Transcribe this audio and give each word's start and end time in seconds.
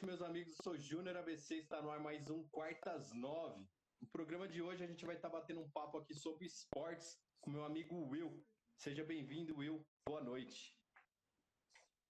noite, 0.00 0.06
meus 0.06 0.22
amigos. 0.22 0.56
Eu 0.58 0.64
sou 0.64 0.78
Júnior 0.78 1.16
ABC, 1.16 1.56
está 1.56 1.82
no 1.82 1.90
ar 1.90 2.00
mais 2.00 2.28
um 2.30 2.46
Quartas 2.48 3.12
Nove. 3.12 3.68
No 4.00 4.08
programa 4.08 4.48
de 4.48 4.62
hoje 4.62 4.82
a 4.82 4.86
gente 4.86 5.04
vai 5.04 5.16
estar 5.16 5.28
batendo 5.28 5.60
um 5.60 5.70
papo 5.70 5.98
aqui 5.98 6.14
sobre 6.14 6.46
esportes 6.46 7.18
com 7.40 7.50
meu 7.50 7.64
amigo 7.64 8.08
Will. 8.08 8.42
Seja 8.76 9.04
bem-vindo, 9.04 9.56
Will. 9.56 9.86
Boa 10.06 10.22
noite. 10.22 10.74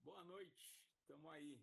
Boa 0.05 0.23
noite, 0.25 0.73
tamo 1.09 1.29
aí. 1.31 1.61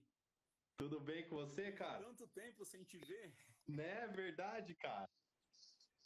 Tudo 0.77 0.99
bem 0.99 1.27
com 1.29 1.35
você, 1.35 1.71
cara? 1.71 2.03
Tanto 2.03 2.27
tempo 2.27 2.65
sem 2.65 2.83
te 2.83 2.97
ver. 2.97 3.33
Né, 3.67 4.07
verdade, 4.07 4.75
cara. 4.75 5.09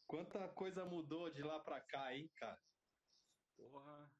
Quanta 0.07 0.47
coisa 0.49 0.85
mudou 0.85 1.29
de 1.31 1.41
lá 1.41 1.59
pra 1.59 1.81
cá, 1.81 2.15
hein, 2.15 2.29
cara? 2.35 2.61
Porra. 3.55 4.11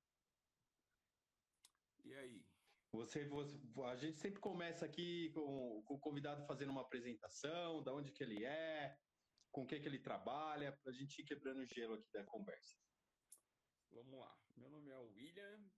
E 2.04 2.14
aí? 2.16 2.51
Você, 2.94 3.26
você- 3.26 3.58
a 3.86 3.96
gente 3.96 4.20
sempre 4.20 4.40
começa 4.42 4.86
aqui 4.86 5.32
com, 5.32 5.82
com 5.86 5.94
o 5.96 6.00
convidado 6.00 6.46
fazendo 6.46 6.72
uma 6.72 6.82
apresentação, 6.82 7.82
da 7.84 7.94
onde 7.94 8.12
que 8.12 8.22
ele 8.22 8.44
é, 8.44 8.98
com 9.50 9.64
o 9.64 9.68
que 9.68 9.80
que 9.80 9.88
ele 9.88 10.00
trabalha, 10.00 10.78
pra 10.84 10.92
gente 10.92 11.22
ir 11.22 11.26
quebrando 11.26 11.62
o 11.62 11.66
gelo 11.66 11.94
aqui 11.96 12.12
da 12.12 12.24
conversa. 12.26 12.76
Vamos 13.92 14.20
lá. 14.20 14.38
Meu 14.58 14.70
nome 14.70 14.90
é 14.92 14.98
William, 15.00 15.70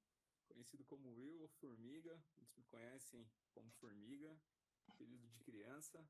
conhecido 0.47 0.83
como 0.85 1.13
Will 1.15 1.41
ou 1.41 1.49
Formiga. 1.59 2.15
Muitos 2.35 2.55
me 2.55 2.63
conhecem 2.65 3.31
como 3.51 3.71
Formiga, 3.73 4.39
período 4.97 5.27
de 5.29 5.39
criança. 5.43 6.07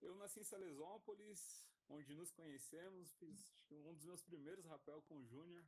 Eu 0.00 0.16
nasci 0.16 0.40
em 0.40 0.44
Salesópolis, 0.44 1.68
onde 1.88 2.14
nos 2.14 2.32
conhecemos. 2.32 3.12
Fiz 3.14 3.54
um 3.70 3.94
dos 3.94 4.04
meus 4.04 4.22
primeiros 4.22 4.64
rapel 4.66 5.02
com 5.02 5.18
o 5.18 5.26
Júnior, 5.26 5.64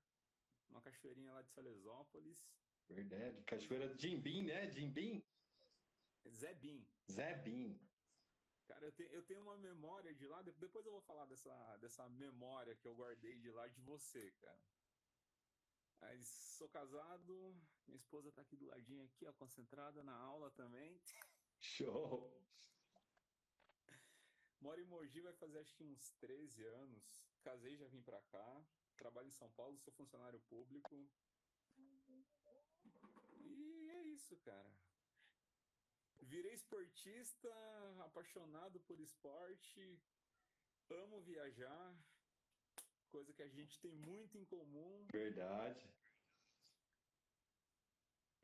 uma 0.68 0.82
cachoeirinha 0.82 1.32
lá 1.32 1.42
de 1.42 1.50
Salesópolis. 1.52 2.40
Verdade. 2.88 3.42
Cachoeira 3.44 3.94
de 3.94 4.00
Jimbim, 4.08 4.44
né? 4.44 4.70
Jimbim? 4.70 5.22
Zé 6.28 6.54
Bim. 6.54 6.86
Zé 7.10 7.34
Bim. 7.42 7.78
Cara, 8.66 8.86
eu, 8.86 8.92
te- 8.92 9.08
eu 9.10 9.22
tenho 9.26 9.42
uma 9.42 9.56
memória 9.56 10.14
de 10.14 10.26
lá, 10.26 10.40
de- 10.42 10.52
depois 10.52 10.84
eu 10.86 10.92
vou 10.92 11.02
falar 11.02 11.26
dessa, 11.26 11.76
dessa 11.78 12.08
memória 12.08 12.76
que 12.76 12.86
eu 12.86 12.94
guardei 12.94 13.36
de 13.38 13.50
lá 13.50 13.66
de 13.68 13.80
você, 13.80 14.30
cara. 14.32 14.62
Mas 16.00 16.26
sou 16.58 16.68
casado, 16.68 17.54
minha 17.86 17.96
esposa 17.96 18.32
tá 18.32 18.42
aqui 18.42 18.56
do 18.56 18.66
ladinho 18.66 19.04
aqui, 19.04 19.26
ó, 19.26 19.32
concentrada 19.32 20.02
na 20.02 20.14
aula 20.16 20.50
também. 20.50 21.00
Show. 21.60 22.40
Moro 24.60 24.80
em 24.80 24.84
Mogi, 24.86 25.20
vai 25.20 25.32
fazer 25.34 25.58
acho 25.58 25.74
que 25.74 25.84
uns 25.84 26.10
13 26.20 26.64
anos. 26.64 27.24
Casei, 27.42 27.76
já 27.76 27.86
vim 27.88 28.02
pra 28.02 28.22
cá. 28.22 28.64
Trabalho 28.96 29.26
em 29.28 29.32
São 29.32 29.50
Paulo, 29.50 29.76
sou 29.78 29.92
funcionário 29.92 30.40
público. 30.40 31.10
Isso, 34.22 34.36
cara. 34.38 34.72
Virei 36.22 36.54
esportista, 36.54 37.48
apaixonado 38.04 38.78
por 38.80 39.00
esporte, 39.00 40.00
amo 40.88 41.20
viajar, 41.22 41.98
coisa 43.10 43.32
que 43.32 43.42
a 43.42 43.48
gente 43.48 43.80
tem 43.80 43.92
muito 43.92 44.38
em 44.38 44.44
comum. 44.44 45.06
Verdade. 45.12 45.92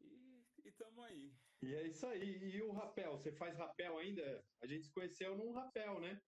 E, 0.01 0.45
e 0.65 0.73
tamo 0.73 1.03
aí. 1.03 1.33
E 1.63 1.75
é 1.75 1.87
isso 1.87 2.05
aí. 2.07 2.57
E 2.57 2.61
o 2.63 2.73
rapel? 2.73 3.13
Você 3.13 3.31
faz 3.33 3.57
rapel 3.57 3.99
ainda? 3.99 4.45
A 4.61 4.67
gente 4.67 4.87
se 4.87 4.93
conheceu 4.93 5.37
num 5.37 5.53
rapel, 5.53 6.01
né? 6.01 6.21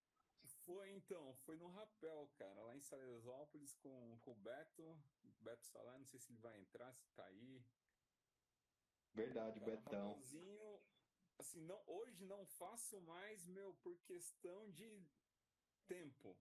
Foi 0.64 0.90
então, 0.92 1.34
foi 1.44 1.56
no 1.56 1.68
Rapel, 1.68 2.30
cara, 2.36 2.62
lá 2.62 2.76
em 2.76 2.80
Salesópolis 2.80 3.74
com, 3.74 4.18
com 4.20 4.32
o 4.32 4.36
Beto, 4.36 4.96
Beto 5.40 5.66
Salah, 5.66 5.98
não 5.98 6.06
sei 6.06 6.20
se 6.20 6.32
ele 6.32 6.38
vai 6.38 6.58
entrar, 6.60 6.94
se 6.94 7.10
tá 7.14 7.24
aí. 7.26 7.64
Verdade, 9.14 9.60
Cara, 9.60 9.72
Betão. 9.76 10.08
rapelzinho, 10.08 10.80
assim, 11.38 11.60
não, 11.62 11.82
hoje 11.86 12.24
não 12.24 12.46
faço 12.46 13.00
mais, 13.02 13.46
meu, 13.46 13.74
por 13.82 13.98
questão 14.00 14.70
de 14.70 15.04
tempo. 15.86 16.36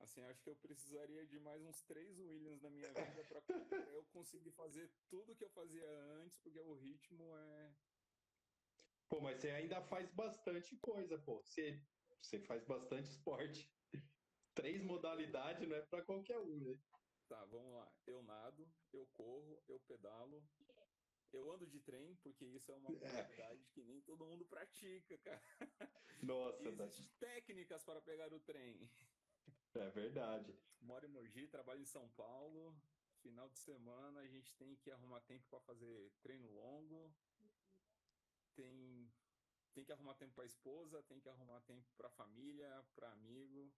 Assim, 0.00 0.22
acho 0.22 0.40
que 0.42 0.48
eu 0.48 0.56
precisaria 0.56 1.26
de 1.26 1.38
mais 1.40 1.62
uns 1.64 1.82
três 1.82 2.18
Williams 2.18 2.62
na 2.62 2.70
minha 2.70 2.92
vida 2.92 3.24
para 3.24 3.42
eu 3.90 4.04
conseguir 4.12 4.52
fazer 4.52 4.90
tudo 5.08 5.34
que 5.34 5.44
eu 5.44 5.50
fazia 5.50 5.88
antes, 6.22 6.38
porque 6.38 6.60
o 6.60 6.74
ritmo 6.74 7.36
é. 7.36 7.74
Pô, 9.08 9.20
mas 9.20 9.40
você 9.40 9.50
ainda 9.50 9.82
faz 9.82 10.08
bastante 10.12 10.76
coisa, 10.76 11.18
pô. 11.18 11.42
Você, 11.42 11.82
você 12.22 12.38
faz 12.40 12.64
bastante 12.64 13.10
esporte. 13.10 13.70
Três 14.54 14.82
modalidades 14.82 15.68
não 15.68 15.76
é 15.76 15.82
pra 15.82 16.02
qualquer 16.04 16.38
um, 16.38 16.60
né? 16.60 16.80
Tá, 17.28 17.44
vamos 17.46 17.72
lá. 17.74 17.92
Eu 18.06 18.22
nado, 18.22 18.70
eu 18.92 19.06
corro, 19.08 19.62
eu 19.68 19.80
pedalo, 19.80 20.42
eu 21.32 21.52
ando 21.52 21.66
de 21.66 21.80
trem, 21.80 22.16
porque 22.16 22.44
isso 22.44 22.70
é 22.72 22.74
uma 22.74 22.90
modalidade 22.90 23.68
que 23.74 23.82
nem 23.82 24.00
todo 24.02 24.26
mundo 24.26 24.46
pratica, 24.46 25.18
cara. 25.18 25.42
Nossa, 26.22 26.62
E 26.62 26.76
tá- 26.76 26.84
existem 26.84 27.18
técnicas 27.18 27.84
para 27.84 28.00
pegar 28.00 28.32
o 28.32 28.40
trem. 28.40 28.90
é 29.74 29.90
verdade. 29.90 30.52
Moro 30.80 31.06
em 31.06 31.08
Mogi, 31.10 31.46
trabalho 31.48 31.80
em 31.80 31.86
São 31.86 32.08
Paulo. 32.10 32.74
Final 33.22 33.48
de 33.48 33.58
semana 33.58 34.20
a 34.20 34.28
gente 34.28 34.54
tem 34.56 34.76
que 34.76 34.90
arrumar 34.90 35.20
tempo 35.22 35.44
para 35.48 35.60
fazer 35.60 36.12
treino 36.22 36.50
longo. 36.50 37.14
Tem, 38.54 39.12
tem 39.74 39.84
que 39.84 39.92
arrumar 39.92 40.14
tempo 40.14 40.34
para 40.34 40.44
esposa, 40.46 41.02
tem 41.04 41.20
que 41.20 41.28
arrumar 41.28 41.60
tempo 41.62 41.86
para 41.96 42.10
família, 42.10 42.84
para 42.94 43.12
amigo. 43.12 43.72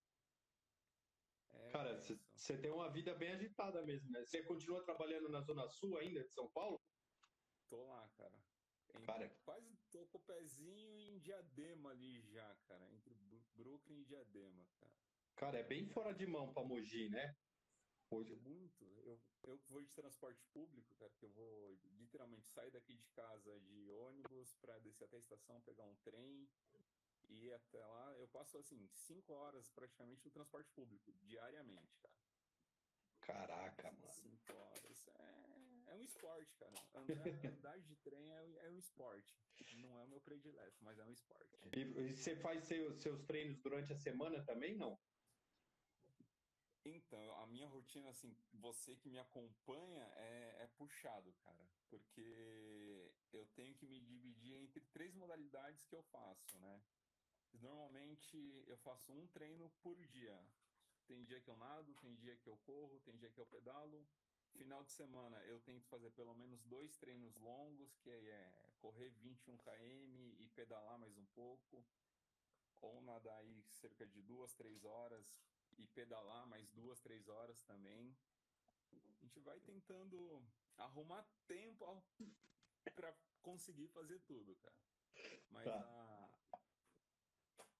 É 1.52 1.70
Cara, 1.72 2.00
você 2.00 2.58
tem 2.60 2.70
uma 2.70 2.90
vida 2.90 3.14
bem 3.14 3.32
agitada 3.32 3.84
mesmo, 3.84 4.10
né? 4.10 4.24
Você 4.24 4.42
continua 4.44 4.84
trabalhando 4.84 5.28
na 5.28 5.40
Zona 5.40 5.66
Sul 5.68 5.98
ainda 5.98 6.22
de 6.22 6.32
São 6.32 6.50
Paulo? 6.52 6.80
Tô 7.70 7.82
lá, 7.84 8.08
cara. 8.16 8.38
Cara. 9.06 9.30
Quase 9.44 9.76
tô 9.90 10.04
com 10.06 10.18
o 10.18 10.22
pezinho 10.22 10.98
em 10.98 11.18
Diadema 11.20 11.90
ali 11.90 12.20
já, 12.22 12.56
cara. 12.66 12.92
Entre 12.92 13.14
Brooklyn 13.54 14.00
e 14.00 14.04
Diadema, 14.04 14.66
cara. 14.78 14.92
Cara, 15.36 15.58
é 15.58 15.62
bem 15.62 15.86
fora 15.86 16.12
de 16.12 16.26
mão 16.26 16.52
pra 16.52 16.64
Mogi, 16.64 17.08
né? 17.08 17.34
Hoje, 18.10 18.34
Muito. 18.40 18.84
Eu, 19.04 19.20
eu 19.44 19.60
vou 19.68 19.80
de 19.82 19.92
transporte 19.92 20.44
público, 20.52 20.94
cara, 20.96 21.12
que 21.14 21.24
eu 21.24 21.30
vou 21.30 21.78
literalmente 21.98 22.48
sair 22.48 22.70
daqui 22.72 22.94
de 22.96 23.06
casa 23.10 23.60
de 23.60 23.88
ônibus 23.92 24.52
para 24.56 24.78
descer 24.80 25.04
até 25.04 25.16
a 25.16 25.20
estação, 25.20 25.60
pegar 25.60 25.84
um 25.84 25.94
trem 25.98 26.50
e 27.28 27.44
ir 27.46 27.52
até 27.54 27.86
lá. 27.86 28.12
Eu 28.18 28.26
passo, 28.28 28.58
assim, 28.58 28.88
cinco 28.88 29.32
horas 29.32 29.70
praticamente 29.70 30.24
no 30.24 30.30
transporte 30.32 30.70
público, 30.72 31.12
diariamente, 31.22 31.96
cara. 31.98 32.14
caraca, 33.20 33.92
mano. 33.92 34.12
Cinco 34.12 34.52
horas. 34.56 35.06
É, 35.14 35.59
é 35.90 35.94
um 35.94 36.02
esporte, 36.02 36.54
cara. 36.56 36.74
Andar, 36.94 37.26
andar 37.52 37.78
de 37.80 37.96
trem 37.96 38.32
é, 38.32 38.66
é 38.66 38.70
um 38.70 38.78
esporte. 38.78 39.36
Não 39.74 39.98
é 39.98 40.02
o 40.02 40.08
meu 40.08 40.20
predileto, 40.20 40.76
mas 40.82 40.98
é 40.98 41.04
um 41.04 41.12
esporte. 41.12 41.58
E, 41.76 41.80
e 41.80 42.16
você 42.16 42.36
faz 42.36 42.64
seu- 42.64 42.94
seus 42.94 43.22
treinos 43.24 43.58
durante 43.60 43.92
a 43.92 43.96
semana 43.96 44.42
também, 44.44 44.76
não? 44.76 44.98
Então, 46.84 47.36
a 47.42 47.46
minha 47.46 47.68
rotina, 47.68 48.08
assim, 48.08 48.34
você 48.54 48.96
que 48.96 49.08
me 49.10 49.18
acompanha 49.18 50.02
é, 50.16 50.62
é 50.62 50.66
puxado, 50.78 51.30
cara, 51.44 51.68
porque 51.90 53.12
eu 53.32 53.44
tenho 53.54 53.74
que 53.74 53.86
me 53.86 54.00
dividir 54.00 54.54
entre 54.56 54.80
três 54.86 55.14
modalidades 55.14 55.84
que 55.84 55.94
eu 55.94 56.02
faço, 56.04 56.58
né? 56.58 56.82
Normalmente 57.52 58.64
eu 58.66 58.78
faço 58.78 59.12
um 59.12 59.26
treino 59.28 59.68
por 59.82 59.96
dia. 60.06 60.40
Tem 61.06 61.22
dia 61.24 61.40
que 61.40 61.50
eu 61.50 61.56
nado, 61.56 61.92
tem 61.96 62.14
dia 62.14 62.36
que 62.36 62.48
eu 62.48 62.56
corro, 62.58 63.00
tem 63.00 63.16
dia 63.18 63.30
que 63.30 63.40
eu 63.40 63.46
pedalo. 63.46 64.06
Final 64.52 64.84
de 64.84 64.92
semana 64.92 65.42
eu 65.44 65.60
tento 65.60 65.86
fazer 65.86 66.10
pelo 66.12 66.34
menos 66.34 66.62
dois 66.64 66.96
treinos 66.96 67.34
longos, 67.36 67.96
que 67.96 68.10
é 68.10 68.52
correr 68.78 69.10
21 69.10 69.56
km 69.58 70.34
e 70.38 70.48
pedalar 70.54 70.98
mais 70.98 71.16
um 71.16 71.26
pouco, 71.26 71.84
ou 72.80 73.00
nadar 73.02 73.38
aí 73.38 73.62
cerca 73.68 74.06
de 74.06 74.22
duas, 74.22 74.54
três 74.54 74.84
horas 74.84 75.34
e 75.78 75.86
pedalar 75.88 76.46
mais 76.46 76.68
duas, 76.70 77.00
três 77.00 77.28
horas 77.28 77.62
também. 77.62 78.16
A 78.92 79.12
gente 79.12 79.38
vai 79.40 79.60
tentando 79.60 80.42
arrumar 80.76 81.22
tempo 81.46 82.02
para 82.94 83.14
conseguir 83.42 83.88
fazer 83.88 84.18
tudo, 84.20 84.56
cara. 84.56 84.76
Mas 85.50 85.64
Tá. 85.64 86.30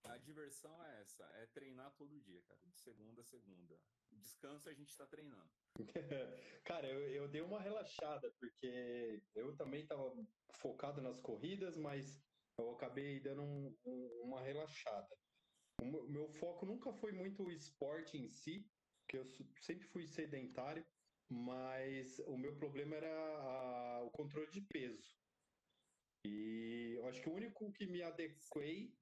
a, 0.05 0.11
A 0.12 0.19
diversão 0.19 0.82
é 0.84 1.00
essa, 1.02 1.25
é 1.37 1.46
treinar 1.46 1.93
todo 1.93 2.20
dia, 2.20 2.43
cara, 2.43 2.61
de 2.66 2.78
segunda 2.78 3.20
a 3.20 3.25
segunda. 3.25 3.81
Descanso 4.11 4.69
a 4.69 4.73
gente 4.75 4.96
tá 4.96 5.06
treinando. 5.06 5.50
cara, 6.64 6.88
eu, 6.88 7.08
eu 7.08 7.28
dei 7.28 7.40
uma 7.40 7.60
relaxada, 7.60 8.32
porque 8.38 9.22
eu 9.34 9.56
também 9.56 9.86
tava 9.86 10.12
focado 10.60 11.00
nas 11.00 11.20
corridas, 11.20 11.76
mas 11.76 12.22
eu 12.58 12.70
acabei 12.72 13.20
dando 13.20 13.42
um, 13.42 13.76
um, 13.84 14.22
uma 14.24 14.40
relaxada. 14.42 15.08
O 15.80 15.86
meu 16.08 16.28
foco 16.28 16.66
nunca 16.66 16.92
foi 16.92 17.12
muito 17.12 17.44
o 17.44 17.50
esporte 17.50 18.16
em 18.18 18.28
si, 18.28 18.70
que 19.08 19.16
eu 19.16 19.24
sempre 19.24 19.86
fui 19.88 20.06
sedentário, 20.06 20.86
mas 21.30 22.18
o 22.20 22.36
meu 22.36 22.56
problema 22.56 22.96
era 22.96 23.08
a, 23.10 24.02
o 24.04 24.10
controle 24.10 24.50
de 24.50 24.60
peso. 24.62 25.08
E 26.26 26.94
eu 26.96 27.08
acho 27.08 27.22
que 27.22 27.30
o 27.30 27.34
único 27.34 27.72
que 27.72 27.86
me 27.86 28.02
adequei 28.02 28.92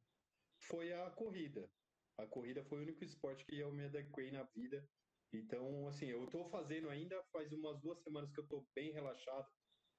foi 0.63 0.93
a 0.93 1.11
corrida. 1.11 1.69
A 2.17 2.27
corrida 2.27 2.65
foi 2.65 2.79
o 2.79 2.83
único 2.83 3.05
esporte 3.05 3.45
que 3.45 3.59
eu 3.59 3.73
me 3.73 3.85
adequei 3.85 4.31
na 4.31 4.45
vida. 4.45 4.89
Então, 5.33 5.87
assim, 5.87 6.07
eu 6.07 6.25
estou 6.25 6.49
fazendo 6.49 6.89
ainda, 6.89 7.23
faz 7.33 7.53
umas 7.53 7.81
duas 7.81 8.03
semanas 8.03 8.33
que 8.33 8.41
eu 8.41 8.45
estou 8.45 8.67
bem 8.75 8.93
relaxado 8.93 9.47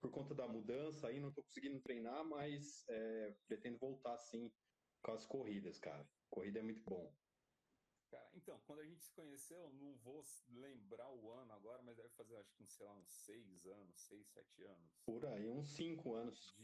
por 0.02 0.12
conta 0.12 0.34
da 0.34 0.48
mudança, 0.48 1.08
aí 1.08 1.20
não 1.20 1.30
estou 1.30 1.44
conseguindo 1.44 1.82
treinar, 1.82 2.24
mas 2.26 2.88
é, 2.90 3.36
pretendo 3.48 3.78
voltar 3.78 4.18
sim 4.18 4.52
com 5.04 5.12
as 5.12 5.26
corridas, 5.26 5.78
cara. 5.80 6.08
Corrida 6.30 6.60
é 6.60 6.64
muito 6.64 6.84
bom. 6.84 7.14
Cara, 8.10 8.30
então, 8.34 8.60
quando 8.66 8.80
a 8.80 8.86
gente 8.86 9.04
se 9.04 9.14
conheceu, 9.14 9.72
não 9.74 9.96
vou 9.98 10.24
lembrar 10.50 11.12
o 11.12 11.32
ano 11.32 11.54
agora, 11.54 11.82
mas 11.84 11.96
deve 11.96 12.10
fazer, 12.16 12.38
acho 12.38 12.56
que, 12.56 12.66
sei 12.68 12.86
lá, 12.86 12.96
uns 12.96 13.12
seis 13.26 13.66
anos, 13.68 14.08
seis, 14.08 14.28
sete 14.32 14.64
anos. 14.64 14.92
Por 15.06 15.26
aí, 15.26 15.48
uns 15.48 15.76
cinco 15.76 16.16
anos. 16.16 16.56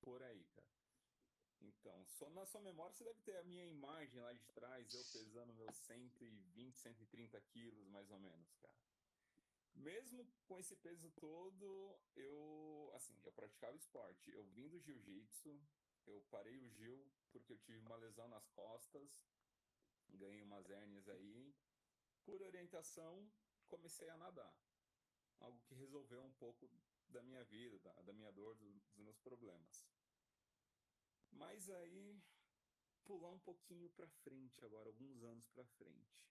Por 0.00 0.22
aí, 0.22 0.44
cara. 0.54 0.75
Então, 1.60 2.04
só 2.06 2.28
na 2.30 2.44
sua 2.44 2.60
memória 2.60 2.94
você 2.94 3.04
deve 3.04 3.20
ter 3.20 3.36
a 3.36 3.44
minha 3.44 3.64
imagem 3.64 4.20
lá 4.20 4.32
de 4.32 4.44
trás, 4.48 4.92
eu 4.92 5.04
pesando 5.12 5.52
meus 5.54 5.76
120, 5.76 6.76
130 6.76 7.40
quilos, 7.40 7.88
mais 7.88 8.10
ou 8.10 8.18
menos, 8.18 8.54
cara. 8.56 8.76
Mesmo 9.74 10.26
com 10.46 10.58
esse 10.58 10.74
peso 10.76 11.10
todo, 11.12 11.98
eu, 12.14 12.90
assim, 12.94 13.14
eu 13.24 13.32
praticava 13.32 13.76
esporte. 13.76 14.30
Eu 14.30 14.44
vim 14.46 14.68
do 14.68 14.80
jiu-jitsu, 14.80 15.60
eu 16.06 16.22
parei 16.30 16.58
o 16.58 16.68
Gil 16.70 17.06
porque 17.30 17.52
eu 17.52 17.58
tive 17.58 17.78
uma 17.80 17.96
lesão 17.96 18.26
nas 18.28 18.48
costas, 18.48 19.22
ganhei 20.08 20.42
umas 20.42 20.70
hérnias 20.70 21.06
aí. 21.08 21.54
Por 22.24 22.40
orientação, 22.40 23.30
comecei 23.68 24.08
a 24.08 24.16
nadar. 24.16 24.52
Algo 25.40 25.60
que 25.66 25.74
resolveu 25.74 26.22
um 26.22 26.32
pouco 26.32 26.68
da 27.08 27.22
minha 27.22 27.44
vida, 27.44 27.78
da, 27.80 27.92
da 28.02 28.12
minha 28.12 28.32
dor, 28.32 28.54
do, 28.56 28.72
dos 28.72 28.96
meus 28.96 29.18
problemas. 29.18 29.86
Mas 31.38 31.68
aí, 31.68 32.22
pular 33.04 33.30
um 33.30 33.38
pouquinho 33.38 33.90
para 33.90 34.08
frente 34.08 34.64
agora, 34.64 34.88
alguns 34.88 35.22
anos 35.22 35.46
para 35.48 35.64
frente. 35.64 36.24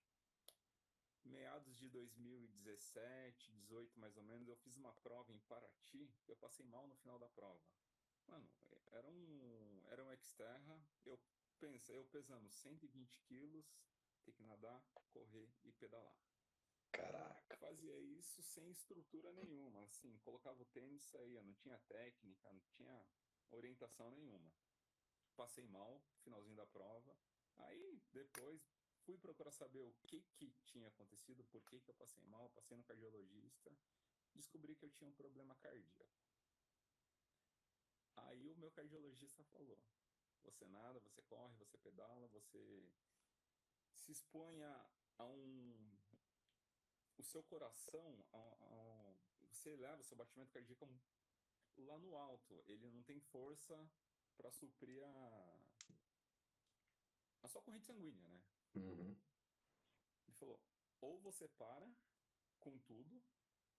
Meados 1.24 1.76
de 1.78 1.88
2017, 1.88 3.52
18 3.52 3.98
mais 3.98 4.16
ou 4.16 4.22
menos, 4.22 4.48
eu 4.48 4.56
fiz 4.56 4.76
uma 4.76 4.92
prova 4.92 5.32
em 5.32 5.38
Paraty, 5.40 6.12
eu 6.28 6.36
passei 6.36 6.64
mal 6.66 6.86
no 6.86 6.96
final 6.96 7.18
da 7.18 7.28
prova. 7.28 7.60
Mano, 8.26 8.48
era 8.92 9.08
um, 9.08 9.82
era 9.86 10.02
um 10.02 10.16
Xterra, 10.16 10.80
eu 11.04 11.18
pensei, 11.58 11.96
eu 11.96 12.04
pesando 12.06 12.50
120 12.50 13.20
quilos, 13.20 13.66
ter 14.24 14.32
que 14.32 14.42
nadar, 14.42 14.84
correr 15.12 15.48
e 15.64 15.72
pedalar. 15.72 16.16
Caraca. 16.92 17.56
Fazia 17.56 17.98
isso 17.98 18.42
sem 18.42 18.70
estrutura 18.70 19.32
nenhuma, 19.32 19.84
assim, 19.84 20.18
colocava 20.18 20.62
o 20.62 20.66
tênis 20.66 21.02
saía, 21.02 21.42
não 21.42 21.54
tinha 21.54 21.78
técnica, 21.88 22.52
não 22.52 22.62
tinha 22.70 23.06
orientação 23.50 24.10
nenhuma. 24.10 24.52
Passei 25.36 25.66
mal, 25.68 26.00
finalzinho 26.24 26.56
da 26.56 26.66
prova. 26.66 27.16
Aí 27.58 28.02
depois 28.12 28.60
fui 29.04 29.16
procurar 29.18 29.52
saber 29.52 29.82
o 29.82 29.94
que 30.06 30.22
que 30.34 30.50
tinha 30.64 30.88
acontecido, 30.88 31.44
por 31.44 31.62
que 31.64 31.80
que 31.80 31.90
eu 31.90 31.94
passei 31.94 32.24
mal, 32.24 32.50
passei 32.50 32.76
no 32.76 32.84
cardiologista, 32.84 33.70
descobri 34.34 34.74
que 34.74 34.84
eu 34.84 34.90
tinha 34.90 35.08
um 35.08 35.14
problema 35.14 35.54
cardíaco. 35.56 36.26
Aí 38.16 38.48
o 38.50 38.56
meu 38.56 38.70
cardiologista 38.70 39.44
falou: 39.44 39.78
você 40.42 40.66
nada, 40.66 41.00
você 41.00 41.22
corre, 41.22 41.54
você 41.56 41.76
pedala, 41.78 42.26
você 42.28 42.92
se 43.94 44.12
expõe 44.12 44.62
a, 44.62 44.90
um. 45.24 45.96
O 47.18 47.22
seu 47.22 47.42
coração, 47.44 48.24
a, 48.32 48.38
a, 48.38 49.14
você 49.50 49.70
eleva 49.70 50.00
o 50.00 50.04
seu 50.04 50.16
batimento 50.16 50.52
cardíaco 50.52 50.86
lá 51.78 51.98
no 51.98 52.14
alto. 52.14 52.62
Ele 52.66 52.90
não 52.90 53.02
tem 53.02 53.18
força 53.20 53.74
para 54.36 54.50
suprir 54.50 55.02
a, 55.02 55.58
a 57.42 57.48
sua 57.48 57.62
corrente 57.62 57.86
sanguínea, 57.86 58.26
né? 58.28 58.42
Uhum. 58.74 59.16
Ele 60.26 60.36
falou: 60.38 60.60
ou 61.00 61.18
você 61.20 61.48
para 61.48 61.88
com 62.60 62.78
tudo, 62.80 63.22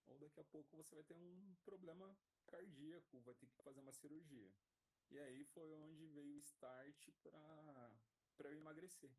ou 0.06 0.18
daqui 0.20 0.40
a 0.40 0.46
pouco 0.46 0.76
você 0.76 0.96
vai 0.96 1.04
ter 1.04 1.14
um 1.14 1.56
problema 1.64 2.18
cardíaco, 2.48 3.20
vai 3.22 3.36
ter 3.36 3.48
que 3.48 3.62
fazer 3.62 3.80
uma 3.80 3.92
cirurgia. 3.92 4.52
E 5.10 5.20
aí 5.20 5.46
foi 5.46 5.72
onde 5.74 6.06
veio 6.08 6.36
o 6.36 6.40
start 6.40 7.10
para 7.22 8.50
eu 8.50 8.58
emagrecer. 8.58 9.12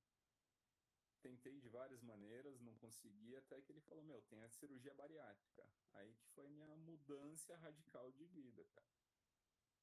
Tentei 1.21 1.59
de 1.59 1.69
várias 1.69 2.03
maneiras, 2.03 2.61
não 2.61 2.77
consegui, 2.77 3.37
até 3.37 3.61
que 3.61 3.73
ele 3.73 3.81
falou: 3.81 4.05
Meu, 4.05 4.23
tem 4.23 4.43
a 4.43 4.51
cirurgia 4.51 4.95
bariátrica. 4.95 5.69
Aí 5.95 6.15
que 6.15 6.27
foi 6.29 6.49
minha 6.49 6.77
mudança 6.77 7.57
radical 7.57 8.11
de 8.13 8.25
vida, 8.27 8.65
cara. 8.67 8.87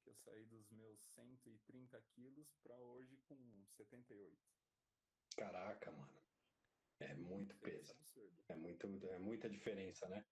Que 0.06 0.10
eu 0.10 0.16
saí 0.18 0.44
dos 0.44 0.70
meus 0.70 1.00
130 1.16 2.00
quilos 2.14 2.54
para 2.62 2.78
hoje 2.80 3.16
com 3.24 3.36
78. 3.76 4.38
Caraca, 5.36 5.90
mano. 5.90 6.22
É 7.00 7.12
muito 7.14 7.56
peso. 7.56 7.92
É, 8.48 8.54
muito, 8.54 8.86
é 9.08 9.18
muita 9.18 9.50
diferença, 9.50 10.08
né? 10.08 10.24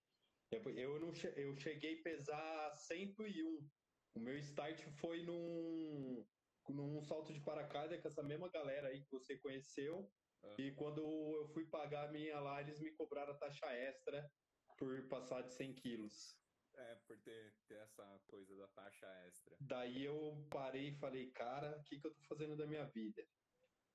Eu, 0.53 1.01
não, 1.01 1.13
eu 1.35 1.57
cheguei 1.57 1.99
a 1.99 2.03
pesar 2.05 2.77
101. 2.77 3.69
O 4.15 4.21
meu 4.21 4.39
start 4.39 4.81
foi 5.01 5.25
num, 5.25 6.25
num 6.69 7.03
salto 7.03 7.33
de 7.33 7.41
paraquedas 7.41 8.01
com 8.01 8.07
essa 8.07 8.23
mesma 8.23 8.49
galera 8.49 8.87
aí 8.87 9.03
que 9.03 9.11
você 9.11 9.37
conheceu. 9.39 10.09
Ah. 10.45 10.55
E 10.57 10.71
quando 10.77 11.01
eu 11.01 11.49
fui 11.49 11.67
pagar 11.67 12.09
a 12.09 12.13
minha 12.13 12.39
lá, 12.39 12.61
eles 12.61 12.81
me 12.81 12.93
cobraram 12.93 13.33
a 13.33 13.39
taxa 13.39 13.67
extra 13.73 14.31
por 14.79 15.09
passar 15.09 15.43
de 15.43 15.53
100 15.53 15.75
quilos. 15.75 16.39
É, 16.77 16.95
por 17.07 17.17
ter, 17.19 17.55
ter 17.69 17.77
essa 17.77 18.21
coisa 18.27 18.57
da 18.57 18.67
taxa 18.69 19.07
extra. 19.27 19.57
Daí 19.61 20.05
eu 20.05 20.47
parei 20.51 20.89
e 20.89 20.99
falei, 20.99 21.31
cara, 21.31 21.79
o 21.79 21.85
que, 21.85 22.01
que 22.01 22.07
eu 22.07 22.13
tô 22.13 22.23
fazendo 22.25 22.57
da 22.57 22.67
minha 22.67 22.85
vida? 22.87 23.25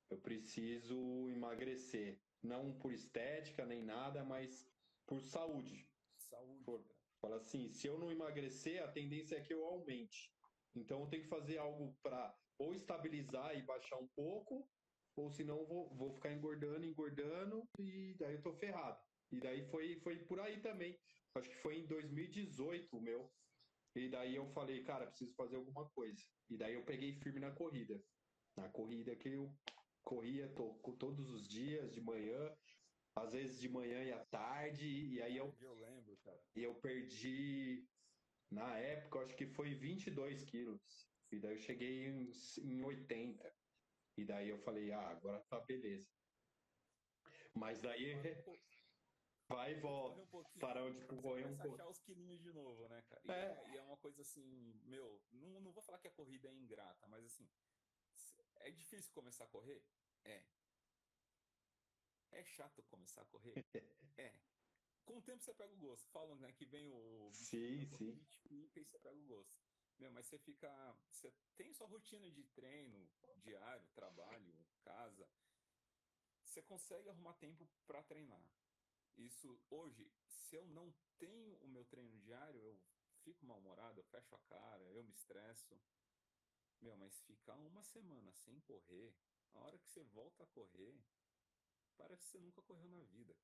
Eu 0.09 0.17
preciso 0.19 1.29
emagrecer. 1.29 2.21
Não 2.41 2.77
por 2.79 2.93
estética 2.93 3.65
nem 3.65 3.83
nada, 3.83 4.23
mas 4.23 4.65
por 5.05 5.21
saúde. 5.21 5.89
Saúde. 6.17 6.63
For, 6.63 6.85
fala 7.21 7.35
assim, 7.35 7.69
se 7.71 7.87
eu 7.87 7.99
não 7.99 8.11
emagrecer, 8.11 8.81
a 8.81 8.91
tendência 8.91 9.35
é 9.35 9.41
que 9.41 9.53
eu 9.53 9.65
aumente. 9.65 10.31
Então 10.75 11.01
eu 11.01 11.07
tenho 11.07 11.23
que 11.23 11.29
fazer 11.29 11.57
algo 11.57 11.93
para 12.01 12.33
ou 12.57 12.73
estabilizar 12.73 13.57
e 13.57 13.63
baixar 13.63 13.97
um 13.97 14.07
pouco, 14.09 14.67
ou 15.15 15.31
senão 15.31 15.65
vou, 15.65 15.95
vou 15.95 16.13
ficar 16.13 16.31
engordando, 16.31 16.85
engordando, 16.85 17.67
e 17.77 18.15
daí 18.19 18.35
eu 18.35 18.41
tô 18.41 18.53
ferrado. 18.53 19.01
E 19.31 19.39
daí 19.39 19.65
foi, 19.69 19.99
foi 20.01 20.17
por 20.25 20.39
aí 20.39 20.61
também. 20.61 20.99
Acho 21.35 21.49
que 21.49 21.57
foi 21.57 21.79
em 21.79 21.87
2018 21.87 22.95
o 22.95 23.01
meu. 23.01 23.31
E 23.95 24.09
daí 24.09 24.35
eu 24.35 24.47
falei, 24.53 24.83
cara, 24.83 25.07
preciso 25.07 25.33
fazer 25.35 25.55
alguma 25.55 25.89
coisa. 25.89 26.23
E 26.49 26.57
daí 26.57 26.73
eu 26.73 26.83
peguei 26.83 27.13
firme 27.19 27.39
na 27.39 27.51
corrida. 27.51 28.01
Na 28.55 28.69
corrida 28.69 29.15
que 29.15 29.29
eu 29.29 29.53
corria 30.03 30.47
to, 30.49 30.79
todos 30.97 31.29
os 31.29 31.47
dias, 31.47 31.91
de 31.91 32.01
manhã, 32.01 32.55
às 33.15 33.33
vezes 33.33 33.59
de 33.59 33.69
manhã 33.69 34.03
e 34.03 34.11
à 34.11 34.25
tarde, 34.25 34.85
e 34.85 35.21
aí 35.21 35.37
eu. 35.37 35.55
Eu 35.59 35.75
lembro, 35.75 36.17
cara. 36.23 36.41
E 36.55 36.63
eu 36.63 36.75
perdi, 36.75 37.87
na 38.51 38.77
época, 38.77 39.19
acho 39.19 39.35
que 39.35 39.47
foi 39.47 39.75
22 39.75 40.43
quilos. 40.45 41.09
E 41.31 41.39
daí 41.39 41.53
eu 41.53 41.59
cheguei 41.59 42.07
em, 42.07 42.31
em 42.63 42.83
80. 42.83 43.53
E 44.17 44.25
daí 44.25 44.49
eu 44.49 44.59
falei, 44.59 44.91
ah, 44.91 45.09
agora 45.09 45.43
tá 45.49 45.59
beleza. 45.61 46.07
Mas 47.55 47.81
daí. 47.81 48.15
Vai 49.49 49.71
e 49.71 49.79
volta. 49.79 50.21
Um 50.21 50.43
para 50.59 50.83
onde 50.83 51.03
correr 51.05 51.45
um 51.45 51.57
pouco. 51.57 51.73
achar 51.73 51.89
os 51.89 51.99
quilinhos 51.99 52.39
de 52.41 52.53
novo, 52.53 52.87
né, 52.87 53.01
cara? 53.01 53.21
E 53.25 53.31
é. 53.31 53.33
é. 53.33 53.73
e 53.73 53.77
é 53.77 53.81
uma 53.81 53.97
coisa 53.97 54.21
assim, 54.21 54.79
meu, 54.85 55.21
não, 55.31 55.59
não 55.59 55.71
vou 55.71 55.81
falar 55.81 55.97
que 55.97 56.07
a 56.07 56.11
corrida 56.11 56.47
é 56.47 56.53
ingrata, 56.53 57.07
mas 57.07 57.25
assim, 57.25 57.49
é 58.57 58.69
difícil 58.69 59.11
começar 59.11 59.45
a 59.45 59.47
correr? 59.47 59.83
É. 60.23 60.43
É 62.31 62.43
chato 62.43 62.83
começar 62.83 63.21
a 63.21 63.25
correr? 63.25 63.53
é. 64.17 64.33
Com 65.05 65.17
o 65.17 65.21
tempo 65.23 65.41
você 65.41 65.53
pega 65.55 65.73
o 65.73 65.77
gosto. 65.77 66.07
Falam 66.11 66.35
né, 66.35 66.51
que 66.51 66.65
vem 66.65 66.87
o. 66.91 67.31
Sim, 67.33 67.89
sim. 67.97 68.23
E 68.51 68.67
você 68.67 68.99
pega 68.99 69.17
o 69.17 69.25
gosto. 69.25 69.57
Meu, 69.97 70.11
mas 70.11 70.27
você 70.27 70.37
fica. 70.37 70.69
Você 71.09 71.33
tem 71.55 71.73
sua 71.73 71.87
rotina 71.87 72.29
de 72.29 72.43
treino, 72.43 73.09
diário, 73.37 73.87
trabalho, 73.95 74.55
casa. 74.83 75.27
Você 76.43 76.61
consegue 76.61 77.09
arrumar 77.09 77.33
tempo 77.33 77.67
para 77.87 78.03
treinar. 78.03 78.43
Isso, 79.19 79.61
hoje, 79.69 80.09
se 80.25 80.55
eu 80.55 80.65
não 80.67 80.95
tenho 81.17 81.55
o 81.57 81.67
meu 81.67 81.83
treino 81.85 82.17
diário, 82.19 82.61
eu 82.61 82.79
fico 83.21 83.45
mal-humorado, 83.45 83.99
eu 83.99 84.05
fecho 84.05 84.33
a 84.33 84.39
cara, 84.39 84.83
eu 84.93 85.03
me 85.03 85.11
estresso. 85.11 85.77
Meu, 86.81 86.95
mas 86.95 87.21
ficar 87.23 87.57
uma 87.57 87.83
semana 87.83 88.31
sem 88.31 88.59
correr, 88.61 89.13
a 89.53 89.59
hora 89.59 89.77
que 89.77 89.89
você 89.89 90.03
volta 90.05 90.43
a 90.43 90.47
correr, 90.47 90.97
parece 91.97 92.23
que 92.23 92.31
você 92.31 92.39
nunca 92.39 92.61
correu 92.61 92.89
na 92.89 93.03
vida. 93.03 93.35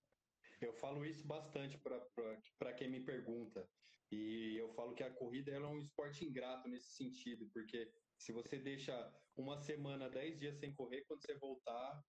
Eu 0.61 0.73
falo 0.73 1.05
isso 1.05 1.27
bastante 1.27 1.77
para 1.77 2.73
quem 2.73 2.89
me 2.89 3.03
pergunta. 3.03 3.69
E 4.09 4.55
eu 4.57 4.69
falo 4.75 4.95
que 4.95 5.03
a 5.03 5.13
corrida 5.13 5.51
é 5.51 5.59
um 5.59 5.79
esporte 5.79 6.23
ingrato 6.23 6.69
nesse 6.69 6.93
sentido, 6.93 7.49
porque 7.51 7.91
se 8.17 8.31
você 8.31 8.57
deixa 8.57 8.93
uma 9.35 9.57
semana, 9.57 10.09
dez 10.09 10.39
dias 10.39 10.57
sem 10.57 10.73
correr, 10.73 11.03
quando 11.05 11.21
você 11.21 11.37
voltar, 11.37 12.01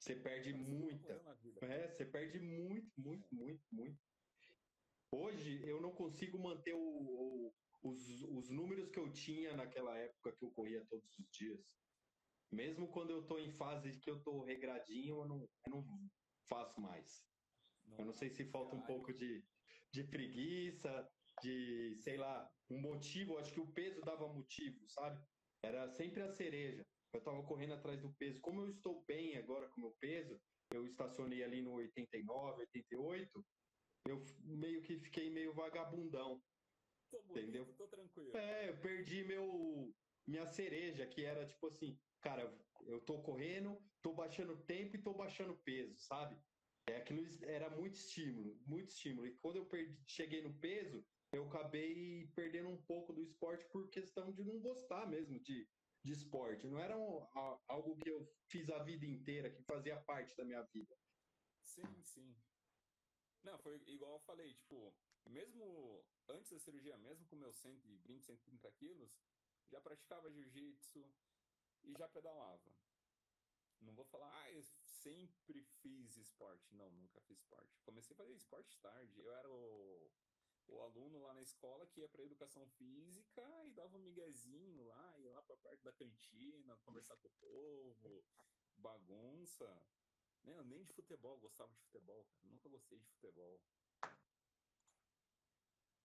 você 0.00 0.16
perde 0.16 0.54
muita. 0.54 1.12
É, 1.62 1.88
você 1.88 2.06
perde 2.06 2.40
muito, 2.40 2.90
muito, 2.96 3.28
é. 3.32 3.36
muito, 3.36 3.62
muito. 3.70 3.98
Hoje 5.12 5.62
eu 5.68 5.80
não 5.80 5.92
consigo 5.92 6.38
manter 6.38 6.72
o, 6.72 6.78
o, 6.78 7.54
os, 7.82 8.22
os 8.22 8.48
números 8.48 8.88
que 8.88 8.98
eu 8.98 9.12
tinha 9.12 9.54
naquela 9.54 9.96
época 9.98 10.32
que 10.32 10.44
eu 10.44 10.50
corria 10.52 10.86
todos 10.86 11.18
os 11.18 11.30
dias. 11.30 11.60
Mesmo 12.50 12.88
quando 12.88 13.10
eu 13.10 13.20
estou 13.20 13.38
em 13.38 13.52
fase 13.52 13.90
de 13.90 14.00
que 14.00 14.10
eu 14.10 14.16
estou 14.16 14.42
regradinho, 14.42 15.20
eu 15.20 15.28
não, 15.28 15.48
eu 15.66 15.70
não 15.70 16.10
faço 16.48 16.80
mais. 16.80 17.22
Eu 17.98 18.04
não 18.06 18.12
sei 18.12 18.30
se 18.30 18.44
falta 18.46 18.74
um 18.74 18.82
pouco 18.82 19.12
de, 19.12 19.44
de 19.92 20.04
preguiça, 20.04 21.08
de, 21.42 21.96
sei 21.98 22.16
lá, 22.16 22.50
um 22.70 22.80
motivo. 22.80 23.36
Acho 23.38 23.52
que 23.52 23.60
o 23.60 23.72
peso 23.72 24.00
dava 24.00 24.32
motivo, 24.32 24.88
sabe? 24.88 25.22
Era 25.62 25.88
sempre 25.90 26.22
a 26.22 26.28
cereja. 26.28 26.86
Eu 27.12 27.18
estava 27.18 27.42
correndo 27.42 27.74
atrás 27.74 28.00
do 28.00 28.12
peso. 28.14 28.40
Como 28.40 28.62
eu 28.62 28.70
estou 28.70 29.04
bem 29.04 29.36
agora 29.36 29.68
com 29.68 29.80
o 29.80 29.84
meu 29.84 29.96
peso, 30.00 30.40
eu 30.72 30.86
estacionei 30.86 31.42
ali 31.42 31.60
no 31.60 31.72
89, 31.72 32.60
88, 32.60 33.46
eu 34.08 34.24
meio 34.44 34.82
que 34.82 34.98
fiquei 35.00 35.30
meio 35.30 35.52
vagabundão. 35.52 36.42
Tô 37.10 37.22
bonito, 37.22 37.42
entendeu? 37.42 37.74
Tô 37.76 37.88
tranquilo. 37.88 38.36
É, 38.36 38.68
eu 38.68 38.80
perdi 38.80 39.24
meu 39.24 39.92
minha 40.26 40.46
cereja, 40.46 41.06
que 41.06 41.24
era 41.24 41.46
tipo 41.46 41.66
assim, 41.66 41.98
cara, 42.20 42.56
eu 42.86 43.00
tô 43.00 43.20
correndo, 43.22 43.82
tô 44.00 44.14
baixando 44.14 44.64
tempo 44.64 44.96
e 44.96 45.02
tô 45.02 45.12
baixando 45.12 45.60
peso, 45.64 45.98
sabe? 45.98 46.40
É, 46.88 46.96
aquilo 46.96 47.20
era 47.44 47.68
muito 47.70 47.94
estímulo, 47.94 48.56
muito 48.66 48.90
estímulo. 48.90 49.26
E 49.26 49.36
quando 49.38 49.56
eu 49.56 49.66
perdi, 49.66 49.98
cheguei 50.06 50.42
no 50.42 50.58
peso, 50.60 51.04
eu 51.32 51.46
acabei 51.48 52.28
perdendo 52.34 52.68
um 52.68 52.82
pouco 52.82 53.12
do 53.12 53.22
esporte 53.22 53.64
por 53.70 53.88
questão 53.90 54.32
de 54.32 54.44
não 54.44 54.60
gostar 54.60 55.06
mesmo 55.06 55.38
de, 55.40 55.68
de 56.04 56.12
esporte. 56.12 56.66
Não 56.66 56.78
era 56.78 56.96
um, 56.96 57.26
algo 57.68 57.96
que 57.96 58.10
eu 58.10 58.26
fiz 58.48 58.68
a 58.70 58.82
vida 58.82 59.06
inteira, 59.06 59.50
que 59.50 59.62
fazia 59.62 60.00
parte 60.02 60.36
da 60.36 60.44
minha 60.44 60.62
vida. 60.62 60.96
Sim, 61.62 62.02
sim. 62.04 62.36
Não, 63.42 63.58
foi 63.58 63.80
igual 63.86 64.14
eu 64.14 64.20
falei, 64.20 64.54
tipo, 64.54 64.94
mesmo 65.28 66.04
antes 66.28 66.50
da 66.50 66.58
cirurgia, 66.58 66.96
mesmo 66.98 67.26
com 67.26 67.36
meus 67.36 67.56
120, 67.56 68.24
130 68.24 68.70
quilos, 68.72 69.18
já 69.70 69.80
praticava 69.80 70.30
jiu-jitsu 70.30 71.04
e 71.84 71.92
já 71.94 72.08
pedalava. 72.08 72.74
Não 73.80 73.94
vou 73.94 74.04
falar, 74.04 74.30
ah, 74.42 74.52
eu 74.52 74.62
sempre 74.84 75.64
fiz 75.80 76.16
esporte. 76.16 76.74
Não, 76.74 76.90
nunca 76.90 77.20
fiz 77.22 77.38
esporte. 77.38 77.80
Comecei 77.82 78.14
a 78.14 78.16
fazer 78.16 78.34
esporte 78.34 78.76
tarde. 78.78 79.18
Eu 79.18 79.32
era 79.32 79.50
o, 79.50 80.10
o 80.72 80.82
aluno 80.82 81.20
lá 81.22 81.34
na 81.34 81.42
escola 81.42 81.86
que 81.86 82.00
ia 82.00 82.08
para 82.08 82.24
educação 82.24 82.66
física 82.70 83.42
e 83.64 83.70
dava 83.72 83.96
um 83.96 84.00
miguezinho 84.00 84.86
lá, 84.86 85.18
ia 85.18 85.32
lá 85.32 85.42
para 85.42 85.56
perto 85.56 85.82
da 85.82 85.92
cantina, 85.92 86.76
conversar 86.78 87.16
com 87.16 87.28
o 87.28 87.32
povo, 87.32 88.24
bagunça. 88.76 89.82
Nem, 90.42 90.56
nem 90.64 90.84
de 90.84 90.92
futebol, 90.92 91.38
gostava 91.38 91.70
de 91.72 91.80
futebol, 91.80 92.24
cara. 92.24 92.48
Nunca 92.48 92.68
gostei 92.68 92.98
de 92.98 93.06
futebol. 93.06 93.60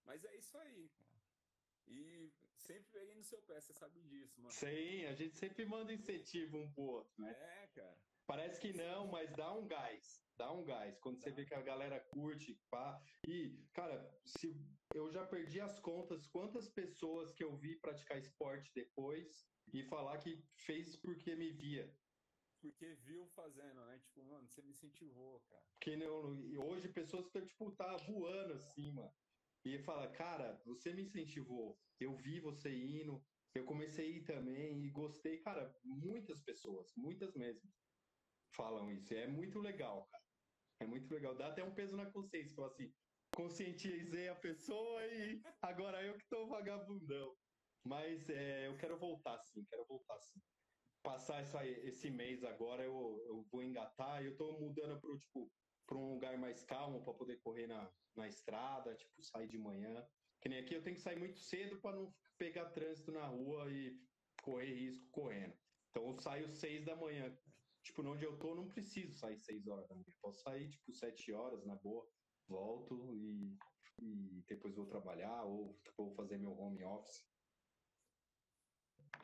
Mas 0.04 0.24
é 0.24 0.36
isso 0.36 0.58
aí, 0.58 0.90
cara. 0.90 1.16
E 1.88 2.32
sempre 2.58 2.90
peguei 2.92 3.16
no 3.16 3.24
seu 3.24 3.42
pé, 3.44 3.62
você 3.62 3.74
sabe 3.74 4.02
disso, 4.02 4.40
mano. 4.42 4.52
Sim, 4.52 5.06
a 5.06 5.14
gente 5.14 5.38
sempre 5.38 5.66
manda 5.66 5.94
incentivo 5.94 6.58
um 6.58 6.72
pro 6.72 6.84
outro, 6.84 7.22
né? 7.22 7.32
É, 7.32 7.68
cara. 7.68 7.98
Parece 8.28 8.60
que 8.60 8.74
não, 8.74 9.08
mas 9.08 9.32
dá 9.36 9.54
um 9.54 9.68
gás. 9.68 10.24
Dá 10.36 10.52
um 10.52 10.66
gás. 10.66 10.98
Quando 11.00 11.20
você 11.20 11.32
vê 11.32 11.46
que 11.46 11.54
a 11.54 11.62
galera 11.62 12.00
curte, 12.12 12.60
pá. 12.72 13.00
E, 13.28 13.64
cara, 13.74 14.12
se 14.26 14.56
eu 14.96 15.12
já 15.12 15.26
perdi 15.26 15.62
as 15.62 15.80
contas 15.80 16.26
quantas 16.28 16.68
pessoas 16.68 17.32
que 17.34 17.44
eu 17.44 17.56
vi 17.56 17.80
praticar 17.80 18.18
esporte 18.18 18.72
depois 18.74 19.48
e 19.72 19.84
falar 19.84 20.18
que 20.18 20.44
fez 20.58 20.96
porque 20.98 21.36
me 21.36 21.52
via. 21.52 21.94
Porque 22.62 22.96
viu 23.04 23.28
fazendo, 23.36 23.86
né? 23.86 24.00
Tipo, 24.00 24.24
mano, 24.26 24.50
você 24.50 24.62
me 24.64 24.72
incentivou, 24.72 25.40
cara. 25.42 25.64
Que 25.80 25.96
não, 25.96 26.42
hoje 26.68 26.90
pessoas 26.90 27.28
estão, 27.28 27.46
tipo, 27.46 27.72
tá 27.76 27.96
voando 27.98 28.54
assim, 28.54 28.92
mano. 28.92 29.14
E 29.64 29.78
fala, 29.80 30.08
cara, 30.12 30.60
você 30.66 30.92
me 30.94 31.04
incentivou. 31.04 31.80
Eu 32.00 32.16
vi 32.16 32.40
você 32.40 32.76
indo, 32.76 33.24
eu 33.54 33.66
comecei 33.66 34.08
a 34.08 34.18
ir 34.18 34.24
também 34.24 34.84
e 34.84 34.90
gostei. 34.90 35.40
Cara, 35.42 35.76
muitas 35.84 36.42
pessoas, 36.42 36.92
muitas 36.96 37.36
mesmo 37.36 37.70
falam 38.56 38.92
isso. 38.92 39.14
É 39.14 39.28
muito 39.28 39.60
legal, 39.60 40.06
cara. 40.08 40.24
É 40.82 40.86
muito 40.86 41.14
legal. 41.14 41.36
Dá 41.36 41.48
até 41.48 41.64
um 41.64 41.74
peso 41.74 41.96
na 41.96 42.12
consciência. 42.12 42.56
Falar 42.56 42.68
assim, 42.68 42.92
conscientizei 43.36 44.30
a 44.30 44.36
pessoa 44.36 45.06
e 45.06 45.42
agora 45.62 46.04
eu 46.04 46.18
que 46.18 46.28
tô 46.30 46.48
vagabundão. 46.48 47.36
Mas 47.86 48.30
é, 48.30 48.68
eu 48.68 48.78
quero 48.78 48.98
voltar 48.98 49.38
sim, 49.40 49.64
quero 49.70 49.86
voltar 49.86 50.20
sim. 50.20 50.40
Passar 51.04 51.42
essa, 51.42 51.66
esse 51.68 52.10
mês 52.10 52.44
agora, 52.44 52.84
eu, 52.84 53.24
eu 53.28 53.46
vou 53.52 53.62
engatar. 53.62 54.24
Eu 54.26 54.36
tô 54.36 54.60
mudando 54.60 55.00
pro, 55.00 55.18
tipo, 55.18 55.52
para 55.86 55.98
um 55.98 56.14
lugar 56.14 56.38
mais 56.38 56.64
calmo 56.64 57.04
para 57.04 57.14
poder 57.14 57.40
correr 57.44 57.68
na, 57.68 57.92
na 58.16 58.28
estrada, 58.28 58.96
tipo, 58.96 59.22
sair 59.22 59.48
de 59.48 59.60
manhã. 59.60 60.04
Que 60.42 60.50
nem 60.50 60.60
aqui 60.60 60.74
eu 60.74 60.84
tenho 60.84 60.96
que 60.96 61.02
sair 61.02 61.18
muito 61.18 61.40
cedo 61.40 61.80
para 61.80 61.96
não 61.96 62.12
pegar 62.38 62.72
trânsito 62.72 63.12
na 63.12 63.28
rua 63.28 63.72
e 63.72 63.96
correr 64.42 64.74
risco 64.74 65.08
correndo. 65.12 65.56
Então 65.90 66.08
eu 66.10 66.20
saio 66.20 66.50
seis 66.50 66.84
da 66.84 66.96
manhã 66.96 67.36
tipo, 67.86 68.02
onde 68.02 68.26
eu 68.26 68.38
tô, 68.38 68.56
não 68.56 68.68
preciso 68.68 69.16
sair 69.16 69.40
6 69.40 69.68
horas 69.68 69.88
da 69.88 69.96
manhã. 69.96 70.12
Posso 70.20 70.42
sair, 70.42 70.68
tipo, 70.70 70.92
7 70.92 71.32
horas, 71.32 71.64
na 71.66 71.76
boa. 71.76 72.06
Volto 72.48 73.14
e, 73.16 73.58
e 74.00 74.44
depois 74.48 74.76
vou 74.76 74.86
trabalhar 74.86 75.44
ou 75.44 75.80
vou 75.96 76.14
fazer 76.16 76.38
meu 76.38 76.52
home 76.52 76.84
office. 76.84 77.26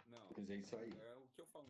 Não. 0.08 0.30
Mas 0.38 0.50
é 0.50 0.56
isso 0.58 0.76
aí. 0.76 0.92
É 0.92 1.16
o 1.16 1.28
que 1.30 1.42
eu 1.42 1.48
falo. 1.48 1.68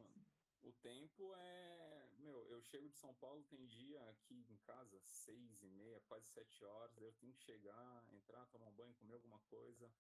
O 0.64 0.72
tempo 0.74 1.34
é. 1.36 2.10
Meu, 2.20 2.46
eu 2.50 2.62
chego 2.62 2.88
de 2.88 2.96
São 2.98 3.14
Paulo, 3.16 3.44
tem 3.46 3.66
dia 3.66 4.00
aqui 4.10 4.46
em 4.48 4.58
casa, 4.58 5.00
seis 5.02 5.64
e 5.64 5.70
meia, 5.70 6.00
quase 6.02 6.28
sete 6.28 6.64
horas. 6.64 7.02
Eu 7.02 7.14
tenho 7.14 7.34
que 7.34 7.44
chegar, 7.44 8.06
entrar, 8.14 8.46
tomar 8.48 8.68
um 8.68 8.76
banho, 8.76 8.94
comer 8.96 9.14
alguma 9.14 9.40
coisa, 9.50 9.92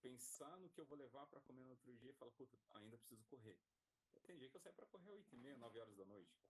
pensar 0.00 0.56
no 0.58 0.70
que 0.70 0.80
eu 0.80 0.86
vou 0.86 0.96
levar 0.96 1.26
para 1.26 1.42
comer 1.42 1.62
no 1.64 1.70
outro 1.70 1.94
dia 1.96 2.10
e 2.10 2.14
falar, 2.14 2.30
puta, 2.32 2.58
ainda 2.70 2.96
preciso 2.96 3.24
correr. 3.26 3.58
Tem 4.38 4.42
dia 4.42 4.50
que 4.50 4.56
eu 4.56 4.60
saio 4.60 4.76
pra 4.76 4.86
correr 4.86 5.10
8 5.10 5.34
e 5.34 5.36
meia, 5.36 5.56
9 5.56 5.80
horas 5.80 5.96
da 5.96 6.04
noite. 6.04 6.40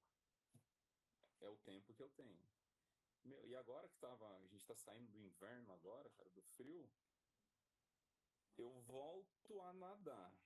É 1.40 1.48
o 1.48 1.56
tempo 1.56 1.94
que 1.94 2.02
eu 2.02 2.10
tenho. 2.10 2.38
Meu, 3.24 3.48
e 3.48 3.56
agora 3.56 3.88
que 3.88 3.96
tava, 3.96 4.28
a 4.36 4.46
gente 4.46 4.66
tá 4.66 4.76
saindo 4.76 5.10
do 5.10 5.18
inverno 5.18 5.72
agora, 5.72 6.10
cara, 6.10 6.28
do 6.28 6.42
frio, 6.42 6.86
eu 8.58 8.70
volto 8.82 9.62
a 9.62 9.72
nadar. 9.72 10.38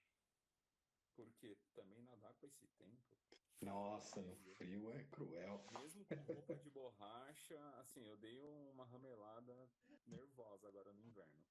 Porque 1.17 1.59
também 1.75 2.01
nadar 2.03 2.33
com 2.35 2.47
esse 2.47 2.69
tempo. 2.79 3.19
Nossa, 3.61 4.23
no 4.23 4.37
frio 4.37 4.93
é 4.93 5.03
cruel. 5.07 5.67
Mesmo 5.81 6.05
com 6.05 6.15
roupa 6.15 6.55
de 6.55 6.71
borracha, 6.71 7.59
assim, 7.81 8.07
eu 8.07 8.17
dei 8.19 8.39
uma 8.39 8.85
ramelada 8.85 9.69
nervosa 10.07 10.69
agora 10.69 10.93
no 10.93 11.03
inverno. 11.03 11.45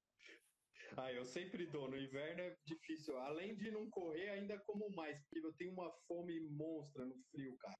Ah, 0.96 1.12
eu 1.12 1.24
sempre 1.24 1.66
dou. 1.66 1.88
No 1.90 1.98
inverno 1.98 2.42
é 2.42 2.56
difícil. 2.64 3.18
Além 3.18 3.56
de 3.56 3.70
não 3.70 3.88
correr, 3.90 4.28
ainda 4.30 4.58
como 4.60 4.90
mais, 4.90 5.18
porque 5.22 5.44
eu 5.46 5.54
tenho 5.54 5.72
uma 5.72 5.90
fome 6.06 6.38
monstra 6.40 7.04
no 7.04 7.18
frio, 7.30 7.56
cara. 7.58 7.78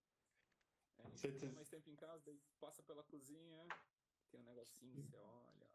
É, 0.99 1.11
você 1.11 1.32
tem 1.32 1.52
mais 1.52 1.68
tempo 1.68 1.90
em 1.90 1.97
casa, 1.97 2.23
daí 2.25 2.40
passa 2.61 2.82
pela 2.82 3.02
cozinha, 3.04 3.66
tem 4.30 4.40
um 4.40 4.44
negocinho, 4.44 5.02
você 5.02 5.16
olha, 5.16 5.71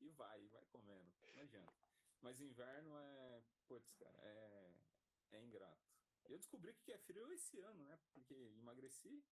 e 0.00 0.10
vai, 0.10 0.46
vai 0.48 0.64
comendo. 0.66 1.12
Não 1.34 1.42
adianta. 1.42 1.72
Mas 2.20 2.40
inverno 2.40 2.96
é, 2.96 3.42
putz, 3.66 3.92
cara, 3.94 4.16
é, 4.22 4.72
é 5.32 5.42
ingrato. 5.42 5.90
Eu 6.28 6.38
descobri 6.38 6.72
que 6.74 6.92
é 6.92 6.98
frio 6.98 7.32
esse 7.32 7.58
ano, 7.60 7.84
né? 7.84 7.98
Porque 8.12 8.34
emagreci, 8.34 9.24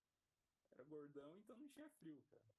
era 0.72 0.84
gordão, 0.84 1.38
então 1.38 1.56
não 1.56 1.68
tinha 1.68 1.88
frio, 1.88 2.22
cara. 2.30 2.50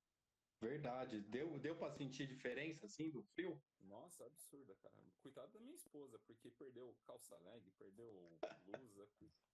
Verdade. 0.61 1.21
Deu, 1.21 1.57
deu 1.59 1.75
pra 1.75 1.89
sentir 1.89 2.27
diferença, 2.27 2.85
assim, 2.85 3.09
do 3.09 3.23
frio? 3.23 3.59
Nossa, 3.79 4.23
absurda, 4.25 4.75
cara. 4.75 4.93
Cuidado 5.21 5.51
da 5.51 5.59
minha 5.59 5.73
esposa, 5.75 6.19
porque 6.19 6.51
perdeu 6.51 6.95
calça 7.05 7.35
leg, 7.39 7.69
perdeu 7.79 8.39
blusa, 8.65 9.09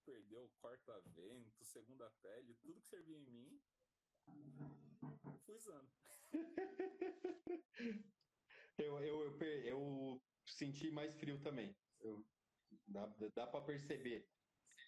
perdeu 0.05 0.51
corta-vento, 0.59 1.63
segunda 1.63 2.09
pele, 2.21 2.55
tudo 2.61 2.81
que 2.81 2.87
servia 2.87 3.17
em 3.17 3.25
mim, 3.25 3.61
fui 5.45 5.55
usando. 5.55 5.89
eu, 8.77 8.99
eu, 8.99 9.39
eu, 9.39 9.63
eu, 9.63 10.21
senti 10.45 10.91
mais 10.91 11.15
frio 11.15 11.41
também. 11.41 11.75
Eu, 12.01 12.25
dá, 12.87 13.05
dá 13.33 13.47
pra 13.47 13.61
perceber. 13.61 14.29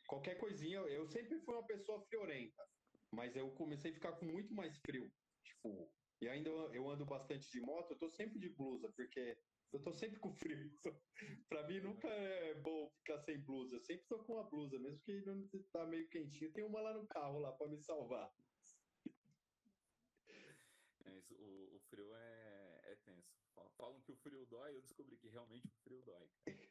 Qualquer 0.07 0.35
coisinha, 0.35 0.79
eu 0.79 1.07
sempre 1.07 1.39
fui 1.39 1.53
uma 1.53 1.65
pessoa 1.65 2.05
friorenta, 2.07 2.67
mas 3.11 3.35
eu 3.35 3.51
comecei 3.51 3.91
a 3.91 3.93
ficar 3.93 4.13
com 4.13 4.25
muito 4.25 4.53
mais 4.53 4.77
frio. 4.79 5.11
Tipo, 5.43 5.91
e 6.21 6.27
ainda 6.27 6.49
eu 6.49 6.89
ando 6.89 7.05
bastante 7.05 7.49
de 7.51 7.61
moto, 7.61 7.91
eu 7.91 7.97
tô 7.97 8.09
sempre 8.09 8.39
de 8.39 8.49
blusa, 8.49 8.91
porque 8.95 9.37
Eu 9.71 9.81
tô 9.81 9.93
sempre 9.93 10.19
com 10.19 10.33
frio. 10.33 10.71
pra 11.47 11.67
mim 11.67 11.79
nunca 11.79 12.07
é 12.07 12.55
bom 12.55 12.89
ficar 12.97 13.19
sem 13.19 13.39
blusa. 13.39 13.75
Eu 13.75 13.79
sempre 13.81 14.05
tô 14.07 14.23
com 14.23 14.33
uma 14.33 14.49
blusa, 14.49 14.79
mesmo 14.79 14.99
que 15.01 15.21
não 15.21 15.47
tá 15.71 15.85
meio 15.85 16.09
quentinho. 16.09 16.51
Tem 16.51 16.63
uma 16.63 16.81
lá 16.81 16.93
no 16.93 17.07
carro 17.07 17.39
lá 17.39 17.51
para 17.51 17.67
me 17.67 17.77
salvar. 17.77 18.33
É 21.05 21.17
isso, 21.17 21.35
o, 21.35 21.75
o 21.75 21.79
frio 21.89 22.15
é, 22.15 22.78
é 22.91 22.95
tenso. 22.97 23.39
Falam 23.77 24.01
que 24.01 24.11
o 24.11 24.15
frio 24.17 24.45
dói, 24.45 24.75
eu 24.75 24.81
descobri 24.81 25.17
que 25.17 25.29
realmente 25.29 25.67
o 25.67 25.77
frio 25.83 26.01
dói. 26.03 26.29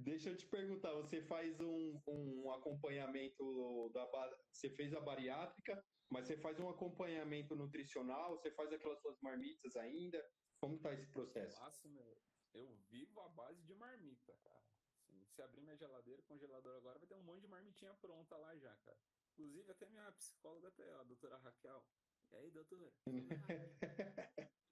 Deixa 0.00 0.30
eu 0.30 0.36
te 0.36 0.46
perguntar, 0.46 0.92
você 0.94 1.22
faz 1.22 1.60
um, 1.60 2.00
um 2.06 2.50
acompanhamento 2.52 3.90
da 3.92 4.06
você 4.52 4.70
fez 4.70 4.92
a 4.94 5.00
bariátrica, 5.00 5.84
mas 6.10 6.26
você 6.26 6.36
faz 6.36 6.58
um 6.58 6.68
acompanhamento 6.68 7.54
nutricional, 7.54 8.36
você 8.36 8.50
faz 8.52 8.72
aquelas 8.72 9.00
suas 9.00 9.20
marmitas 9.20 9.76
ainda? 9.76 10.20
Como 10.60 10.76
está 10.76 10.92
esse 10.92 11.08
processo? 11.12 11.56
Faço, 11.58 11.88
meu. 11.88 12.20
Eu 12.54 12.74
vivo 12.88 13.20
à 13.20 13.28
base 13.28 13.62
de 13.64 13.74
marmita, 13.74 14.36
cara. 14.42 14.64
Assim, 14.96 15.24
se 15.26 15.42
abrir 15.42 15.60
minha 15.60 15.76
geladeira, 15.76 16.22
congelador 16.22 16.76
agora, 16.76 16.98
vai 16.98 17.06
ter 17.06 17.14
um 17.14 17.22
monte 17.22 17.42
de 17.42 17.48
marmitinha 17.48 17.94
pronta 17.94 18.36
lá 18.36 18.56
já, 18.56 18.74
cara. 18.78 18.98
Inclusive, 19.32 19.70
até 19.70 19.88
minha 19.88 20.10
psicóloga, 20.12 20.68
até 20.68 20.92
a 20.94 21.04
doutora 21.04 21.38
Raquel. 21.38 21.86
E 22.32 22.36
aí, 22.36 22.50
doutora? 22.50 22.92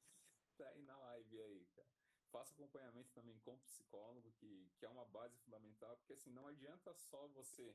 tá 0.56 0.68
aí 0.68 0.82
na 0.82 0.96
live 0.96 1.40
aí, 1.40 1.66
cara. 1.74 1.88
Faço 2.30 2.52
acompanhamento 2.54 3.10
também 3.12 3.38
com 3.40 3.58
psicólogo, 3.58 4.32
que, 4.32 4.70
que 4.76 4.84
é 4.84 4.88
uma 4.88 5.04
base 5.04 5.36
fundamental, 5.38 5.96
porque 5.98 6.12
assim, 6.12 6.30
não 6.30 6.46
adianta 6.46 6.92
só 6.94 7.26
você, 7.28 7.74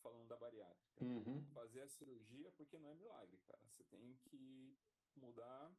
falando 0.00 0.28
da 0.28 0.36
bariátrica, 0.36 1.04
uhum. 1.04 1.44
fazer 1.52 1.82
a 1.82 1.88
cirurgia, 1.88 2.50
porque 2.52 2.78
não 2.78 2.88
é 2.88 2.94
milagre, 2.94 3.40
cara. 3.42 3.62
Você 3.66 3.84
tem 3.84 4.16
que 4.24 4.76
mudar 5.16 5.74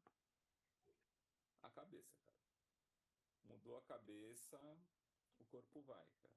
a 1.61 1.69
cabeça, 1.69 2.19
cara. 2.25 2.37
Mudou 3.43 3.77
a 3.77 3.81
cabeça, 3.83 4.59
o 5.39 5.45
corpo 5.45 5.81
vai, 5.81 6.07
cara. 6.21 6.33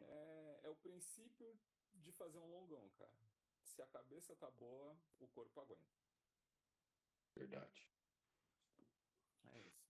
É, 0.00 0.60
é 0.64 0.68
o 0.68 0.76
princípio 0.76 1.58
de 1.94 2.12
fazer 2.12 2.38
um 2.38 2.50
longão, 2.50 2.88
cara. 2.98 3.16
Se 3.62 3.82
a 3.82 3.86
cabeça 3.86 4.34
tá 4.36 4.50
boa, 4.50 4.96
o 5.18 5.26
corpo 5.28 5.60
aguenta. 5.60 5.96
Verdade. 7.34 7.95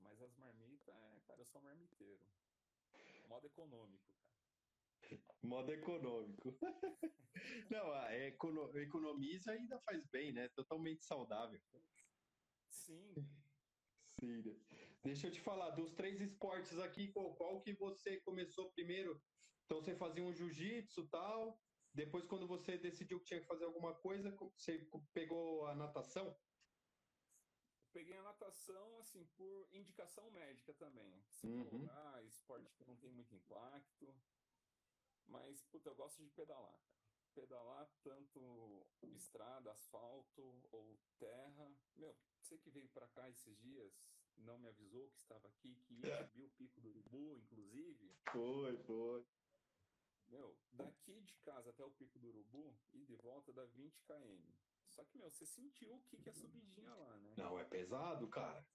Mas 0.08 0.22
as 0.22 0.36
marmitas, 0.36 0.94
é, 0.94 1.20
cara, 1.26 1.40
eu 1.40 1.46
sou 1.46 1.60
marmiteiro. 1.62 2.20
Modo 3.28 3.46
econômico, 3.46 4.14
cara. 4.14 5.20
Modo 5.42 5.72
econômico. 5.72 6.58
Não, 7.70 7.94
é, 8.06 8.28
economiza 8.28 9.52
e 9.54 9.58
ainda 9.58 9.78
faz 9.80 10.06
bem, 10.06 10.32
né? 10.32 10.48
Totalmente 10.50 11.04
saudável. 11.04 11.60
Sim. 12.68 13.14
Sim. 14.20 14.42
Né? 14.42 14.56
Deixa 15.04 15.26
eu 15.26 15.32
te 15.32 15.40
falar, 15.40 15.70
dos 15.70 15.92
três 15.92 16.20
esportes 16.20 16.78
aqui, 16.78 17.12
qual, 17.12 17.34
qual 17.36 17.60
que 17.60 17.74
você 17.74 18.20
começou 18.20 18.72
primeiro? 18.72 19.20
Então 19.64 19.80
você 19.80 19.96
fazia 19.96 20.22
um 20.22 20.32
jiu-jitsu 20.32 21.08
tal, 21.08 21.60
depois 21.92 22.24
quando 22.26 22.46
você 22.46 22.78
decidiu 22.78 23.18
que 23.18 23.26
tinha 23.26 23.40
que 23.40 23.46
fazer 23.46 23.64
alguma 23.64 23.94
coisa, 23.94 24.30
você 24.56 24.88
pegou 25.12 25.66
a 25.66 25.74
natação? 25.74 26.36
Peguei 27.96 28.18
a 28.18 28.22
natação, 28.24 28.98
assim, 28.98 29.24
por 29.38 29.66
indicação 29.72 30.30
médica 30.30 30.74
também. 30.74 31.18
Se 31.30 31.46
uhum. 31.46 31.88
ah, 31.88 32.22
esporte 32.24 32.74
que 32.74 32.84
não 32.84 32.94
tem 32.96 33.10
muito 33.10 33.34
impacto. 33.34 34.14
Mas, 35.26 35.62
puta, 35.62 35.88
eu 35.88 35.94
gosto 35.94 36.22
de 36.22 36.28
pedalar. 36.28 36.78
Pedalar 37.34 37.88
tanto 38.02 38.86
estrada, 39.14 39.72
asfalto 39.72 40.42
ou 40.72 40.98
terra. 41.18 41.74
Meu, 41.96 42.14
você 42.38 42.58
que 42.58 42.68
veio 42.68 42.86
para 42.90 43.08
cá 43.08 43.30
esses 43.30 43.56
dias, 43.60 43.98
não 44.36 44.58
me 44.58 44.68
avisou 44.68 45.08
que 45.08 45.20
estava 45.22 45.48
aqui, 45.48 45.74
que 45.86 45.94
ia 45.94 46.22
subir 46.26 46.44
o 46.44 46.50
Pico 46.50 46.78
do 46.82 46.90
Urubu, 46.90 47.38
inclusive. 47.38 48.14
Foi, 48.30 48.76
foi. 48.76 49.26
Meu, 50.26 50.54
daqui 50.70 51.18
de 51.22 51.34
casa 51.36 51.70
até 51.70 51.82
o 51.82 51.90
Pico 51.92 52.18
do 52.18 52.28
Urubu 52.28 52.76
e 52.92 53.06
de 53.06 53.14
volta 53.14 53.54
dá 53.54 53.64
20 53.64 54.02
km. 54.02 54.52
Só 54.96 55.04
que, 55.04 55.18
meu, 55.18 55.30
você 55.30 55.44
sentiu 55.44 55.94
o 55.94 56.00
que, 56.04 56.16
que 56.16 56.30
é 56.30 56.32
subidinha 56.32 56.94
lá, 56.94 57.18
né? 57.18 57.34
Não, 57.36 57.58
é 57.58 57.64
pesado, 57.64 58.26
cara. 58.28 58.66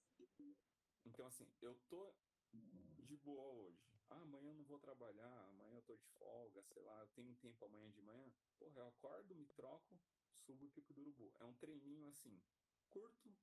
Então, 1.04 1.26
assim, 1.26 1.44
eu 1.60 1.74
tô 1.88 2.14
de 2.52 3.16
boa 3.16 3.48
hoje. 3.48 3.82
Ah, 4.08 4.22
amanhã 4.22 4.50
eu 4.50 4.54
não 4.54 4.62
vou 4.62 4.78
trabalhar, 4.78 5.48
amanhã 5.48 5.74
eu 5.74 5.82
tô 5.82 5.96
de 5.96 6.06
folga, 6.18 6.62
sei 6.62 6.80
lá, 6.82 7.00
eu 7.00 7.08
tenho 7.08 7.34
tempo 7.36 7.64
amanhã 7.64 7.90
de 7.90 8.00
manhã. 8.02 8.32
Porra, 8.56 8.82
eu 8.82 8.86
acordo, 8.86 9.34
me 9.34 9.46
troco, 9.46 9.98
subo 10.46 10.66
o 10.66 10.70
Pico 10.70 10.94
do 10.94 11.00
Urubu. 11.00 11.32
É 11.40 11.44
um 11.44 11.54
treininho, 11.54 12.06
assim, 12.08 12.40
curto, 12.88 13.34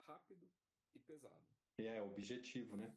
rápido 0.00 0.50
e 0.96 0.98
pesado. 0.98 1.46
É, 1.78 2.02
objetivo, 2.02 2.76
né? 2.76 2.92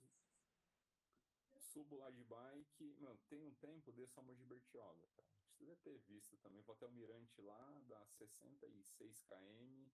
Subo 1.59 1.97
lá 1.97 2.09
de 2.09 2.23
bike, 2.23 2.95
mano, 2.99 3.19
tem 3.29 3.43
um 3.43 3.53
tempo, 3.55 3.91
desço 3.91 4.19
a 4.19 4.23
Mogi 4.23 4.43
Bertioga, 4.45 5.07
cara. 5.09 5.38
Você 5.59 5.65
deve 5.65 5.81
ter 5.81 5.97
visto 6.07 6.37
também. 6.37 6.61
Vou 6.61 6.73
até 6.73 6.85
o 6.85 6.91
Mirante 6.91 7.41
lá, 7.41 7.81
dá 7.85 8.05
66 8.17 9.21
km. 9.23 9.89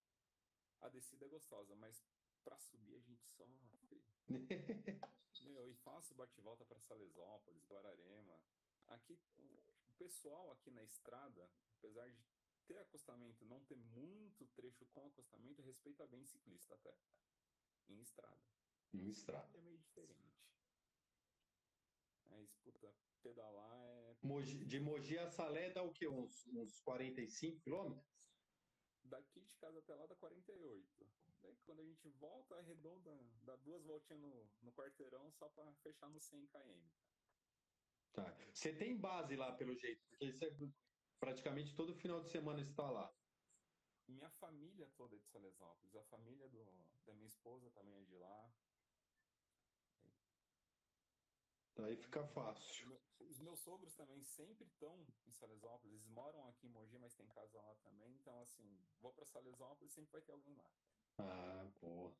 A 0.81 0.89
descida 0.89 1.25
é 1.25 1.27
gostosa, 1.27 1.75
mas 1.75 2.05
para 2.43 2.55
subir 2.59 2.95
a 2.95 2.99
gente 2.99 3.25
sofre. 3.25 4.03
Meu, 5.41 5.67
e 5.67 5.73
faço 5.77 6.13
bate-volta 6.13 6.63
para 6.65 6.79
Salesópolis, 6.81 7.65
Guararema. 7.65 8.39
Aqui, 8.87 9.19
o 9.39 9.93
pessoal 9.97 10.51
aqui 10.51 10.69
na 10.69 10.83
estrada, 10.83 11.49
apesar 11.79 12.11
de 12.11 12.23
ter 12.67 12.77
acostamento, 12.77 13.43
não 13.45 13.63
ter 13.65 13.75
muito 13.75 14.45
trecho 14.55 14.85
com 14.87 15.07
acostamento, 15.07 15.63
respeita 15.63 16.05
bem 16.05 16.23
ciclista 16.25 16.75
até. 16.75 16.95
Em 17.89 18.01
estrada. 18.01 18.45
Em 18.93 19.09
estrada. 19.09 19.57
É 19.57 19.61
meio 19.61 19.79
diferente. 19.79 20.45
Mas, 22.29 22.53
puta, 22.63 22.93
pedalar 23.21 23.77
é. 23.77 24.17
Mogi, 24.23 24.65
de 24.65 24.79
Mogi 24.79 25.17
a 25.17 25.29
Salé 25.29 25.71
dá 25.71 25.83
o 25.83 25.93
quê? 25.93 26.07
Uns, 26.07 26.47
uns 26.47 26.79
45 26.81 27.59
quilômetros? 27.61 28.05
Daqui 29.03 29.41
de 29.41 29.53
casa 29.55 29.79
até 29.79 29.93
lá 29.95 30.05
dá 30.07 30.15
48. 30.15 31.07
Daí 31.41 31.55
quando 31.65 31.81
a 31.81 31.85
gente 31.85 32.09
volta, 32.09 32.55
arredonda, 32.55 33.11
dá 33.43 33.55
duas 33.57 33.83
voltinhas 33.83 34.21
no, 34.21 34.49
no 34.61 34.71
quarteirão 34.73 35.31
só 35.31 35.47
para 35.49 35.71
fechar 35.75 36.09
no 36.09 36.19
100 36.19 36.47
km. 36.47 36.89
Tá. 38.13 38.35
Você 38.53 38.73
tem 38.73 38.97
base 38.97 39.35
lá, 39.35 39.53
pelo 39.55 39.75
jeito, 39.75 40.01
porque 40.07 40.31
você 40.31 40.55
praticamente 41.19 41.75
todo 41.75 41.93
final 41.95 42.21
de 42.21 42.29
semana 42.29 42.61
está 42.61 42.89
lá. 42.89 43.13
Minha 44.07 44.29
família 44.31 44.89
toda 44.95 45.15
é 45.15 45.19
de 45.19 45.27
Salesópolis. 45.27 45.95
A 45.95 46.03
família 46.05 46.47
do, 46.49 46.63
da 47.05 47.13
minha 47.13 47.27
esposa 47.27 47.69
também 47.71 47.97
é 47.97 48.03
de 48.03 48.15
lá. 48.15 48.53
Aí 51.83 51.97
fica 51.97 52.25
fácil. 52.27 52.97
Os 53.19 53.39
meus 53.39 53.59
sogros 53.59 53.93
também 53.95 54.23
sempre 54.23 54.65
estão 54.65 55.05
em 55.27 55.31
Salesópolis. 55.31 55.93
Eles 55.93 56.07
moram 56.07 56.47
aqui 56.47 56.67
em 56.67 56.69
Mogi, 56.69 56.97
mas 56.97 57.13
tem 57.15 57.27
casa 57.27 57.61
lá 57.61 57.75
também. 57.83 58.13
Então, 58.13 58.39
assim, 58.41 58.79
vou 59.01 59.11
para 59.13 59.25
Salesópolis 59.25 59.91
sempre 59.91 60.11
vai 60.11 60.21
ter 60.21 60.31
alguém 60.31 60.55
lá. 60.55 60.71
Ah, 61.17 61.69
boa. 61.81 62.15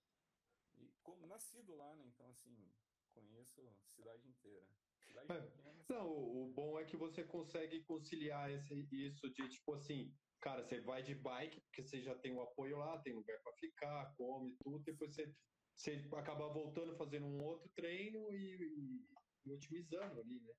E 0.77 0.91
como 1.01 1.25
nascido 1.27 1.75
lá, 1.75 1.95
né? 1.95 2.05
Então, 2.05 2.29
assim, 2.29 2.69
conheço 3.11 3.61
a 3.61 3.73
cidade 3.95 4.27
inteira. 4.27 4.67
Cidade 5.05 5.31
é. 5.31 5.41
pequena, 5.41 5.85
Não, 5.89 6.09
o, 6.09 6.45
o 6.45 6.53
bom 6.53 6.79
é 6.79 6.85
que 6.85 6.97
você 6.97 7.23
consegue 7.23 7.83
conciliar 7.83 8.51
esse, 8.51 8.73
isso 8.91 9.29
de, 9.33 9.49
tipo 9.49 9.73
assim, 9.73 10.13
cara, 10.41 10.63
você 10.63 10.81
vai 10.81 11.03
de 11.03 11.15
bike, 11.15 11.61
porque 11.61 11.83
você 11.83 12.01
já 12.01 12.15
tem 12.15 12.33
o 12.33 12.41
apoio 12.41 12.77
lá, 12.77 12.99
tem 13.01 13.13
lugar 13.13 13.39
para 13.41 13.53
ficar, 13.53 14.13
come 14.15 14.55
tudo, 14.63 14.83
depois 14.83 15.13
você, 15.13 15.33
você 15.75 16.09
acaba 16.15 16.51
voltando, 16.51 16.97
fazendo 16.97 17.25
um 17.25 17.43
outro 17.43 17.69
treino 17.75 18.33
e, 18.33 18.55
e, 18.63 19.05
e 19.45 19.51
otimizando 19.51 20.19
ali, 20.19 20.39
né? 20.39 20.55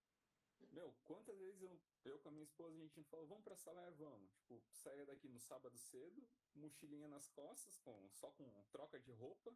Meu, 0.72 0.94
quantas 1.04 1.38
vezes 1.38 1.60
eu, 1.62 1.80
eu 2.04 2.18
com 2.20 2.28
a 2.28 2.32
minha 2.32 2.44
esposa, 2.44 2.74
a 2.76 2.78
gente 2.78 3.02
falou, 3.04 3.26
vamos 3.26 3.44
pra 3.44 3.56
Salé, 3.56 3.90
vamos. 3.92 4.30
Tipo, 4.32 4.62
saia 4.70 5.04
daqui 5.04 5.28
no 5.28 5.40
sábado 5.40 5.76
cedo, 5.76 6.26
mochilinha 6.54 7.08
nas 7.08 7.28
costas, 7.28 7.78
com, 7.78 8.08
só 8.10 8.30
com 8.32 8.64
troca 8.70 8.98
de 8.98 9.10
roupa. 9.12 9.54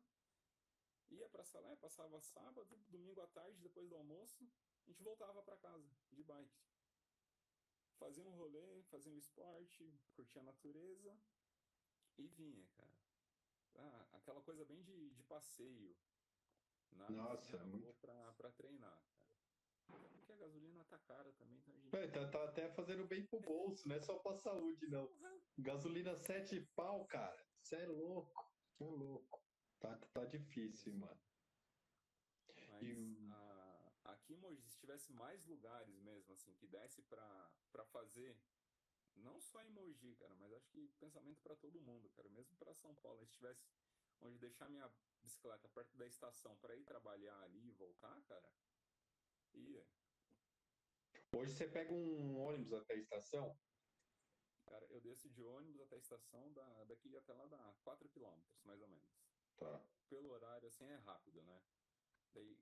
Ia 1.10 1.28
pra 1.28 1.44
Salé, 1.44 1.74
passava 1.76 2.20
sábado, 2.20 2.76
domingo 2.88 3.20
à 3.20 3.26
tarde, 3.28 3.60
depois 3.60 3.88
do 3.88 3.96
almoço, 3.96 4.48
a 4.86 4.90
gente 4.90 5.02
voltava 5.02 5.42
para 5.42 5.56
casa, 5.56 5.90
de 6.12 6.22
bike. 6.22 6.62
Fazia 7.98 8.24
um 8.24 8.36
rolê, 8.36 8.82
fazia 8.84 9.12
um 9.12 9.18
esporte, 9.18 10.00
curtia 10.14 10.40
a 10.40 10.44
natureza 10.44 11.20
e 12.16 12.26
vinha, 12.28 12.66
cara. 12.68 12.96
Ah, 13.74 14.08
aquela 14.12 14.40
coisa 14.42 14.64
bem 14.64 14.82
de, 14.82 15.10
de 15.10 15.22
passeio. 15.24 15.96
Nada 16.92 17.12
Nossa, 17.12 17.56
assim, 17.56 17.66
muito... 17.68 17.92
pra, 18.00 18.32
pra 18.34 18.50
treinar. 18.52 19.02
Porque 20.16 20.32
a 20.32 20.36
gasolina 20.36 20.84
tá 20.84 20.98
cara 20.98 21.32
também, 21.32 21.58
então 21.58 21.74
a 21.74 21.78
gente... 21.78 21.96
É, 21.96 22.06
tá, 22.08 22.28
tá, 22.28 22.44
até 22.44 22.70
fazendo 22.70 23.06
bem 23.06 23.26
pro 23.26 23.40
bolso, 23.40 23.88
não 23.88 23.96
é 23.96 24.00
só 24.00 24.18
pra 24.18 24.34
saúde, 24.34 24.86
não. 24.88 25.10
Gasolina 25.58 26.16
sete 26.16 26.60
pau, 26.74 27.06
cara. 27.06 27.44
Você 27.62 27.76
é 27.76 27.86
louco. 27.86 28.52
Você 28.72 28.84
é 28.84 28.90
louco. 28.90 29.42
Tá, 29.80 29.96
tá 30.12 30.24
difícil, 30.24 30.94
mano. 30.94 31.20
Mas 32.68 32.82
e... 32.82 33.28
a, 33.30 33.92
aqui 34.04 34.34
em 34.34 34.38
Mogi, 34.38 34.68
se 34.68 34.78
tivesse 34.78 35.12
mais 35.12 35.44
lugares 35.46 35.98
mesmo, 36.00 36.32
assim, 36.34 36.54
que 36.54 36.66
desse 36.66 37.02
pra, 37.02 37.50
pra 37.72 37.84
fazer, 37.86 38.36
não 39.16 39.40
só 39.40 39.62
em 39.62 39.70
Mogi, 39.70 40.14
cara, 40.16 40.34
mas 40.36 40.52
acho 40.52 40.68
que 40.70 40.88
pensamento 40.98 41.40
para 41.42 41.56
todo 41.56 41.80
mundo, 41.80 42.08
cara, 42.10 42.28
mesmo 42.28 42.56
para 42.56 42.74
São 42.74 42.94
Paulo, 42.96 43.26
se 43.26 43.34
tivesse 43.34 43.66
onde 44.22 44.38
deixar 44.38 44.68
minha 44.68 44.90
bicicleta 45.22 45.68
perto 45.68 45.96
da 45.96 46.06
estação 46.06 46.56
para 46.58 46.76
ir 46.76 46.84
trabalhar 46.84 47.38
ali 47.42 47.68
e 47.68 47.72
voltar, 47.72 48.20
cara, 48.22 48.52
Hoje 51.32 51.54
você 51.54 51.66
pega 51.66 51.92
um 51.92 52.38
ônibus 52.38 52.72
até 52.72 52.92
a 52.92 52.96
estação? 52.96 53.56
Cara, 54.66 54.84
eu 54.90 55.00
desço 55.00 55.28
de 55.30 55.42
ônibus 55.42 55.80
até 55.80 55.96
a 55.96 55.98
estação, 55.98 56.52
da, 56.52 56.84
daqui 56.84 57.16
até 57.16 57.32
lá 57.32 57.46
dá 57.46 57.74
4 57.82 58.08
km, 58.10 58.42
mais 58.64 58.80
ou 58.82 58.88
menos. 58.88 59.08
Tá. 59.56 59.82
Pelo 60.08 60.30
horário, 60.30 60.68
assim, 60.68 60.84
é 60.84 60.96
rápido, 60.96 61.42
né? 61.42 61.62
Daí 62.34 62.58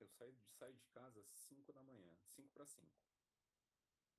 eu 0.00 0.08
saio, 0.08 0.34
saio 0.58 0.74
de 0.74 0.86
casa 0.86 1.20
às 1.20 1.28
5 1.28 1.72
da 1.72 1.82
manhã, 1.82 2.16
5 2.24 2.52
para 2.54 2.66
5. 2.66 2.88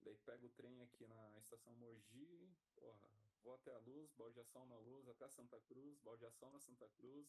Daí 0.02 0.17
pego 0.19 0.48
o 0.48 0.52
trem 0.52 0.82
aqui 0.82 1.08
na 1.08 1.39
estação 1.39 1.74
Mogi, 1.76 2.56
porra, 2.76 3.10
vou 3.41 3.54
até 3.54 3.74
a 3.74 3.80
Luz, 3.80 4.12
baldeação 4.13 4.65
na 4.65 4.78
Luz, 4.78 5.08
até 5.08 5.28
Santa 5.30 5.60
Cruz, 5.62 6.00
baldeação 6.02 6.52
na 6.52 6.60
Santa 6.60 6.88
Cruz, 6.89 7.28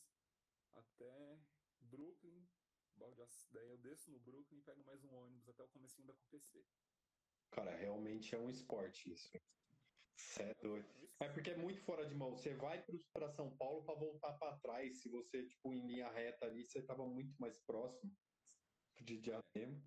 até 0.75 1.41
Brooklyn, 1.81 2.47
baldeação, 2.99 3.49
daí 3.53 3.69
eu 3.69 3.79
desço 3.79 4.11
no 4.11 4.21
Brooklyn 4.21 4.59
e 4.59 4.63
pego 4.63 4.85
mais 4.85 5.03
um 5.05 5.15
ônibus 5.15 5.49
até 5.49 5.63
o 5.63 5.69
comecinho 5.69 6.07
da 6.07 6.15
CUPC. 6.15 6.65
Cara, 7.51 7.77
realmente 7.77 8.35
é 8.35 8.39
um 8.39 8.51
esporte 8.51 9.13
isso. 9.13 9.31
Cê 10.17 10.43
é 10.43 10.55
doido. 10.61 10.89
É 11.21 11.29
porque 11.29 11.51
é 11.51 11.57
muito 11.57 11.81
fora 11.83 12.07
de 12.07 12.15
mão. 12.15 12.33
Você 12.33 12.55
vai 12.55 12.85
para 13.13 13.31
São 13.31 13.57
Paulo 13.57 13.85
para 13.85 13.95
voltar 13.95 14.33
para 14.35 14.57
trás. 14.59 15.01
Se 15.01 15.09
você, 15.09 15.47
tipo, 15.47 15.73
em 15.73 15.87
linha 15.87 16.11
reta 16.11 16.47
ali, 16.47 16.65
você 16.65 16.83
tava 16.83 17.07
muito 17.07 17.35
mais 17.41 17.59
próximo 17.61 18.13
de 19.01 19.19
Diadema. 19.19 19.83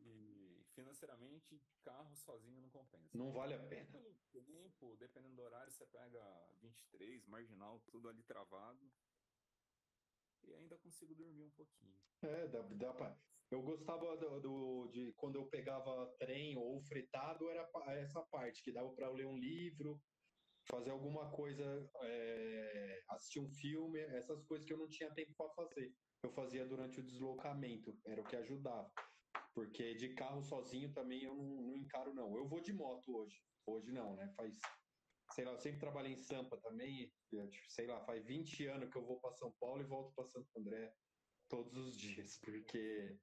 E 0.00 0.64
financeiramente, 0.74 1.60
carro 1.82 2.14
sozinho 2.16 2.60
não 2.60 2.70
compensa. 2.70 3.16
Não 3.16 3.32
vale 3.32 3.54
a 3.54 3.58
pena. 3.66 3.90
Pelo 3.92 4.14
tempo, 4.32 4.96
dependendo 4.96 5.36
do 5.36 5.42
horário, 5.42 5.70
você 5.70 5.86
pega 5.86 6.20
23, 6.60 7.26
marginal, 7.26 7.80
tudo 7.90 8.08
ali 8.08 8.22
travado. 8.24 8.92
E 10.44 10.54
ainda 10.54 10.76
consigo 10.78 11.14
dormir 11.14 11.44
um 11.44 11.50
pouquinho. 11.50 11.96
É, 12.22 12.48
dá, 12.48 12.62
dá 12.62 12.92
pra... 12.92 13.16
Eu 13.50 13.62
gostava 13.62 14.16
do, 14.16 14.40
do, 14.40 14.88
de 14.88 15.12
quando 15.16 15.36
eu 15.36 15.46
pegava 15.46 16.10
trem 16.18 16.56
ou 16.56 16.80
fretado, 16.84 17.50
era 17.50 17.68
essa 18.00 18.22
parte, 18.30 18.62
que 18.62 18.72
dava 18.72 18.90
para 18.94 19.10
ler 19.10 19.26
um 19.26 19.36
livro, 19.36 20.00
fazer 20.70 20.90
alguma 20.90 21.30
coisa, 21.30 21.90
é, 22.02 23.02
assistir 23.10 23.40
um 23.40 23.50
filme, 23.50 24.00
essas 24.00 24.42
coisas 24.44 24.66
que 24.66 24.72
eu 24.72 24.78
não 24.78 24.88
tinha 24.88 25.12
tempo 25.12 25.34
para 25.36 25.50
fazer. 25.50 25.92
Eu 26.24 26.32
fazia 26.32 26.64
durante 26.64 27.00
o 27.00 27.04
deslocamento, 27.04 27.94
era 28.06 28.22
o 28.22 28.24
que 28.24 28.36
ajudava. 28.36 28.90
Porque 29.54 29.94
de 29.94 30.14
carro 30.14 30.42
sozinho 30.42 30.90
também 30.92 31.22
eu 31.22 31.34
não, 31.34 31.62
não 31.62 31.76
encaro, 31.76 32.14
não. 32.14 32.34
Eu 32.36 32.48
vou 32.48 32.60
de 32.60 32.72
moto 32.72 33.14
hoje. 33.14 33.36
Hoje 33.66 33.92
não, 33.92 34.16
né? 34.16 34.32
Faz 34.34 34.58
sei 35.34 35.44
lá, 35.44 35.52
eu 35.52 35.58
sempre 35.58 35.80
trabalhei 35.80 36.12
em 36.12 36.20
Sampa 36.20 36.56
também, 36.58 37.10
tipo, 37.50 37.70
sei 37.70 37.86
lá, 37.86 38.04
faz 38.04 38.24
20 38.24 38.66
anos 38.66 38.90
que 38.90 38.96
eu 38.96 39.04
vou 39.04 39.18
para 39.20 39.32
São 39.32 39.52
Paulo 39.52 39.82
e 39.82 39.86
volto 39.86 40.14
para 40.14 40.26
Santo 40.26 40.48
André 40.56 40.94
todos 41.48 41.76
os 41.76 41.96
dias, 41.96 42.38
porque 42.38 43.18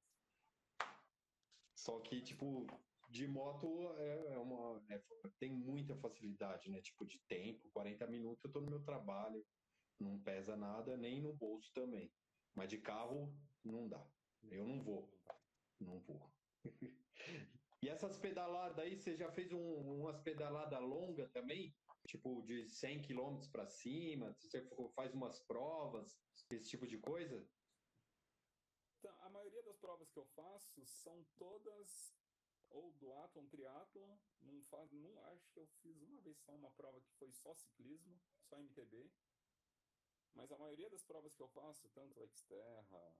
só 1.75 1.99
que 2.01 2.21
tipo 2.21 2.67
de 3.09 3.27
moto 3.27 3.91
é, 3.97 4.33
é 4.33 4.37
uma 4.37 4.83
é, 4.89 5.01
tem 5.39 5.51
muita 5.51 5.95
facilidade, 5.95 6.69
né? 6.69 6.81
Tipo 6.81 7.05
de 7.05 7.19
tempo, 7.27 7.69
40 7.71 8.05
minutos 8.07 8.43
eu 8.43 8.51
tô 8.51 8.61
no 8.61 8.69
meu 8.69 8.83
trabalho, 8.83 9.45
não 9.99 10.21
pesa 10.21 10.55
nada 10.55 10.97
nem 10.97 11.21
no 11.21 11.33
bolso 11.33 11.71
também. 11.73 12.11
Mas 12.55 12.69
de 12.69 12.77
carro 12.79 13.33
não 13.63 13.87
dá. 13.87 14.05
Eu 14.43 14.65
não 14.65 14.81
vou. 14.81 15.09
Não 15.79 15.99
vou. 15.99 16.31
E 17.81 17.87
essas 17.87 18.17
pedaladas 18.17 18.77
aí, 18.77 18.97
você 18.97 19.15
já 19.15 19.31
fez 19.31 19.53
um, 19.53 20.01
umas 20.01 20.19
pedaladas 20.19 20.81
longas 20.81 21.31
também? 21.31 21.73
Tipo 22.09 22.41
de 22.43 22.67
100 22.67 23.03
km 23.03 23.39
para 23.51 23.67
cima? 23.67 24.33
Você 24.33 24.61
faz 24.95 25.13
umas 25.13 25.39
provas, 25.41 26.19
esse 26.51 26.69
tipo 26.69 26.87
de 26.87 26.97
coisa? 26.97 27.47
Então, 28.97 29.15
a 29.21 29.29
maioria 29.29 29.63
das 29.63 29.77
provas 29.77 30.09
que 30.09 30.19
eu 30.19 30.25
faço 30.35 30.85
são 30.85 31.23
todas 31.37 32.13
ou 32.71 32.91
duatlon, 32.93 33.47
triatlon, 33.47 34.17
não 34.41 34.61
faz, 34.65 34.91
não 34.91 35.25
acho 35.31 35.49
que 35.51 35.59
eu 35.59 35.67
fiz 35.81 36.01
uma 36.01 36.21
vez 36.21 36.37
só 36.39 36.53
uma 36.53 36.71
prova 36.71 36.99
que 37.01 37.11
foi 37.13 37.31
só 37.31 37.53
ciclismo, 37.55 38.19
só 38.43 38.57
MTB. 38.59 39.11
Mas 40.35 40.51
a 40.51 40.57
maioria 40.57 40.89
das 40.89 41.03
provas 41.03 41.33
que 41.33 41.41
eu 41.41 41.47
faço, 41.49 41.89
tanto 41.89 42.27
Xterra, 42.27 43.15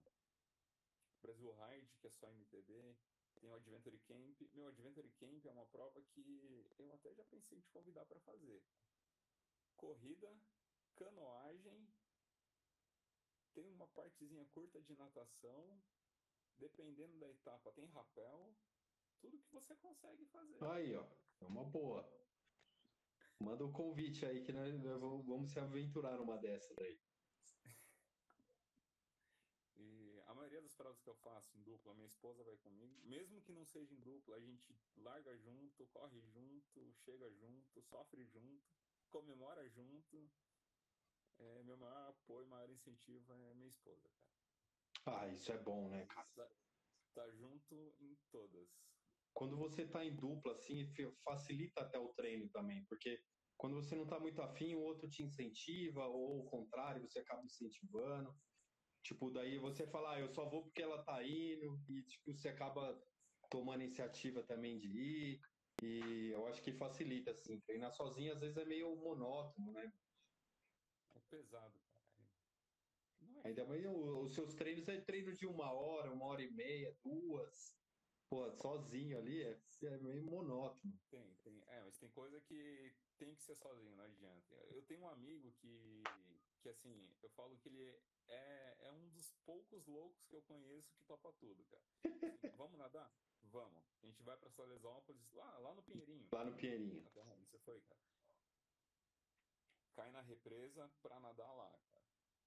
Brasil 1.21 1.51
Ride, 1.51 1.95
que 1.99 2.07
é 2.07 2.11
só 2.11 2.29
MTB, 2.29 2.95
tem 3.35 3.49
o 3.49 3.55
Adventure 3.55 3.97
Camp. 3.99 4.41
Meu 4.53 4.67
Adventure 4.67 5.09
Camp 5.19 5.45
é 5.45 5.51
uma 5.51 5.65
prova 5.65 6.01
que 6.01 6.73
eu 6.77 6.91
até 6.93 7.13
já 7.13 7.23
pensei 7.25 7.57
em 7.57 7.61
te 7.61 7.69
convidar 7.69 8.05
para 8.05 8.19
fazer. 8.21 8.63
Corrida, 9.75 10.35
canoagem, 10.95 11.87
tem 13.53 13.69
uma 13.71 13.87
partezinha 13.87 14.45
curta 14.53 14.81
de 14.81 14.95
natação, 14.95 15.81
dependendo 16.57 17.17
da 17.17 17.29
etapa 17.29 17.71
tem 17.71 17.85
rapel, 17.87 18.55
tudo 19.19 19.39
que 19.39 19.51
você 19.51 19.75
consegue 19.75 20.25
fazer. 20.27 20.63
Aí, 20.63 20.95
ó, 20.95 21.05
é 21.41 21.45
uma 21.45 21.65
boa. 21.65 22.07
Manda 23.39 23.63
o 23.63 23.69
um 23.69 23.71
convite 23.71 24.25
aí 24.25 24.43
que 24.43 24.51
nós 24.51 24.73
vamos 25.25 25.51
se 25.51 25.59
aventurar 25.59 26.17
numa 26.17 26.37
dessas 26.37 26.77
aí. 26.77 26.99
E 29.77 30.21
a 30.25 30.33
maioria 30.59 30.61
das 30.61 30.75
provas 30.75 31.01
que 31.01 31.09
eu 31.09 31.15
faço 31.15 31.57
em 31.57 31.63
dupla, 31.63 31.93
minha 31.93 32.07
esposa 32.07 32.43
vai 32.43 32.57
comigo. 32.57 32.99
Mesmo 33.03 33.41
que 33.41 33.51
não 33.51 33.65
seja 33.65 33.93
em 33.93 33.99
dupla, 33.99 34.35
a 34.35 34.39
gente 34.39 34.75
larga 34.97 35.35
junto, 35.37 35.87
corre 35.87 36.21
junto, 36.21 36.93
chega 36.93 37.31
junto, 37.31 37.81
sofre 37.83 38.25
junto, 38.25 38.63
comemora 39.09 39.67
junto. 39.69 40.29
É, 41.37 41.63
meu 41.63 41.77
maior 41.77 42.09
apoio, 42.09 42.47
maior 42.47 42.69
incentivo 42.69 43.33
é 43.33 43.53
minha 43.53 43.69
esposa, 43.69 44.09
cara. 44.09 45.21
Ah, 45.21 45.27
isso 45.29 45.51
é 45.51 45.57
bom, 45.57 45.89
né, 45.89 46.05
cara? 46.07 46.27
Tá, 46.35 46.49
tá 47.15 47.31
junto 47.31 47.95
em 47.99 48.17
todas. 48.29 48.69
Quando 49.33 49.55
você 49.55 49.87
tá 49.87 50.03
em 50.03 50.15
dupla, 50.15 50.53
assim, 50.53 50.91
facilita 51.23 51.81
até 51.81 51.97
o 51.97 52.13
treino 52.13 52.49
também, 52.49 52.85
porque 52.87 53.23
quando 53.57 53.75
você 53.75 53.95
não 53.95 54.05
tá 54.05 54.19
muito 54.19 54.41
afim, 54.41 54.75
o 54.75 54.81
outro 54.81 55.09
te 55.09 55.23
incentiva, 55.23 56.05
ou 56.07 56.41
o 56.41 56.49
contrário, 56.49 57.07
você 57.07 57.19
acaba 57.19 57.45
incentivando. 57.45 58.35
Tipo, 59.09 59.31
daí 59.31 59.57
você 59.57 59.87
fala, 59.87 60.13
ah, 60.13 60.19
eu 60.19 60.29
só 60.29 60.47
vou 60.47 60.61
porque 60.61 60.83
ela 60.83 61.03
tá 61.03 61.23
indo, 61.23 61.83
e 61.89 62.03
tipo, 62.03 62.31
você 62.31 62.47
acaba 62.47 62.95
tomando 63.49 63.81
iniciativa 63.81 64.43
também 64.43 64.77
de 64.77 64.87
ir. 64.87 65.41
E 65.81 66.29
eu 66.31 66.45
acho 66.45 66.61
que 66.61 66.71
facilita, 66.73 67.31
assim. 67.31 67.59
Treinar 67.61 67.91
sozinho 67.91 68.33
às 68.33 68.39
vezes 68.39 68.55
é 68.57 68.65
meio 68.65 68.95
monótono, 68.97 69.71
né? 69.71 69.91
É 71.15 71.19
pesado, 71.21 71.73
cara. 71.87 72.29
É... 73.43 73.47
Ainda 73.47 73.65
mais 73.65 73.83
os 73.83 74.35
seus 74.35 74.53
treinos 74.53 74.87
é 74.87 75.01
treino 75.01 75.33
de 75.33 75.47
uma 75.47 75.71
hora, 75.73 76.11
uma 76.13 76.27
hora 76.27 76.43
e 76.43 76.51
meia, 76.51 76.95
duas. 77.03 77.79
Pô, 78.29 78.51
sozinho 78.51 79.17
ali 79.17 79.41
é, 79.41 79.59
é 79.85 79.97
meio 79.97 80.23
monótono. 80.23 80.93
Tem, 81.09 81.33
tem. 81.43 81.63
É, 81.65 81.81
mas 81.83 81.97
tem 81.97 82.11
coisa 82.11 82.39
que 82.41 82.93
tem 83.17 83.33
que 83.33 83.41
ser 83.41 83.55
sozinho, 83.55 83.95
não 83.95 84.03
adianta. 84.03 84.53
Eu 84.69 84.83
tenho 84.83 85.01
um 85.01 85.09
amigo 85.09 85.51
que, 85.53 86.03
que 86.59 86.69
assim, 86.69 87.09
eu 87.21 87.29
falo 87.29 87.57
que 87.57 87.69
ele 87.69 88.01
é, 88.27 88.77
é 88.81 88.91
um 88.91 89.09
dos 89.09 89.31
poucos 89.45 89.85
loucos 89.87 90.25
que 90.25 90.35
eu 90.35 90.41
conheço 90.43 90.93
que 90.93 91.03
topa 91.03 91.31
tudo, 91.33 91.63
cara. 91.65 91.83
Assim, 92.03 92.03
vamos 92.57 92.77
nadar? 92.77 93.11
Vamos. 93.43 93.83
A 94.03 94.05
gente 94.05 94.21
vai 94.23 94.37
pra 94.37 94.49
Salesópolis, 94.51 95.31
lá, 95.33 95.57
lá 95.59 95.73
no 95.73 95.81
Pinheirinho. 95.83 96.27
Lá 96.31 96.45
no 96.45 96.55
Pinheirinho. 96.55 97.03
Você 97.45 97.57
foi, 97.59 97.81
cara? 97.81 97.99
Cai 99.95 100.11
na 100.11 100.21
represa 100.21 100.89
pra 101.01 101.19
nadar 101.19 101.51
lá, 101.53 101.77
cara. 101.91 102.05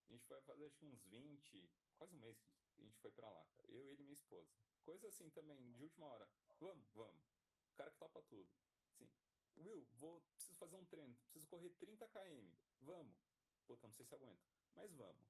A 0.09 0.13
gente 0.13 0.25
foi 0.27 0.41
fazer 0.43 0.67
acho 0.67 0.77
que 0.77 0.87
uns 0.87 1.03
20, 1.07 1.71
quase 1.97 2.15
um 2.15 2.19
mês 2.19 2.39
que 2.75 2.83
a 2.83 2.85
gente 2.85 2.99
foi 2.99 3.11
pra 3.11 3.29
lá, 3.29 3.45
cara. 3.57 3.69
Eu, 3.71 3.89
ele 3.89 4.03
e 4.03 4.05
minha 4.05 4.15
esposa. 4.15 4.51
Coisa 4.85 5.09
assim 5.09 5.31
também, 5.31 5.73
de 5.73 5.83
última 5.83 6.07
hora. 6.07 6.29
Vamos, 6.61 6.89
vamos. 6.93 7.23
O 7.73 7.75
cara 7.75 7.91
que 7.91 7.99
topa 7.99 8.23
tudo. 8.23 8.49
Sim. 8.99 9.09
Will, 9.57 9.87
vou, 9.99 10.21
preciso 10.35 10.59
fazer 10.59 10.77
um 10.77 10.85
treino, 10.85 11.15
preciso 11.17 11.47
correr 11.49 11.71
30 11.71 12.07
km. 12.09 12.51
Vamos. 12.81 13.32
Puta, 13.67 13.87
não 13.87 13.95
sei 13.95 14.05
se 14.05 14.15
aguento, 14.15 14.43
mas 14.75 14.93
vamos. 14.95 15.27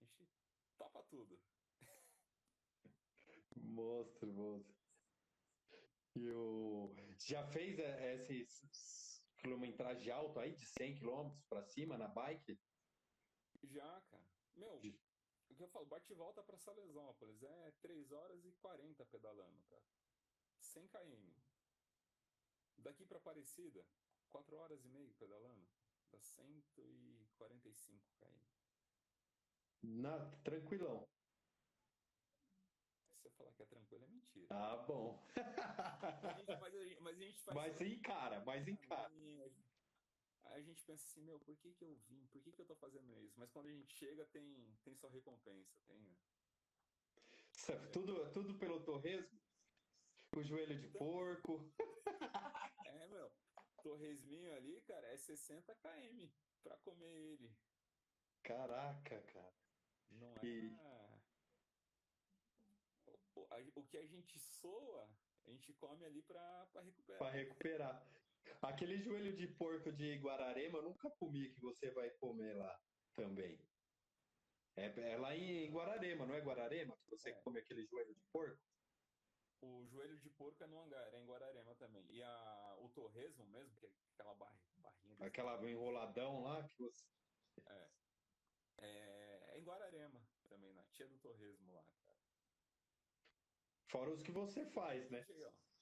A 0.00 0.04
gente 0.04 0.28
topa 0.76 1.02
tudo. 1.04 1.38
Monstro, 3.56 4.32
monstro. 4.32 4.74
E 6.16 6.28
o... 6.28 6.94
Já 7.18 7.44
fez 7.48 7.78
é, 7.78 8.24
esses 8.30 9.24
quilometragem 9.38 10.12
alto 10.12 10.38
aí, 10.38 10.54
de 10.54 10.66
100 10.66 10.96
km 10.96 11.30
para 11.48 11.62
cima 11.62 11.98
na 11.98 12.08
bike? 12.08 12.58
Já, 13.62 14.00
cara. 14.02 14.24
Meu, 14.54 14.80
o 15.54 15.54
que 15.54 15.62
eu 15.62 15.68
falo, 15.68 15.86
bate 15.86 16.12
e 16.12 16.16
volta 16.16 16.42
para 16.42 16.58
Salesópolis. 16.58 17.42
É 17.42 17.72
3 17.82 18.12
horas 18.12 18.44
e 18.44 18.52
40 18.52 19.04
pedalando, 19.06 19.62
cara. 19.64 19.84
100 20.60 20.88
km. 20.88 21.32
Daqui 22.78 23.04
para 23.06 23.18
Aparecida, 23.18 23.86
4 24.30 24.56
horas 24.56 24.84
e 24.84 24.88
meia 24.88 25.14
pedalando. 25.14 25.66
Dá 26.14 26.20
145 26.20 28.04
km. 28.20 28.38
Na, 29.82 30.30
tranquilão. 30.44 31.08
Se 33.10 33.22
você 33.22 33.30
falar 33.30 33.52
que 33.52 33.62
é 33.62 33.66
tranquilo, 33.66 34.04
é 34.04 34.08
mentira. 34.08 34.46
Ah, 34.50 34.76
bom. 34.76 35.26
mas, 36.22 36.38
a 36.38 36.44
gente, 36.44 36.60
mas, 36.60 36.74
a 36.74 36.84
gente, 36.84 37.00
mas 37.00 37.16
a 37.16 37.20
gente 37.20 37.40
faz. 37.40 37.56
Mas 37.56 37.80
encara, 37.80 38.44
mas 38.44 38.68
encara. 38.68 39.12
Aí 40.44 40.60
a 40.60 40.62
gente 40.62 40.84
pensa 40.84 41.04
assim, 41.04 41.22
meu, 41.22 41.40
por 41.40 41.56
que 41.56 41.72
que 41.72 41.82
eu 41.84 41.96
vim? 42.06 42.26
Por 42.28 42.40
que 42.42 42.52
que 42.52 42.60
eu 42.60 42.66
tô 42.66 42.76
fazendo 42.76 43.20
isso? 43.20 43.34
Mas 43.36 43.50
quando 43.50 43.66
a 43.66 43.72
gente 43.72 43.92
chega, 43.92 44.24
tem, 44.26 44.78
tem 44.84 44.94
sua 44.94 45.10
recompensa, 45.10 45.76
tem... 45.88 46.16
Tudo, 47.92 48.30
tudo 48.30 48.54
pelo 48.58 48.84
torresmo? 48.84 49.40
O 50.36 50.42
joelho 50.42 50.78
de 50.78 50.88
porco? 50.90 51.72
Torresminho 53.84 54.54
ali, 54.56 54.80
cara, 54.80 55.06
é 55.08 55.16
60 55.16 55.74
km 55.76 56.30
pra 56.62 56.76
comer 56.78 57.06
ele. 57.06 57.54
Caraca, 58.42 59.20
cara. 59.22 59.54
Não 60.10 60.34
é... 60.36 60.46
E- 60.46 60.74
O, 63.36 63.80
o 63.80 63.86
que 63.86 63.98
a 63.98 64.06
gente 64.06 64.38
soa, 64.38 65.04
a 65.44 65.50
gente 65.50 65.72
come 65.74 66.04
ali 66.06 66.22
pra 66.22 66.66
recuperar. 66.82 67.18
Pra 67.18 67.30
recuperar. 67.30 68.06
Aquele 68.62 68.98
joelho 69.02 69.36
de 69.36 69.46
porco 69.48 69.92
de 69.92 70.16
Guararema 70.18 70.78
eu 70.78 70.82
nunca 70.84 71.10
comi 71.10 71.50
que 71.52 71.60
você 71.60 71.90
vai 71.90 72.10
comer 72.12 72.54
lá 72.56 72.80
também. 73.14 73.58
É, 74.76 74.86
é 75.12 75.16
lá 75.18 75.36
em 75.36 75.70
Guararema, 75.70 76.24
não 76.26 76.34
é 76.34 76.40
Guararema 76.40 76.96
que 76.96 77.10
você 77.10 77.30
É. 77.30 77.42
come 77.42 77.58
aquele 77.58 77.84
joelho 77.86 78.14
de 78.14 78.22
porco? 78.32 78.62
O 79.64 79.86
joelho 79.86 80.18
de 80.18 80.28
porco 80.30 80.62
é 80.62 80.66
no 80.66 80.78
hangar, 80.78 81.14
é 81.14 81.18
em 81.18 81.24
Guararema 81.26 81.74
também. 81.76 82.04
E 82.10 82.22
a, 82.22 82.76
o 82.80 82.88
torresmo 82.90 83.46
mesmo, 83.46 83.74
que 83.76 83.86
é 83.86 83.90
aquela 84.12 84.34
barri, 84.34 84.58
barrinha 84.76 85.26
Aquela 85.26 85.54
tamanho, 85.54 85.70
enroladão 85.70 86.42
lá 86.42 86.68
que 86.68 86.76
você. 86.78 87.04
é, 87.66 87.88
é 88.78 89.58
em 89.58 89.64
Guararema 89.64 90.20
também, 90.48 90.72
na 90.74 90.84
tia 90.84 91.08
do 91.08 91.18
torresmo 91.18 91.72
lá, 91.72 91.84
cara. 92.06 92.18
Fora 93.88 94.10
os 94.10 94.22
que 94.22 94.32
você 94.32 94.66
faz, 94.66 95.10
né? 95.10 95.24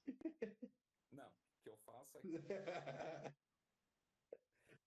Não, 1.11 1.29
o 1.29 1.63
que 1.63 1.71
eu 1.71 1.77
faço 1.79 2.19
é 2.19 2.23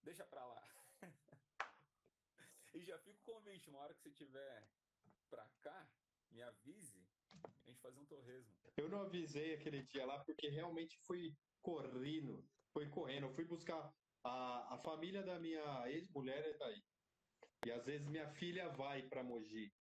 Deixa 0.03 0.25
pra 0.25 0.45
lá. 0.45 0.63
e 2.73 2.83
já 2.85 2.97
fica 2.99 3.19
o 3.19 3.23
convite, 3.23 3.69
uma 3.69 3.79
hora 3.79 3.93
que 3.93 4.01
você 4.01 4.11
tiver 4.11 4.69
pra 5.29 5.47
cá, 5.61 5.89
me 6.31 6.41
avise, 6.41 7.04
gente 7.65 7.81
fazer 7.81 7.99
um 7.99 8.05
torresmo. 8.05 8.55
Eu 8.77 8.89
não 8.89 9.01
avisei 9.01 9.53
aquele 9.53 9.83
dia 9.83 10.05
lá 10.05 10.23
porque 10.23 10.49
realmente 10.49 10.97
fui 11.05 11.33
correndo, 11.61 12.45
foi 12.73 12.89
correndo. 12.89 13.27
Eu 13.27 13.33
fui 13.33 13.45
buscar 13.45 13.93
a, 14.23 14.75
a 14.75 14.77
família 14.79 15.23
da 15.23 15.39
minha 15.39 15.89
ex-mulher 15.89 16.43
é 16.45 16.57
daí. 16.57 16.83
E 17.65 17.71
às 17.71 17.85
vezes 17.85 18.07
minha 18.07 18.29
filha 18.33 18.69
vai 18.69 19.03
para 19.03 19.23
Mogi. 19.23 19.71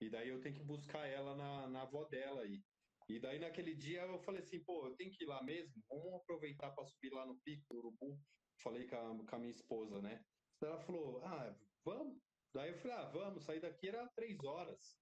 E 0.00 0.10
daí 0.10 0.28
eu 0.28 0.40
tenho 0.40 0.54
que 0.54 0.64
buscar 0.64 1.06
ela 1.06 1.36
na, 1.36 1.68
na 1.68 1.82
avó 1.82 2.04
dela 2.04 2.42
aí. 2.42 2.62
E 3.08 3.20
daí 3.20 3.38
naquele 3.38 3.74
dia 3.74 4.02
eu 4.02 4.18
falei 4.20 4.40
assim, 4.40 4.62
pô, 4.64 4.86
eu 4.86 4.96
tenho 4.96 5.12
que 5.12 5.24
ir 5.24 5.26
lá 5.26 5.42
mesmo? 5.42 5.74
Vamos 5.88 6.14
aproveitar 6.14 6.70
para 6.70 6.86
subir 6.86 7.12
lá 7.12 7.26
no 7.26 7.38
pico 7.40 7.62
do 7.70 7.78
Urubu. 7.78 8.18
Falei 8.62 8.86
com 8.86 8.96
a, 8.96 9.26
com 9.26 9.36
a 9.36 9.38
minha 9.38 9.52
esposa, 9.52 10.00
né? 10.00 10.24
Ela 10.62 10.80
falou, 10.80 11.22
ah, 11.24 11.54
vamos. 11.84 12.18
Daí 12.54 12.70
eu 12.70 12.78
falei, 12.78 12.96
ah, 12.96 13.10
vamos, 13.10 13.44
sair 13.44 13.60
daqui 13.60 13.88
era 13.88 14.08
três 14.14 14.42
horas. 14.42 14.96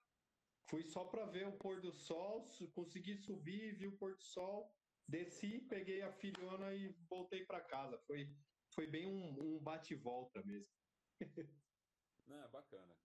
Fui 0.69 0.83
só 0.85 1.05
para 1.05 1.27
ver 1.27 1.47
o 1.47 1.59
pôr 1.59 1.81
do 1.81 1.93
sol, 1.93 2.49
consegui 2.75 3.17
subir, 3.17 3.77
vi 3.77 3.87
o 3.87 3.97
pôr 3.97 4.15
do 4.15 4.23
sol, 4.23 4.75
desci, 5.07 5.61
peguei 5.69 6.03
a 6.03 6.13
filhona 6.13 6.75
e 6.75 6.89
voltei 7.09 7.45
para 7.45 7.61
casa. 7.61 7.99
Foi, 8.07 8.35
foi 8.75 8.87
bem 8.87 9.07
um, 9.07 9.57
um 9.57 9.59
bate 9.59 9.95
e 9.95 9.97
volta 9.97 10.43
mesmo. 10.43 10.69
Não, 12.27 12.43
é 12.43 12.49
bacana. 12.49 12.97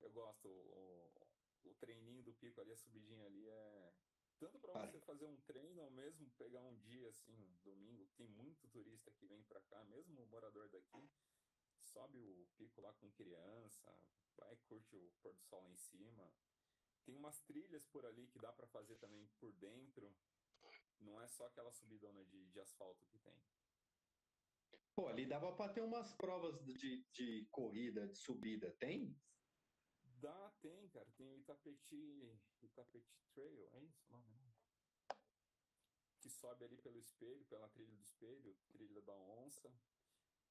Eu 0.00 0.12
gosto, 0.12 0.48
o, 0.48 1.30
o 1.64 1.74
treininho 1.76 2.22
do 2.22 2.34
pico 2.34 2.60
ali, 2.60 2.72
a 2.72 2.76
subidinha 2.76 3.26
ali 3.26 3.48
é. 3.48 3.92
Tanto 4.38 4.58
para 4.60 4.86
você 4.86 5.00
fazer 5.00 5.24
um 5.24 5.40
treino 5.42 5.80
ou 5.82 5.90
mesmo 5.90 6.30
pegar 6.32 6.62
um 6.62 6.76
dia 6.80 7.08
assim, 7.08 7.58
domingo, 7.64 8.06
tem 8.18 8.28
muito 8.28 8.68
turista 8.68 9.10
que 9.12 9.26
vem 9.26 9.42
pra 9.44 9.62
cá, 9.62 9.82
mesmo 9.84 10.22
o 10.22 10.26
morador 10.26 10.68
daqui, 10.68 11.10
sobe 11.80 12.18
o 12.18 12.46
pico 12.54 12.82
lá 12.82 12.92
com 12.92 13.10
criança, 13.12 13.90
vai 14.36 14.54
curte 14.68 14.94
o 14.94 15.10
pôr 15.22 15.34
do 15.34 15.42
sol 15.42 15.62
lá 15.62 15.70
em 15.70 15.76
cima. 15.76 16.30
Tem 17.06 17.14
umas 17.16 17.38
trilhas 17.42 17.86
por 17.86 18.04
ali 18.04 18.26
que 18.26 18.38
dá 18.40 18.52
pra 18.52 18.66
fazer 18.66 18.96
também 18.96 19.24
por 19.38 19.52
dentro. 19.52 20.12
Não 20.98 21.20
é 21.20 21.28
só 21.28 21.46
aquela 21.46 21.70
subidona 21.70 22.24
de, 22.24 22.46
de 22.46 22.60
asfalto 22.60 23.06
que 23.06 23.18
tem. 23.20 23.40
Pô, 24.96 25.06
ali 25.08 25.24
dava 25.24 25.54
para 25.54 25.72
ter 25.72 25.82
umas 25.82 26.12
provas 26.14 26.58
de, 26.64 27.04
de 27.12 27.46
corrida, 27.52 28.08
de 28.08 28.16
subida, 28.16 28.72
tem? 28.80 29.16
Dá, 30.02 30.50
tem, 30.60 30.88
cara. 30.88 31.08
Tem 31.16 31.30
o 31.30 31.38
Itapeti, 31.38 32.40
Itapeti 32.62 33.22
Trail, 33.34 33.68
é 33.74 33.84
isso 33.84 34.04
o 34.08 34.10
nome, 34.10 34.32
né? 34.32 34.52
Que 36.20 36.28
sobe 36.28 36.64
ali 36.64 36.76
pelo 36.78 36.98
espelho, 36.98 37.44
pela 37.44 37.68
trilha 37.68 37.94
do 37.94 38.02
espelho, 38.02 38.56
trilha 38.72 39.02
da 39.02 39.16
onça. 39.16 39.72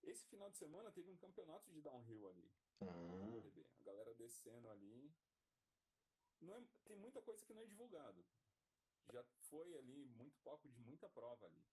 Esse 0.04 0.26
final 0.28 0.50
de 0.52 0.58
semana 0.58 0.92
teve 0.92 1.10
um 1.10 1.18
campeonato 1.18 1.70
de 1.72 1.82
downhill 1.82 2.30
ali, 2.30 2.50
Ah. 2.82 2.86
A 3.80 3.84
galera 3.84 4.14
descendo 4.14 4.70
ali. 4.70 5.12
Não 6.40 6.56
é, 6.56 6.62
tem 6.86 6.98
muita 6.98 7.22
coisa 7.22 7.46
que 7.46 7.54
não 7.54 7.62
é 7.64 7.68
divulgado. 7.68 8.26
Já 9.12 9.24
foi 9.24 9.78
ali 9.78 10.06
muito 10.06 10.40
pouco 10.42 10.70
de 10.70 10.80
muita 10.80 11.10
prova 11.10 11.46
ali. 11.48 11.68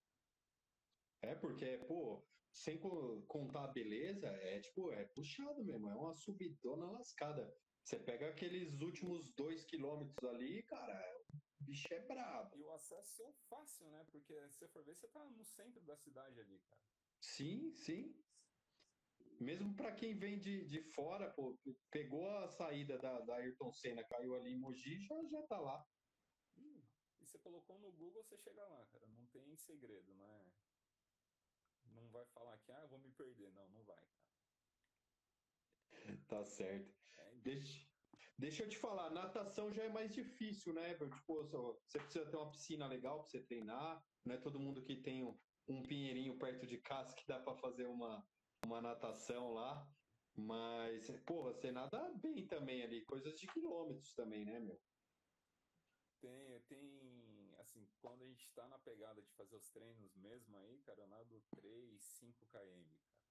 é 1.22 1.34
porque, 1.34 1.78
pô, 1.86 2.28
sem 2.52 2.78
co- 2.78 3.24
contar 3.26 3.64
a 3.64 3.72
beleza, 3.72 4.28
é 4.28 4.60
tipo, 4.60 4.90
é 4.92 5.04
puxado 5.14 5.64
mesmo, 5.64 5.88
é 5.88 5.94
uma 5.94 6.12
subidona 6.14 6.90
lascada. 6.90 7.52
Você 7.84 7.98
pega 8.04 8.28
aqueles 8.28 8.80
últimos 8.80 9.34
dois 9.34 9.64
quilômetros 9.64 10.28
ali, 10.30 10.62
cara, 10.64 11.00
o 11.60 11.64
bicho 11.64 11.92
é 11.92 12.06
brabo. 12.06 12.56
E 12.56 12.62
o 12.62 12.70
acesso 12.72 13.22
é 13.24 13.32
fácil, 13.48 13.90
né? 13.90 14.04
Porque 14.10 14.34
se 14.50 14.58
você 14.58 14.68
for 14.68 14.84
ver, 14.84 14.94
você 14.96 15.08
tá 15.08 15.30
no 15.30 15.44
centro 15.44 15.84
da 15.84 15.96
cidade 15.96 16.40
ali, 16.40 16.60
cara. 16.60 16.82
Sim, 17.20 17.72
sim. 17.74 18.14
Mesmo 19.42 19.74
para 19.74 19.94
quem 19.94 20.18
vem 20.18 20.38
de, 20.38 20.64
de 20.66 20.82
fora, 20.94 21.32
pô, 21.34 21.58
pegou 21.90 22.28
a 22.38 22.48
saída 22.48 22.98
da, 22.98 23.20
da 23.20 23.36
Ayrton 23.36 23.72
Senna, 23.72 24.04
caiu 24.04 24.34
ali 24.34 24.52
em 24.52 24.58
Mogi, 24.60 25.00
já, 25.00 25.14
já 25.30 25.42
tá 25.46 25.58
lá. 25.60 25.84
Ih, 26.56 26.86
E 27.20 27.26
você 27.26 27.38
colocou 27.40 27.78
no 27.80 27.92
Google, 27.92 28.22
você 28.24 28.38
chega 28.38 28.64
lá, 28.66 28.86
cara. 28.86 29.06
Não 29.08 29.26
tem 29.28 29.56
segredo, 29.56 30.14
não 30.14 30.24
é? 30.26 30.52
Não 31.84 32.10
vai 32.10 32.24
falar 32.26 32.58
que, 32.58 32.70
ah, 32.72 32.82
eu 32.82 32.88
vou 32.88 32.98
me 33.00 33.12
perder. 33.12 33.52
Não, 33.52 33.68
não 33.70 33.84
vai, 33.84 33.96
cara. 33.96 34.22
Tá 36.28 36.44
certo. 36.44 36.94
É, 37.18 37.34
Deixa, 37.36 37.86
deixa 38.38 38.62
eu 38.64 38.68
te 38.68 38.78
falar, 38.78 39.10
natação 39.10 39.72
já 39.72 39.84
é 39.84 39.88
mais 39.88 40.12
difícil, 40.12 40.72
né? 40.72 40.94
Tipo, 40.94 41.44
você 41.44 41.98
precisa 41.98 42.30
ter 42.30 42.36
uma 42.36 42.50
piscina 42.50 42.86
legal 42.86 43.18
para 43.18 43.28
você 43.28 43.44
treinar. 43.44 44.02
Não 44.24 44.34
é 44.34 44.38
todo 44.38 44.60
mundo 44.60 44.82
que 44.82 45.02
tem 45.02 45.24
um, 45.24 45.38
um 45.68 45.82
pinheirinho 45.82 46.38
perto 46.38 46.66
de 46.66 46.80
casa 46.80 47.14
que 47.14 47.26
dá 47.26 47.40
para 47.42 47.54
fazer 47.56 47.86
uma, 47.86 48.24
uma 48.64 48.80
natação 48.80 49.52
lá. 49.52 49.86
Mas, 50.34 51.10
porra, 51.26 51.52
você 51.52 51.70
nada 51.70 52.10
bem 52.14 52.46
também 52.46 52.82
ali, 52.82 53.04
coisas 53.04 53.38
de 53.38 53.46
quilômetros 53.46 54.14
também, 54.14 54.44
né, 54.46 54.58
meu? 54.58 54.80
tem, 56.22 56.60
tem, 56.68 57.54
assim, 57.58 57.84
quando 58.00 58.22
a 58.22 58.26
gente 58.26 58.48
tá 58.54 58.66
na 58.68 58.78
pegada 58.78 59.20
de 59.20 59.30
fazer 59.32 59.56
os 59.56 59.68
treinos 59.70 60.14
mesmo 60.14 60.56
aí, 60.56 60.78
cara, 60.82 61.00
eu 61.00 61.08
nado 61.08 61.42
3, 61.56 62.00
5 62.00 62.46
km, 62.46 62.84
cara. 63.10 63.28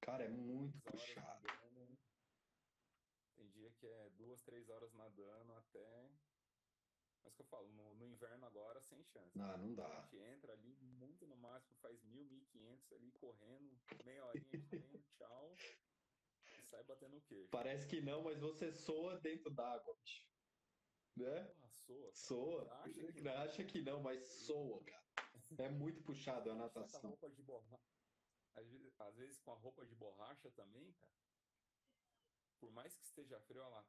Cara, 0.00 0.24
é 0.24 0.28
muito 0.28 0.80
puxado. 0.80 1.46
nadando. 1.46 1.98
Tem 3.36 3.48
dia 3.50 3.70
que 3.72 3.86
é 3.86 4.10
duas, 4.10 4.40
três 4.42 4.68
horas 4.70 4.92
nadando 4.94 5.52
até. 5.52 6.10
Mas 7.24 7.34
que 7.34 7.40
eu 7.40 7.46
falo, 7.46 7.68
no, 7.68 7.94
no 7.94 8.06
inverno 8.06 8.46
agora, 8.46 8.80
sem 8.80 9.02
chance. 9.04 9.38
Ah, 9.40 9.56
não 9.56 9.72
A 9.72 9.76
dá. 9.76 10.00
gente 10.02 10.16
entra 10.18 10.52
ali 10.52 10.74
muito 10.76 11.26
no 11.26 11.36
máximo, 11.36 11.76
faz 11.80 12.02
mil, 12.02 12.24
mil 12.24 12.38
e 12.38 12.44
quinhentos 12.46 12.92
ali 12.92 13.12
correndo, 13.12 13.78
meia 14.04 14.24
horinha 14.26 14.44
de 14.44 14.68
treino, 14.68 15.02
tchau, 15.18 15.54
e 16.58 16.62
sai 16.62 16.84
batendo 16.84 17.16
o 17.16 17.22
queixo. 17.22 17.50
Parece 17.50 17.86
que 17.88 18.00
não, 18.00 18.22
mas 18.22 18.40
você 18.40 18.72
soa 18.72 19.20
dentro 19.20 19.50
d'água, 19.50 19.94
bicho. 20.04 20.26
Né? 21.16 21.44
Porra, 21.44 21.70
soa. 21.70 22.02
cara. 22.02 22.14
Soa. 22.14 22.74
Acha 22.82 23.12
que 23.12 23.20
não. 23.20 23.32
Acha 23.32 23.64
que 23.64 23.82
não, 23.82 24.02
mas 24.02 24.26
soa, 24.26 24.84
cara. 24.84 25.02
É 25.58 25.68
muito 25.68 26.02
puxado 26.02 26.50
a 26.50 26.54
a 26.54 26.56
natação. 26.56 27.14
às 28.98 29.16
vezes 29.16 29.38
com 29.38 29.52
a 29.52 29.56
roupa 29.56 29.84
de 29.84 29.94
borracha 29.94 30.50
também, 30.52 30.92
cara. 30.92 31.12
Por 32.58 32.70
mais 32.70 32.96
que 32.96 33.04
esteja 33.04 33.38
frio, 33.40 33.60
ela 33.60 33.84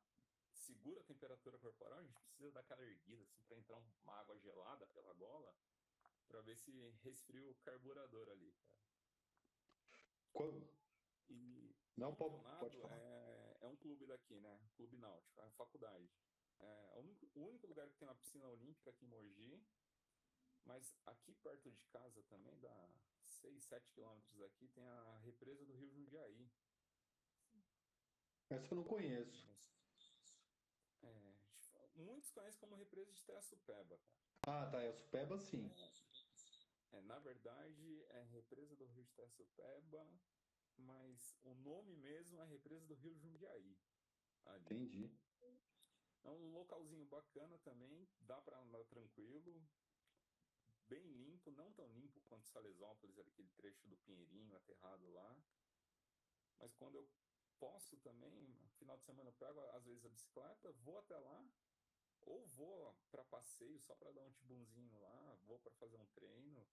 segura 0.63 0.99
a 1.01 1.03
temperatura 1.03 1.57
corporal, 1.59 1.99
a 1.99 2.03
gente 2.03 2.21
precisa 2.21 2.51
dar 2.51 2.61
aquela 2.61 2.83
erguida 2.83 3.23
assim 3.23 3.43
para 3.43 3.57
entrar 3.57 3.77
uma 4.03 4.13
água 4.19 4.37
gelada 4.39 4.85
pela 4.87 5.13
gola, 5.13 5.53
para 6.27 6.41
ver 6.41 6.57
se 6.57 6.71
resfria 7.03 7.49
o 7.51 7.55
carburador 7.55 8.29
ali, 8.29 8.51
cara. 8.53 8.73
Quando- 10.31 10.67
E 11.29 11.75
Não, 11.95 12.13
pode, 12.15 12.35
pode 12.59 12.77
falar. 12.77 12.95
é, 12.97 13.57
é 13.61 13.67
um 13.67 13.75
clube 13.77 14.05
daqui, 14.05 14.39
né? 14.39 14.59
Clube 14.75 14.97
Náutico, 14.97 15.39
é 15.39 15.45
a 15.45 15.51
faculdade. 15.51 16.09
É 16.59 16.93
o 16.95 16.99
único, 16.99 17.29
o 17.39 17.43
único 17.47 17.67
lugar 17.67 17.89
que 17.89 17.95
tem 17.97 18.07
uma 18.07 18.15
piscina 18.15 18.47
olímpica 18.47 18.89
aqui 18.89 19.05
em 19.05 19.09
Mogi, 19.09 19.65
mas 20.65 20.95
aqui 21.05 21.33
perto 21.35 21.71
de 21.71 21.83
casa 21.85 22.21
também, 22.23 22.57
dá 22.59 22.89
6, 23.25 23.63
7 23.65 23.89
quilômetros 23.91 24.37
daqui, 24.39 24.67
tem 24.69 24.85
a 24.87 25.17
represa 25.19 25.65
do 25.65 25.73
Rio 25.73 25.91
Jundiaí. 25.91 26.49
Essa 28.49 28.73
eu 28.73 28.77
não 28.77 28.83
conheço. 28.83 29.49
É, 31.01 31.07
a 31.07 31.31
gente 31.55 31.69
fala- 31.69 31.82
muitos 31.95 32.31
conhecem 32.31 32.59
como 32.59 32.75
represa 32.75 33.11
de 33.11 33.23
Terçupeba, 33.23 33.97
cara. 33.97 34.23
Ah, 34.45 34.69
tá. 34.69 34.81
É 34.81 34.89
o 34.89 34.93
Supeba, 34.93 35.37
sim. 35.39 35.71
É, 36.91 37.01
na 37.01 37.17
verdade, 37.19 38.03
é 38.09 38.23
represa 38.31 38.75
do 38.75 38.85
Rio 38.85 39.03
de 39.03 39.13
Taçupeba, 39.13 40.07
mas 40.77 41.35
o 41.43 41.53
nome 41.55 41.95
mesmo 41.95 42.39
é 42.39 42.45
represa 42.45 42.85
do 42.85 42.93
Rio 42.95 43.17
Jundiaí. 43.17 43.77
Ali. 44.45 44.61
Entendi. 44.61 45.19
É 46.23 46.29
um 46.29 46.51
localzinho 46.51 47.05
bacana 47.05 47.57
também, 47.59 48.07
dá 48.21 48.39
para 48.41 48.59
andar 48.59 48.83
tranquilo, 48.85 49.61
bem 50.87 51.05
limpo, 51.11 51.51
não 51.51 51.71
tão 51.73 51.87
limpo 51.93 52.21
quanto 52.29 52.47
Salesópolis, 52.47 53.17
aquele 53.17 53.49
trecho 53.49 53.87
do 53.87 53.97
Pinheirinho 53.97 54.55
aterrado 54.55 55.09
lá. 55.11 55.37
Mas 56.59 56.73
quando 56.75 56.95
eu 56.95 57.09
posso 57.59 57.97
também, 57.97 58.55
final 58.77 58.97
de 58.97 59.03
semana 59.03 59.29
eu 59.29 59.33
pego 59.33 59.59
às 59.71 59.83
vezes 59.83 60.05
a 60.05 60.09
bicicleta, 60.09 60.71
vou 60.83 60.99
até 60.99 61.17
lá, 61.17 61.45
ou 62.25 62.45
vou 62.47 62.95
para 63.11 63.23
passeio 63.25 63.79
só 63.79 63.95
para 63.95 64.11
dar 64.11 64.21
um 64.21 64.31
tibunzinho 64.31 64.99
lá, 64.99 65.37
vou 65.45 65.59
para 65.59 65.71
fazer 65.73 65.97
um 65.97 66.05
treino. 66.07 66.67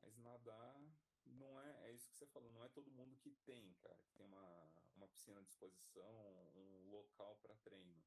Mas 0.00 0.16
nadar 0.18 0.80
não 1.24 1.60
é, 1.60 1.88
é 1.88 1.92
isso 1.92 2.08
que 2.08 2.16
você 2.16 2.26
falou, 2.26 2.50
não 2.52 2.64
é 2.64 2.68
todo 2.68 2.90
mundo 2.90 3.16
que 3.16 3.30
tem, 3.44 3.74
cara, 3.82 3.98
que 4.04 4.14
tem 4.14 4.26
uma, 4.26 4.70
uma 4.94 5.08
piscina 5.08 5.40
à 5.40 5.42
disposição, 5.42 6.50
um 6.54 6.90
local 6.90 7.36
para 7.42 7.54
treino. 7.56 8.02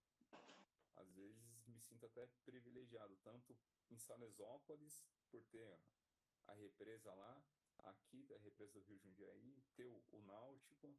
Às 0.96 1.10
vezes 1.14 1.68
me 1.68 1.80
sinto 1.80 2.06
até 2.06 2.28
privilegiado, 2.46 3.16
tanto 3.24 3.58
em 3.90 3.98
Salesópolis, 3.98 5.06
por 5.30 5.44
ter 5.46 5.80
a 6.48 6.54
represa 6.54 7.14
lá, 7.14 7.42
aqui 7.80 8.34
a 8.34 8.38
represa 8.40 8.74
do 8.74 8.86
Rio 8.86 9.00
Jundiaí, 9.00 9.64
ter 9.76 9.86
o, 9.86 10.04
o 10.12 10.22
Náutico. 10.24 10.98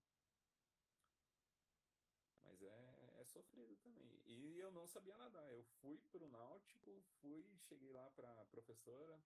Mas 2.44 2.62
é, 2.62 3.19
é 3.19 3.19
sofrido 3.30 3.76
também. 3.76 4.22
E 4.26 4.58
eu 4.58 4.70
não 4.70 4.86
sabia 4.86 5.16
nadar. 5.16 5.50
Eu 5.50 5.64
fui 5.80 5.98
para 6.10 6.24
o 6.24 6.28
Náutico, 6.28 7.02
fui, 7.20 7.44
cheguei 7.68 7.92
lá 7.92 8.10
para 8.10 8.30
a 8.40 8.44
professora, 8.46 9.22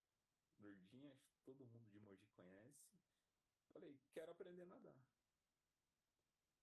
Lourdinha, 0.59 1.17
todo 1.45 1.67
mundo 1.67 1.91
de 1.91 2.01
Mogi 2.01 2.29
conhece. 2.31 2.99
Falei, 3.73 3.99
quero 4.13 4.31
aprender 4.33 4.63
a 4.63 4.67
nadar. 4.67 5.05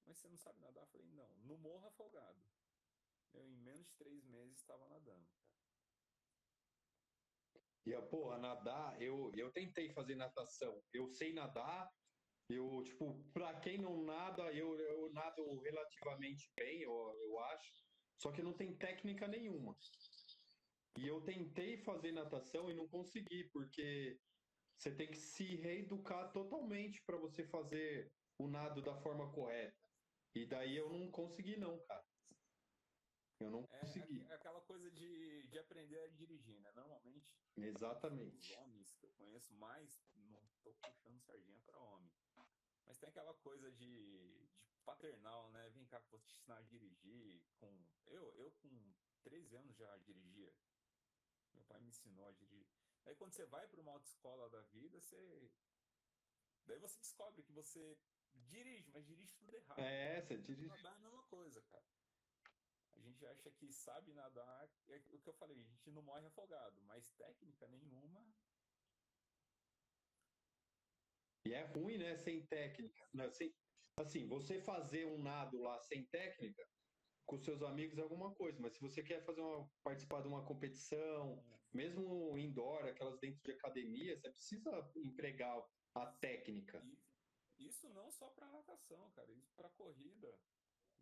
Mas 0.06 0.18
você 0.18 0.28
não 0.28 0.38
sabe 0.38 0.60
nadar? 0.62 0.88
Falei, 0.88 1.08
não, 1.08 1.30
no 1.40 1.58
morro 1.58 1.88
afogado. 1.88 2.42
Eu, 3.34 3.48
em 3.48 3.58
menos 3.58 3.88
de 3.88 3.94
três 3.96 4.26
meses, 4.26 4.58
estava 4.58 4.88
nadando. 4.88 5.28
E, 7.86 8.00
porra, 8.10 8.38
nadar, 8.38 9.02
eu, 9.02 9.32
eu 9.36 9.52
tentei 9.52 9.92
fazer 9.94 10.16
natação. 10.16 10.82
Eu 10.94 11.08
sei 11.10 11.34
nadar, 11.34 11.90
eu, 12.54 12.84
tipo, 12.84 13.24
pra 13.34 13.60
quem 13.60 13.78
não 13.78 14.04
nada, 14.04 14.52
eu, 14.54 14.78
eu 14.80 15.12
nado 15.14 15.60
relativamente 15.60 16.52
bem, 16.56 16.82
eu, 16.82 16.92
eu 16.92 17.40
acho. 17.40 17.72
Só 18.18 18.32
que 18.32 18.42
não 18.42 18.54
tem 18.54 18.78
técnica 18.78 19.28
nenhuma. 19.28 19.76
E 20.98 21.08
eu 21.08 21.22
tentei 21.24 21.78
fazer 21.84 22.12
natação 22.12 22.70
e 22.70 22.74
não 22.74 22.88
consegui, 22.88 23.50
porque 23.52 24.20
você 24.78 24.96
tem 24.96 25.10
que 25.10 25.18
se 25.18 25.56
reeducar 25.56 26.32
totalmente 26.32 27.02
para 27.06 27.18
você 27.18 27.48
fazer 27.48 28.12
o 28.38 28.48
nado 28.48 28.82
da 28.82 28.96
forma 29.02 29.32
correta. 29.32 29.78
E 30.36 30.46
daí 30.46 30.76
eu 30.76 30.90
não 30.92 31.12
consegui, 31.12 31.58
não, 31.58 31.80
cara. 31.86 32.04
Eu 33.40 33.50
não 33.50 33.64
é, 33.64 33.80
consegui. 33.80 34.22
É 34.22 34.34
aquela 34.34 34.62
coisa 34.62 34.90
de, 34.92 35.48
de 35.48 35.60
aprender 35.60 36.00
a 36.00 36.08
dirigir, 36.10 36.60
né? 36.62 36.72
Normalmente. 36.74 37.36
Exatamente. 37.58 38.52
Os 38.52 38.58
homens 38.58 38.94
que 38.94 39.06
eu 39.06 39.12
conheço 39.14 39.54
mais, 39.56 40.04
não 40.16 40.44
estou 40.46 40.74
puxando 40.76 41.20
sardinha 41.22 41.60
para 41.66 41.80
homem. 41.80 42.12
Mas 42.92 42.98
tem 42.98 43.08
aquela 43.08 43.34
coisa 43.36 43.72
de, 43.72 43.88
de 44.68 44.82
paternal, 44.84 45.50
né? 45.52 45.70
Vem 45.70 45.86
cá, 45.86 45.98
vou 46.10 46.20
te 46.20 46.30
ensinar 46.30 46.58
a 46.58 46.62
dirigir. 46.64 47.42
Com... 47.58 47.72
Eu, 48.08 48.36
eu, 48.36 48.52
com 48.62 48.94
13 49.24 49.56
anos, 49.56 49.78
já 49.78 49.96
dirigia. 50.00 50.54
Meu 51.54 51.64
pai 51.64 51.80
me 51.80 51.88
ensinou 51.88 52.28
a 52.28 52.34
dirigir. 52.34 52.68
Aí, 53.06 53.16
quando 53.16 53.32
você 53.32 53.46
vai 53.46 53.66
para 53.66 53.80
uma 53.80 53.94
autoescola 53.94 54.50
da 54.50 54.62
vida, 54.64 55.00
você. 55.00 55.50
Daí 56.66 56.80
você 56.80 57.00
descobre 57.00 57.42
que 57.44 57.54
você 57.54 57.98
dirige, 58.34 58.92
mas 58.92 59.06
dirige 59.06 59.34
tudo 59.36 59.56
errado. 59.56 59.80
É, 59.80 60.22
você 60.22 60.38
dirige. 60.40 60.68
Nadar 60.68 60.92
é 60.92 60.96
a 60.98 61.00
mesma 61.00 61.24
coisa, 61.24 61.62
cara. 61.62 61.86
A 62.92 63.00
gente 63.00 63.26
acha 63.26 63.50
que 63.52 63.72
sabe 63.72 64.12
nadar, 64.12 64.70
é 64.90 64.98
o 64.98 65.20
que 65.20 65.30
eu 65.30 65.34
falei, 65.34 65.58
a 65.58 65.64
gente 65.64 65.90
não 65.92 66.02
morre 66.02 66.26
afogado, 66.26 66.82
mas 66.82 67.10
técnica 67.12 67.70
nenhuma. 67.70 68.22
E 71.46 71.54
é 71.54 71.64
ruim, 71.66 71.98
né, 71.98 72.16
sem 72.18 72.46
técnica. 72.46 73.08
Né? 73.14 73.30
Sem, 73.32 73.54
assim, 73.98 74.28
você 74.28 74.62
fazer 74.62 75.06
um 75.06 75.22
nado 75.22 75.60
lá 75.60 75.80
sem 75.80 76.06
técnica, 76.06 76.68
com 77.26 77.38
seus 77.40 77.62
amigos 77.62 77.98
é 77.98 78.02
alguma 78.02 78.34
coisa, 78.36 78.60
mas 78.60 78.74
se 78.74 78.82
você 78.82 79.02
quer 79.02 79.24
fazer 79.24 79.42
uma, 79.42 79.70
participar 79.84 80.22
de 80.22 80.28
uma 80.28 80.44
competição, 80.46 81.44
mesmo 81.74 82.38
indoor, 82.38 82.86
aquelas 82.86 83.20
dentro 83.20 83.42
de 83.44 83.52
academia, 83.52 84.18
você 84.18 84.30
precisa 84.30 84.92
empregar 84.98 85.58
a 85.96 86.06
técnica. 86.20 86.84
Isso 87.58 87.88
não 87.90 88.12
só 88.12 88.30
para 88.30 88.50
natação, 88.50 89.10
cara, 89.12 89.32
isso 89.32 89.54
para 89.56 89.70
corrida 89.70 90.36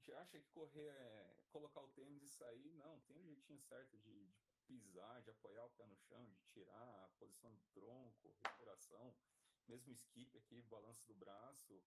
gente 0.10 0.14
acha 0.14 0.40
que 0.40 0.50
correr 0.50 0.88
é 0.88 1.44
colocar 1.52 1.82
o 1.82 1.88
tênis 1.90 2.24
e 2.24 2.30
sair. 2.30 2.74
Não, 2.74 3.00
tem 3.02 3.18
um 3.18 3.26
jeitinho 3.26 3.62
certo 3.62 3.98
de, 3.98 4.28
de 4.28 4.60
pisar, 4.66 5.22
de 5.22 5.30
apoiar 5.30 5.66
o 5.66 5.70
pé 5.72 5.86
no 5.86 5.98
chão, 5.98 6.26
de 6.26 6.40
tirar 6.48 7.06
a 7.06 7.10
posição 7.20 7.54
do 7.54 7.62
tronco, 7.74 8.36
respiração, 8.44 9.16
mesmo 9.70 9.94
skip 9.94 10.36
aqui, 10.38 10.62
balanço 10.64 11.06
do 11.08 11.14
braço. 11.16 11.82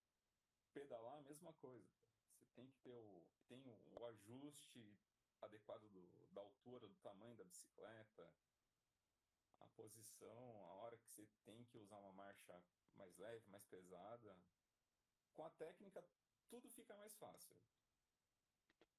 Pedalar, 0.73 1.18
a 1.18 1.23
mesma 1.23 1.53
coisa. 1.55 1.90
Você 2.33 2.47
tem 2.55 2.66
que 2.66 2.79
ter 2.79 2.95
o, 2.95 3.27
tem 3.49 3.62
o, 3.66 4.07
ajuste 4.07 4.99
adequado 5.42 5.83
do, 5.88 6.29
da 6.31 6.40
altura, 6.40 6.88
do 6.88 6.97
tamanho 6.99 7.37
da 7.37 7.45
bicicleta, 7.45 8.33
a 9.61 9.66
posição, 9.68 10.64
a 10.64 10.73
hora 10.75 10.97
que 10.97 11.11
você 11.11 11.27
tem 11.45 11.64
que 11.64 11.79
usar 11.79 11.99
uma 11.99 12.12
marcha 12.12 12.64
mais 12.95 13.16
leve, 13.18 13.51
mais 13.51 13.64
pesada. 13.66 14.38
Com 15.35 15.45
a 15.45 15.51
técnica, 15.51 16.05
tudo 16.49 16.71
fica 16.71 16.97
mais 16.97 17.14
fácil. 17.16 17.57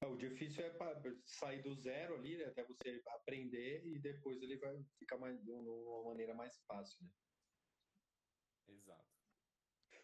É, 0.02 0.08
o 0.08 0.17
difícil 0.17 0.65
é 0.65 0.74
sair 1.26 1.62
do 1.62 1.74
zero 1.76 2.15
ali, 2.15 2.38
né, 2.38 2.46
até 2.46 2.63
você 2.65 3.02
aprender 3.08 3.86
e 3.86 4.00
depois 4.00 4.41
ele 4.41 4.58
vai 4.58 4.84
ficar 4.98 5.17
mais, 5.17 5.41
de 5.41 5.52
uma 5.52 6.04
maneira 6.04 6.34
mais 6.34 6.60
fácil, 6.65 7.04
né? 7.04 7.12
Exato. 8.67 9.13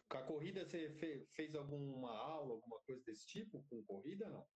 Com 0.10 0.18
a 0.18 0.24
corrida, 0.24 0.66
você 0.66 0.90
fez 1.36 1.56
alguma 1.56 2.12
aula, 2.12 2.54
alguma 2.54 2.80
coisa 2.82 3.04
desse 3.04 3.28
tipo 3.28 3.64
com 3.70 3.84
corrida, 3.84 4.28
não? 4.30 4.48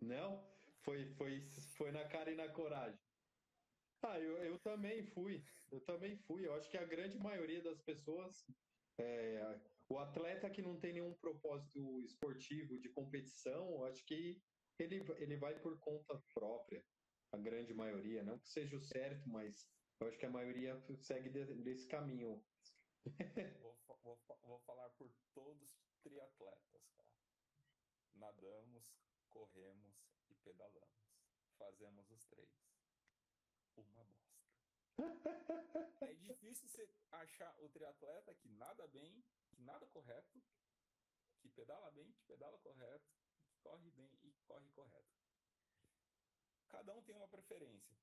Não? 0.00 0.58
Foi, 0.82 1.12
foi, 1.14 1.50
foi 1.76 1.92
na 1.92 2.08
cara 2.08 2.30
e 2.30 2.36
na 2.36 2.48
coragem. 2.48 2.98
Ah, 4.02 4.18
eu, 4.18 4.38
eu 4.44 4.58
também 4.60 5.02
fui. 5.02 5.44
Eu 5.70 5.80
também 5.84 6.16
fui. 6.16 6.46
Eu 6.46 6.54
acho 6.54 6.70
que 6.70 6.78
a 6.78 6.86
grande 6.86 7.18
maioria 7.18 7.62
das 7.62 7.82
pessoas 7.82 8.46
é, 8.98 9.60
o 9.88 9.98
atleta 9.98 10.50
que 10.50 10.60
não 10.60 10.78
tem 10.78 10.92
nenhum 10.94 11.14
propósito 11.14 12.02
esportivo 12.02 12.78
de 12.78 12.88
competição, 12.90 13.84
acho 13.84 14.04
que 14.04 14.40
ele, 14.78 15.02
ele 15.16 15.36
vai 15.36 15.58
por 15.60 15.78
conta 15.80 16.20
própria, 16.34 16.84
a 17.32 17.38
grande 17.38 17.72
maioria. 17.72 18.22
Não 18.22 18.38
que 18.38 18.48
seja 18.48 18.76
o 18.76 18.80
certo, 18.80 19.28
mas 19.28 19.66
eu 20.00 20.08
acho 20.08 20.18
que 20.18 20.26
a 20.26 20.30
maioria 20.30 20.80
segue 21.00 21.28
desse 21.28 21.86
caminho. 21.86 22.42
vou, 23.60 23.76
vou, 24.02 24.20
vou 24.42 24.58
falar 24.60 24.88
por 24.90 25.10
todos 25.34 25.78
triatletas, 26.02 26.88
cara. 26.96 27.08
Nadamos, 28.14 28.84
corremos 29.28 29.94
e 30.30 30.34
pedalamos. 30.36 30.88
Fazemos 31.56 32.10
os 32.10 32.24
três. 32.26 32.48
Uma 33.76 34.04
bosta. 34.04 34.38
é 36.00 36.14
difícil 36.14 36.68
você 36.68 36.88
achar 37.12 37.54
o 37.60 37.68
triatleta 37.68 38.34
que 38.34 38.48
nada 38.48 38.86
bem, 38.88 39.24
que 39.48 39.60
nada 39.62 39.86
correto, 39.88 40.42
que 41.40 41.48
pedala 41.50 41.90
bem, 41.90 42.12
que 42.12 42.22
pedala 42.24 42.58
correto, 42.58 43.10
que 43.46 43.56
corre 43.60 43.90
bem 43.90 44.10
e 44.22 44.32
corre 44.46 44.68
correto. 44.70 45.18
Cada 46.68 46.94
um 46.94 47.02
tem 47.02 47.14
uma 47.14 47.28
preferência. 47.28 47.96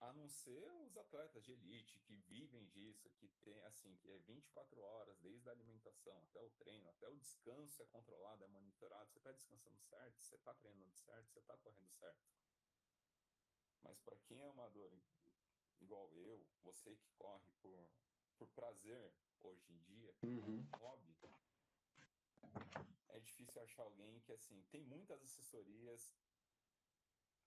A 0.00 0.12
não 0.14 0.28
ser 0.30 0.72
os 0.86 0.96
atletas 0.96 1.44
de 1.44 1.52
elite 1.52 1.98
que 2.00 2.14
vivem 2.14 2.64
disso, 2.68 3.10
que 3.10 3.28
tem 3.44 3.62
assim, 3.64 3.94
que 3.96 4.10
é 4.10 4.18
24 4.20 4.80
horas, 4.80 5.18
desde 5.18 5.48
a 5.48 5.52
alimentação 5.52 6.18
até 6.22 6.40
o 6.40 6.50
treino, 6.52 6.88
até 6.88 7.08
o 7.08 7.18
descanso 7.18 7.82
é 7.82 7.86
controlado, 7.86 8.42
é 8.42 8.48
monitorado. 8.48 9.10
Você 9.10 9.18
está 9.18 9.30
descansando 9.30 9.78
certo, 9.78 10.22
você 10.22 10.36
está 10.36 10.54
treinando 10.54 10.96
certo, 10.96 11.30
você 11.30 11.38
está 11.40 11.56
correndo 11.58 11.90
certo. 11.92 12.22
Mas 13.82 13.98
para 14.00 14.16
quem 14.20 14.40
é 14.40 14.48
amador, 14.48 14.90
igual 15.80 16.10
eu, 16.14 16.46
você 16.62 16.96
que 16.96 17.10
corre 17.18 17.50
por, 17.60 17.86
por 18.38 18.48
prazer, 18.48 19.12
hoje 19.42 19.70
em 19.70 19.78
dia, 19.80 20.14
uhum. 20.22 20.66
hobby, 20.78 21.14
é 23.08 23.20
difícil 23.20 23.60
achar 23.62 23.82
alguém 23.82 24.20
que, 24.20 24.32
assim, 24.32 24.62
tem 24.70 24.82
muitas 24.82 25.22
assessorias 25.22 26.14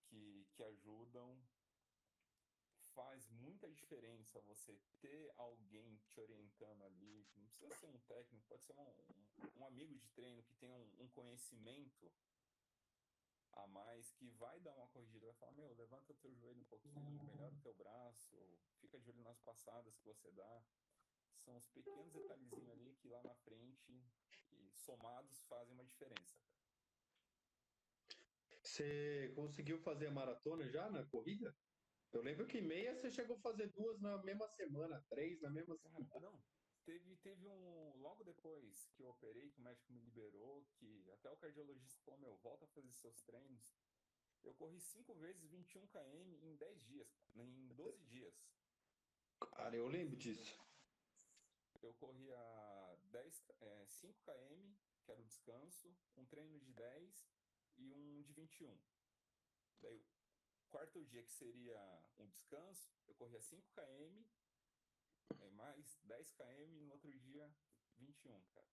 que, 0.06 0.46
que 0.52 0.62
ajudam, 0.62 1.36
faz 2.94 3.28
muita 3.30 3.70
diferença 3.70 4.40
você 4.42 4.78
ter 5.00 5.32
alguém 5.36 6.00
te 6.08 6.20
orientando 6.20 6.84
ali, 6.84 7.26
não 7.36 7.46
precisa 7.46 7.74
ser 7.74 7.86
um 7.86 7.98
técnico, 8.00 8.46
pode 8.48 8.64
ser 8.64 8.74
um, 8.78 9.60
um, 9.60 9.64
amigo 9.66 9.94
de 9.96 10.08
treino 10.10 10.42
que 10.42 10.54
tenha 10.54 10.74
um, 10.74 10.90
um 11.00 11.08
conhecimento 11.08 12.10
a 13.52 13.66
mais 13.68 14.10
que 14.12 14.28
vai 14.30 14.58
dar 14.60 14.74
uma 14.74 14.88
corrigida, 14.88 15.26
vai 15.26 15.34
falar, 15.34 15.52
meu, 15.52 15.74
levanta 15.74 16.12
o 16.12 16.16
teu 16.16 16.34
joelho 16.34 16.60
um 16.60 16.64
pouquinho, 16.64 17.22
melhora 17.22 17.54
o 17.54 17.60
teu 17.60 17.74
braço, 17.74 18.36
fica 18.80 18.98
de 18.98 19.10
olho 19.10 19.22
nas 19.22 19.40
passadas 19.40 19.96
que 19.96 20.04
você 20.04 20.30
dá. 20.32 20.64
São 21.44 21.56
os 21.56 21.68
pequenos 21.68 22.10
detalhezinhos 22.10 22.70
ali 22.70 22.94
que 22.94 23.08
lá 23.08 23.22
na 23.22 23.34
frente, 23.34 24.02
que 24.48 24.72
somados 24.74 25.42
fazem 25.44 25.74
uma 25.74 25.84
diferença. 25.84 26.42
Você 28.62 29.32
conseguiu 29.36 29.78
fazer 29.78 30.06
a 30.06 30.10
maratona 30.10 30.66
já 30.68 30.90
na 30.90 31.04
corrida? 31.04 31.54
Eu 32.12 32.22
lembro 32.22 32.46
que 32.46 32.60
meia 32.60 32.94
você 32.94 33.10
chegou 33.10 33.36
a 33.36 33.40
fazer 33.40 33.68
duas 33.68 34.00
na 34.00 34.18
mesma 34.18 34.48
semana, 34.48 35.04
três 35.08 35.40
na 35.40 35.50
mesma 35.50 35.76
semana. 35.76 36.08
Não, 36.20 36.42
teve, 36.84 37.16
teve 37.16 37.48
um. 37.48 38.00
Logo 38.00 38.22
depois 38.24 38.86
que 38.94 39.02
eu 39.02 39.10
operei, 39.10 39.50
que 39.50 39.60
o 39.60 39.62
médico 39.62 39.92
me 39.92 40.00
liberou, 40.00 40.64
que 40.76 41.10
até 41.12 41.30
o 41.30 41.36
cardiologista 41.36 42.00
falou: 42.04 42.20
Meu, 42.20 42.36
volta 42.36 42.64
a 42.64 42.68
fazer 42.68 42.92
seus 42.92 43.20
treinos. 43.22 43.74
Eu 44.44 44.54
corri 44.54 44.78
cinco 44.78 45.14
vezes 45.14 45.50
21 45.50 45.86
km 45.86 46.34
em 46.42 46.54
10 46.56 46.84
dias, 46.84 47.08
em 47.34 47.68
12 47.68 48.04
dias. 48.04 48.34
Cara, 49.40 49.74
eu 49.74 49.88
lembro 49.88 50.16
disso. 50.16 50.62
Eu 51.82 51.94
corria 51.94 52.36
10, 53.10 53.42
é, 53.60 53.86
5 53.86 54.20
km, 54.22 54.74
que 55.02 55.10
era 55.10 55.20
o 55.20 55.24
descanso, 55.24 55.94
um 56.16 56.24
treino 56.26 56.58
de 56.60 56.72
10 56.72 57.28
e 57.76 57.92
um 57.92 58.22
de 58.22 58.32
21. 58.32 58.78
Daí, 59.80 60.02
quarto 60.74 61.00
dia, 61.04 61.22
que 61.22 61.32
seria 61.32 61.80
um 62.18 62.26
descanso, 62.26 62.90
eu 63.06 63.14
corria 63.14 63.40
5 63.40 63.62
km, 63.76 64.24
é, 65.40 65.50
mais 65.50 66.00
10 66.02 66.32
km, 66.32 66.74
e 66.74 66.80
no 66.80 66.90
outro 66.94 67.16
dia, 67.20 67.48
21, 67.98 68.42
cara. 68.52 68.66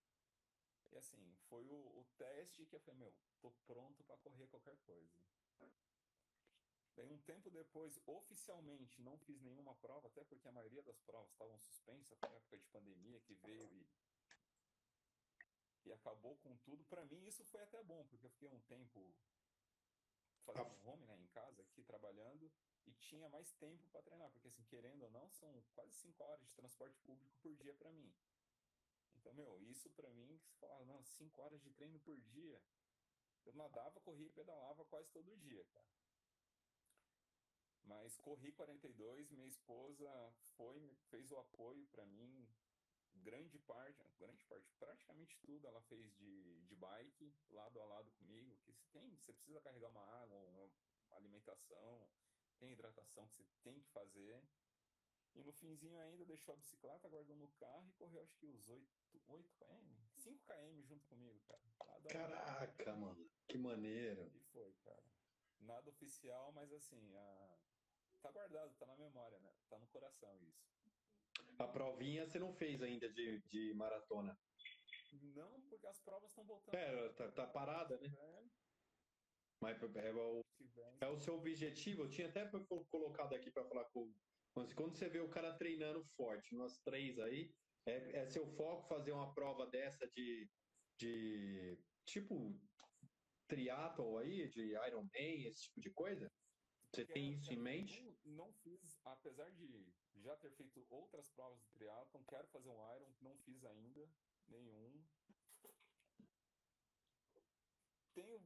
E 0.92 0.98
assim, 0.98 1.38
foi 1.48 1.64
o, 1.68 1.76
o 1.76 2.06
teste 2.18 2.66
que 2.66 2.76
eu 2.76 2.80
falei, 2.80 3.02
meu, 3.02 3.14
tô 3.40 3.52
pronto 3.68 4.04
para 4.04 4.18
correr 4.18 4.48
qualquer 4.48 4.76
coisa. 4.78 5.14
Daí 6.96 7.08
um 7.12 7.20
tempo 7.20 7.52
depois, 7.52 8.00
oficialmente, 8.08 9.00
não 9.00 9.20
fiz 9.20 9.40
nenhuma 9.40 9.76
prova, 9.76 10.08
até 10.08 10.24
porque 10.24 10.48
a 10.48 10.52
maioria 10.52 10.82
das 10.82 11.00
provas 11.02 11.30
estavam 11.32 11.60
suspensas, 11.60 12.18
foi 12.18 12.30
a 12.30 12.34
época 12.34 12.58
de 12.58 12.66
pandemia 12.66 13.20
que 13.22 13.36
veio 13.36 13.72
e, 13.76 13.88
e 15.86 15.94
acabou 15.94 16.36
com 16.38 16.58
tudo. 16.58 16.84
Para 16.86 17.06
mim 17.06 17.28
isso 17.28 17.46
foi 17.46 17.62
até 17.62 17.84
bom, 17.84 18.04
porque 18.08 18.26
eu 18.26 18.32
fiquei 18.32 18.50
um 18.50 18.60
tempo 18.62 19.14
fazendo 20.42 20.76
home, 20.86 21.06
né, 21.06 21.18
em 21.18 21.28
casa, 21.28 21.62
aqui 21.62 21.84
trabalhando, 21.84 22.52
e 22.86 22.94
tinha 22.94 23.30
mais 23.30 23.52
tempo 23.54 23.88
para 23.90 24.02
treinar, 24.02 24.30
porque 24.32 24.48
assim, 24.48 24.64
querendo 24.64 25.04
ou 25.04 25.12
não, 25.12 25.30
são 25.30 25.64
quase 25.74 25.94
cinco 25.94 26.24
horas 26.24 26.46
de 26.46 26.54
transporte 26.54 27.00
público 27.00 27.36
por 27.42 27.56
dia 27.56 27.74
para 27.76 27.92
mim. 27.92 28.14
Então, 29.16 29.34
meu, 29.34 29.60
isso 29.62 29.90
para 29.92 30.10
mim, 30.10 30.40
você 30.40 30.68
fala, 30.68 30.86
não, 30.86 31.04
cinco 31.04 31.42
horas 31.42 31.62
de 31.62 31.70
treino 31.72 32.00
por 32.00 32.20
dia, 32.20 32.62
eu 33.46 33.54
nadava, 33.54 34.00
corria 34.02 34.28
e 34.28 34.32
pedalava 34.32 34.86
quase 34.86 35.10
todo 35.12 35.38
dia, 35.38 35.64
cara. 35.66 35.92
Mas 37.84 38.16
corri 38.18 38.52
42, 38.52 39.30
minha 39.32 39.48
esposa 39.48 40.34
foi, 40.56 40.96
fez 41.10 41.32
o 41.32 41.38
apoio 41.38 41.86
para 41.88 42.06
mim, 42.06 42.48
grande 43.20 43.60
parte, 43.60 44.10
grande 44.18 44.44
parte, 44.46 44.72
praticamente 44.80 45.38
tudo 45.42 45.68
ela 45.68 45.82
fez 45.82 46.14
de, 46.16 46.62
de 46.62 46.76
bike, 46.76 47.34
lado 47.50 47.80
a 47.82 47.86
lado 47.86 48.12
comigo, 48.12 48.58
que 48.58 48.72
você 48.72 48.86
tem, 48.92 49.16
você 49.18 49.34
precisa 49.34 49.62
carregar 49.62 49.90
uma 49.90 50.04
água, 50.22 50.38
uma 50.38 50.70
alimentação, 51.12 52.10
tem 52.60 52.72
hidratação 52.72 53.28
que 53.30 53.44
você 53.44 53.56
tem 53.64 53.80
que 53.80 53.90
fazer. 53.90 54.42
E 55.34 55.44
no 55.44 55.54
finzinho 55.54 55.98
ainda 56.00 56.26
deixou 56.26 56.54
a 56.54 56.58
bicicleta, 56.58 57.08
guardou 57.08 57.36
no 57.38 57.48
carro 57.52 57.88
e 57.88 57.94
correu 57.94 58.22
acho 58.22 58.36
que 58.36 58.48
os 58.48 58.70
8, 58.70 58.86
8 59.30 59.54
km? 59.56 60.02
5 60.18 60.44
km 60.46 60.82
junto 60.84 61.06
comigo, 61.08 61.40
cara. 61.48 61.62
Caraca, 62.10 62.96
mano, 62.96 63.30
que 63.48 63.58
maneiro. 63.58 64.30
E 64.36 64.40
foi, 64.52 64.74
cara. 64.84 65.04
Nada 65.62 65.90
oficial, 65.90 66.52
mas 66.52 66.72
assim, 66.74 67.16
a, 67.16 67.58
tá 68.22 68.32
guardado, 68.32 68.74
tá 68.76 68.86
na 68.86 68.96
memória, 68.98 69.40
né? 69.40 69.54
Tá 69.70 69.80
no 69.80 69.88
coração 69.88 70.38
isso. 70.44 70.81
A 71.60 71.68
provinha 71.68 72.26
você 72.26 72.40
não 72.40 72.54
fez 72.54 72.82
ainda 72.82 73.12
de, 73.12 73.42
de 73.48 73.74
maratona? 73.76 74.38
Não, 75.36 75.62
porque 75.70 75.88
as 75.88 76.00
provas 76.02 76.30
estão 76.30 76.46
voltando. 76.46 76.76
É, 76.76 77.10
tá, 77.14 77.32
tá 77.32 77.48
parada, 77.48 77.98
né? 78.00 78.08
É. 78.08 78.44
Mas 79.62 79.82
é 79.82 80.12
o, 80.12 80.42
é 81.02 81.08
o 81.08 81.18
seu 81.18 81.36
objetivo. 81.36 82.04
Eu 82.04 82.10
tinha 82.10 82.28
até 82.28 82.50
colocado 82.90 83.34
aqui 83.34 83.52
para 83.52 83.68
falar 83.68 83.86
com. 83.92 84.12
Quando 84.54 84.96
você 84.96 85.08
vê 85.08 85.20
o 85.20 85.30
cara 85.30 85.58
treinando 85.58 86.04
forte, 86.16 86.56
nós 86.56 86.80
três 86.80 87.18
aí, 87.20 87.54
é, 87.86 88.22
é 88.22 88.26
seu 88.26 88.46
foco 88.56 88.88
fazer 88.88 89.12
uma 89.12 89.34
prova 89.34 89.66
dessa 89.68 90.06
de, 90.10 90.50
de 91.00 91.80
tipo 92.06 92.60
triathlon 93.48 94.18
aí, 94.18 94.50
de 94.50 94.74
Ironman, 94.88 95.48
esse 95.48 95.64
tipo 95.64 95.82
de 95.82 95.92
coisa? 95.92 96.30
Você 96.94 97.06
tem 97.06 97.34
isso 97.34 97.54
em 97.54 97.58
mente? 97.58 98.04
Não, 98.26 98.54
fiz, 98.62 99.00
apesar 99.06 99.50
de 99.52 99.94
já 100.22 100.36
ter 100.38 100.52
feito 100.52 100.86
outras 100.90 101.28
provas 101.30 101.60
de 101.62 101.70
triatlon, 101.72 102.24
quero 102.26 102.48
fazer 102.48 102.70
um 102.70 102.96
Iron, 102.96 103.12
não 103.22 103.38
fiz 103.40 103.64
ainda 103.66 104.10
nenhum. 104.48 105.04
Tenho 108.14 108.42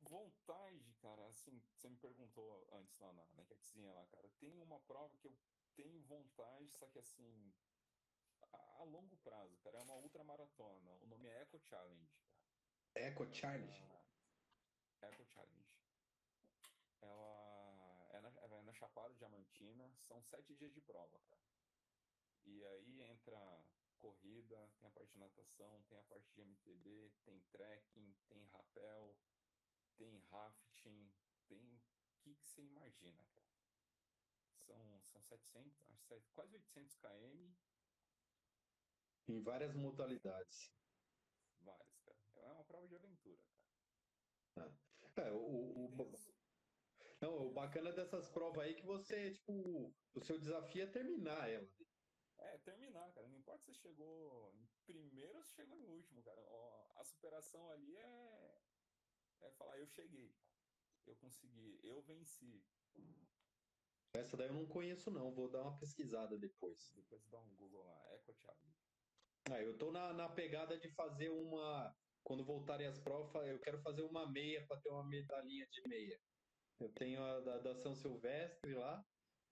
vontade, 0.00 0.94
cara, 0.94 1.26
assim, 1.26 1.62
você 1.74 1.88
me 1.88 1.96
perguntou 1.96 2.66
antes 2.72 2.98
lá 2.98 3.12
na, 3.12 3.24
na 3.32 3.42
enquetezinha 3.42 3.92
lá, 3.92 4.06
cara, 4.06 4.28
tem 4.40 4.60
uma 4.60 4.80
prova 4.80 5.16
que 5.18 5.28
eu 5.28 5.36
tenho 5.76 6.02
vontade, 6.02 6.70
só 6.72 6.88
que 6.88 6.98
assim, 6.98 7.54
a, 8.52 8.80
a 8.80 8.84
longo 8.84 9.16
prazo, 9.18 9.56
cara, 9.58 9.78
é 9.78 9.82
uma 9.82 9.94
ultramaratona, 9.94 10.96
o 11.02 11.06
nome 11.06 11.28
é 11.28 11.42
Eco 11.42 11.60
Challenge, 11.60 12.12
cara. 12.14 12.30
Eco 12.94 13.26
Challenge? 13.32 13.82
Ah, 15.02 15.06
Eco 15.06 15.24
Challenge. 15.26 15.70
Ela 17.02 18.08
é 18.10 18.20
na, 18.20 18.28
é 18.28 18.62
na 18.62 18.69
Chapada 18.80 19.12
Diamantina, 19.12 19.94
são 20.08 20.22
sete 20.22 20.54
dias 20.54 20.72
de 20.72 20.80
prova, 20.80 21.20
cara. 21.28 21.42
E 22.46 22.64
aí 22.64 23.02
entra 23.02 23.62
corrida, 23.98 24.72
tem 24.78 24.88
a 24.88 24.90
parte 24.90 25.12
de 25.12 25.18
natação, 25.18 25.82
tem 25.82 25.98
a 25.98 26.02
parte 26.04 26.32
de 26.32 26.40
MTB, 26.40 27.12
tem 27.22 27.38
trekking, 27.52 28.16
tem 28.26 28.42
rapel, 28.46 29.14
tem 29.98 30.18
rafting, 30.30 31.12
tem 31.46 31.76
o 31.76 31.82
que, 32.22 32.34
que 32.34 32.48
você 32.48 32.62
imagina, 32.62 33.22
cara. 33.34 33.50
São, 34.64 35.02
são 35.04 35.22
700, 35.24 36.02
quase 36.32 36.54
800 36.54 36.96
km. 36.96 37.52
Em 39.28 39.42
várias 39.42 39.74
modalidades. 39.74 40.72
Várias, 41.60 41.98
cara. 41.98 42.18
É 42.36 42.52
uma 42.52 42.64
prova 42.64 42.88
de 42.88 42.96
aventura, 42.96 43.44
cara. 44.54 44.70
Ah. 44.70 44.90
É, 45.16 45.30
o, 45.32 45.36
o, 45.36 45.88
não, 47.20 47.48
o 47.48 47.52
bacana 47.52 47.92
dessas 47.92 48.28
provas 48.30 48.64
aí 48.64 48.72
é 48.72 48.74
que 48.74 48.86
você, 48.86 49.30
tipo, 49.32 49.94
o 50.14 50.20
seu 50.24 50.38
desafio 50.38 50.82
é 50.82 50.86
terminar 50.86 51.50
ela. 51.50 51.68
É, 52.38 52.58
terminar, 52.58 53.12
cara. 53.12 53.28
Não 53.28 53.36
importa 53.36 53.62
se 53.62 53.74
você 53.74 53.80
chegou 53.80 54.54
em 54.54 54.66
primeiro 54.86 55.36
ou 55.36 55.44
se 55.44 55.54
chegou 55.54 55.76
em 55.76 55.86
último, 55.86 56.22
cara. 56.22 56.40
A 56.96 57.04
superação 57.04 57.68
ali 57.70 57.94
é, 57.96 58.62
é 59.42 59.50
falar, 59.50 59.78
eu 59.78 59.86
cheguei. 59.86 60.34
Eu 61.06 61.14
consegui, 61.16 61.78
eu 61.82 62.00
venci. 62.02 62.64
Essa 64.14 64.36
daí 64.36 64.48
eu 64.48 64.54
não 64.54 64.66
conheço, 64.66 65.10
não. 65.10 65.34
Vou 65.34 65.50
dar 65.50 65.62
uma 65.62 65.78
pesquisada 65.78 66.38
depois. 66.38 66.92
Depois 66.96 67.26
dá 67.28 67.38
um 67.38 67.54
Google 67.56 67.84
lá, 67.84 68.14
Eco 68.14 68.34
Challenge. 68.34 68.80
Ah, 69.50 69.62
eu 69.62 69.76
tô 69.76 69.90
na, 69.90 70.12
na 70.14 70.28
pegada 70.28 70.78
de 70.78 70.88
fazer 70.94 71.28
uma. 71.30 71.94
Quando 72.22 72.44
voltarem 72.44 72.86
as 72.86 72.98
provas, 72.98 73.48
eu 73.48 73.60
quero 73.60 73.80
fazer 73.82 74.02
uma 74.02 74.30
meia 74.30 74.66
para 74.66 74.80
ter 74.80 74.90
uma 74.90 75.06
medalhinha 75.06 75.66
de 75.66 75.88
meia. 75.88 76.20
Eu 76.80 76.88
tenho 76.94 77.22
a 77.22 77.40
da, 77.40 77.58
da 77.58 77.74
São 77.74 77.94
Silvestre 77.94 78.74
lá, 78.74 79.04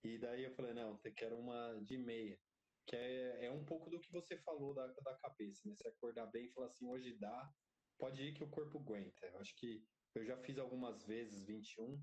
e 0.02 0.18
daí 0.18 0.44
eu 0.44 0.54
falei, 0.54 0.72
não, 0.72 0.98
eu 1.04 1.14
quero 1.14 1.38
uma 1.38 1.78
de 1.84 1.98
meia. 1.98 2.38
Que 2.86 2.96
é, 2.96 3.46
é 3.46 3.50
um 3.50 3.64
pouco 3.64 3.90
do 3.90 4.00
que 4.00 4.10
você 4.10 4.38
falou 4.38 4.74
da, 4.74 4.86
da 4.86 5.14
cabeça, 5.18 5.68
né? 5.68 5.74
Se 5.74 5.86
acordar 5.86 6.26
bem 6.26 6.46
e 6.46 6.52
falar 6.52 6.68
assim, 6.68 6.86
hoje 6.86 7.18
dá, 7.18 7.52
pode 7.98 8.22
ir 8.22 8.32
que 8.32 8.42
o 8.42 8.48
corpo 8.48 8.78
aguenta. 8.78 9.26
Eu 9.26 9.38
acho 9.40 9.54
que 9.56 9.84
eu 10.14 10.24
já 10.24 10.38
fiz 10.38 10.58
algumas 10.58 11.04
vezes 11.04 11.44
21. 11.44 12.02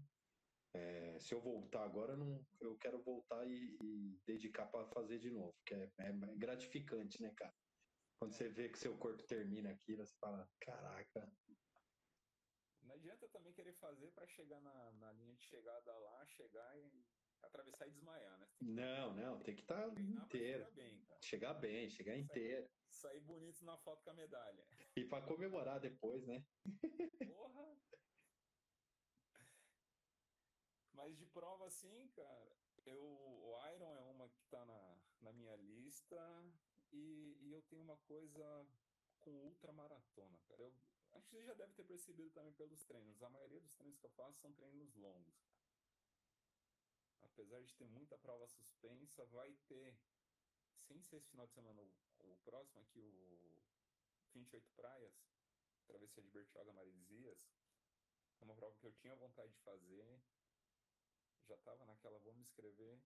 É, 0.76 1.17
se 1.19 1.34
eu 1.34 1.41
voltar 1.41 1.84
agora, 1.84 2.15
não, 2.15 2.45
eu 2.59 2.78
quero 2.78 3.01
voltar 3.01 3.47
e, 3.47 3.78
e 3.82 4.19
dedicar 4.28 4.65
para 4.67 4.86
fazer 4.89 5.19
de 5.19 5.32
novo, 5.32 5.55
que 5.65 5.73
é, 5.73 5.89
é, 5.99 6.13
gratificante, 6.36 7.19
né, 7.21 7.34
cara? 7.36 7.53
Quando 8.19 8.34
você 8.34 8.49
vê 8.49 8.69
que 8.69 8.78
seu 8.78 8.97
corpo 8.97 9.23
termina 9.23 9.71
aquilo, 9.71 10.05
você 10.05 10.15
fala, 10.19 10.47
caraca, 10.59 11.32
adianta 13.06 13.28
também 13.30 13.53
querer 13.53 13.74
fazer 13.74 14.12
para 14.12 14.26
chegar 14.26 14.60
na, 14.62 14.91
na 14.93 15.12
linha 15.14 15.36
de 15.36 15.43
chegada 15.43 15.95
lá, 15.95 16.26
chegar 16.26 16.78
e 16.80 17.06
atravessar 17.43 17.88
e 17.88 17.91
desmaiar, 17.91 18.38
né? 18.39 18.47
Não, 18.60 19.14
não, 19.14 19.39
tem 19.43 19.56
que 19.56 19.62
estar 19.62 19.89
tá 19.89 20.01
inteiro. 20.01 20.66
Chegar 20.66 20.72
bem, 20.72 21.06
chegar 21.22 21.53
bem, 21.53 21.89
chegar 21.89 22.14
sair, 22.14 22.24
inteiro. 22.24 22.70
Sair 22.89 23.20
bonito 23.20 23.64
na 23.64 23.78
foto 23.78 24.03
com 24.03 24.10
a 24.10 24.14
medalha. 24.16 24.66
E 24.95 25.06
para 25.06 25.24
comemorar 25.24 25.80
depois, 25.80 26.26
né? 26.26 26.43
Porra! 27.28 27.78
Mas 30.93 31.16
de 31.16 31.28
prova 31.28 31.68
assim, 31.68 32.08
cara, 32.16 32.58
eu, 32.88 33.03
o 33.03 33.60
Iron 33.76 33.95
é 33.95 34.01
uma 34.01 34.28
que 34.30 34.43
tá 34.45 34.66
na, 34.66 34.97
na 35.22 35.34
minha 35.34 35.56
lista 35.58 36.18
e, 36.91 37.38
e 37.41 37.51
eu 37.51 37.62
tenho 37.64 37.84
uma 37.84 37.97
coisa 37.97 38.68
com 39.20 39.32
ultramaratona, 39.32 40.39
cara. 40.47 40.64
Eu 40.64 40.74
acho 41.16 41.28
que 41.30 41.36
você 41.36 41.43
já 41.43 41.53
deve 41.53 41.74
ter 41.74 41.84
percebido 41.86 42.30
também 42.32 42.53
pelos 42.53 42.84
treinos. 42.84 43.22
A 43.24 43.30
maioria 43.30 43.61
dos 43.61 43.74
treinos 43.74 43.97
que 43.97 44.05
eu 44.05 44.11
faço 44.11 44.39
são 44.39 44.53
treinos 44.53 44.93
longos. 44.95 45.36
Apesar 47.22 47.61
de 47.63 47.74
ter 47.76 47.88
muita 47.88 48.18
prova 48.18 48.47
suspensa, 48.47 49.26
vai 49.26 49.53
ter, 49.68 49.97
sem 50.88 51.01
ser 51.01 51.18
esse 51.18 51.30
final 51.30 51.47
de 51.47 51.53
semana, 51.53 51.82
o, 52.20 52.38
próximo 52.43 52.82
aqui, 52.82 52.99
o 52.99 53.57
28 54.34 54.72
Praias, 54.76 55.13
Travessia 55.88 56.24
de 56.24 56.30
Bertioga 56.30 56.72
Maresias, 56.74 57.49
é 58.41 58.45
uma 58.45 58.55
prova 58.55 58.76
que 58.76 58.86
eu 58.86 58.93
tinha 58.93 59.16
vontade 59.16 59.51
de 59.51 59.59
fazer, 59.59 60.22
já 61.47 61.55
estava 61.55 61.86
naquela, 61.86 62.20
vou 62.20 62.34
me 62.34 62.41
inscrever. 62.41 63.01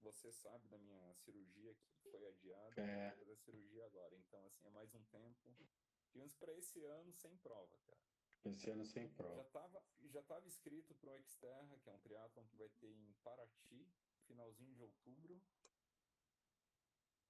Você 0.00 0.30
sabe 0.32 0.68
da 0.68 0.76
minha 0.78 1.14
cirurgia 1.14 1.74
que 1.74 1.88
foi 2.02 2.26
adiada, 2.26 2.82
É. 2.82 3.08
vou 3.10 3.18
fazer 3.18 3.32
a 3.32 3.36
cirurgia 3.36 3.86
agora. 3.86 4.14
Então, 4.16 4.44
assim, 4.46 4.66
é 4.66 4.70
mais 4.70 4.94
um 4.94 5.02
tempo. 5.04 5.66
Digamos 6.14 6.34
para 6.36 6.52
esse 6.54 6.80
ano 6.84 7.12
sem 7.12 7.36
prova, 7.38 7.76
cara. 7.78 7.98
Esse 8.44 8.70
ano 8.70 8.86
sem 8.86 9.08
Já 9.08 9.14
prova. 9.16 9.42
estava 9.42 9.82
já 10.04 10.22
tava 10.22 10.46
inscrito 10.46 10.94
para 10.94 11.10
o 11.10 11.22
Xterra, 11.24 11.76
que 11.78 11.88
é 11.88 11.92
um 11.92 11.98
triatlon 11.98 12.46
que 12.46 12.56
vai 12.56 12.68
ter 12.68 12.86
em 12.86 13.12
Paraty, 13.24 13.84
finalzinho 14.28 14.72
de 14.76 14.82
outubro. 14.82 15.42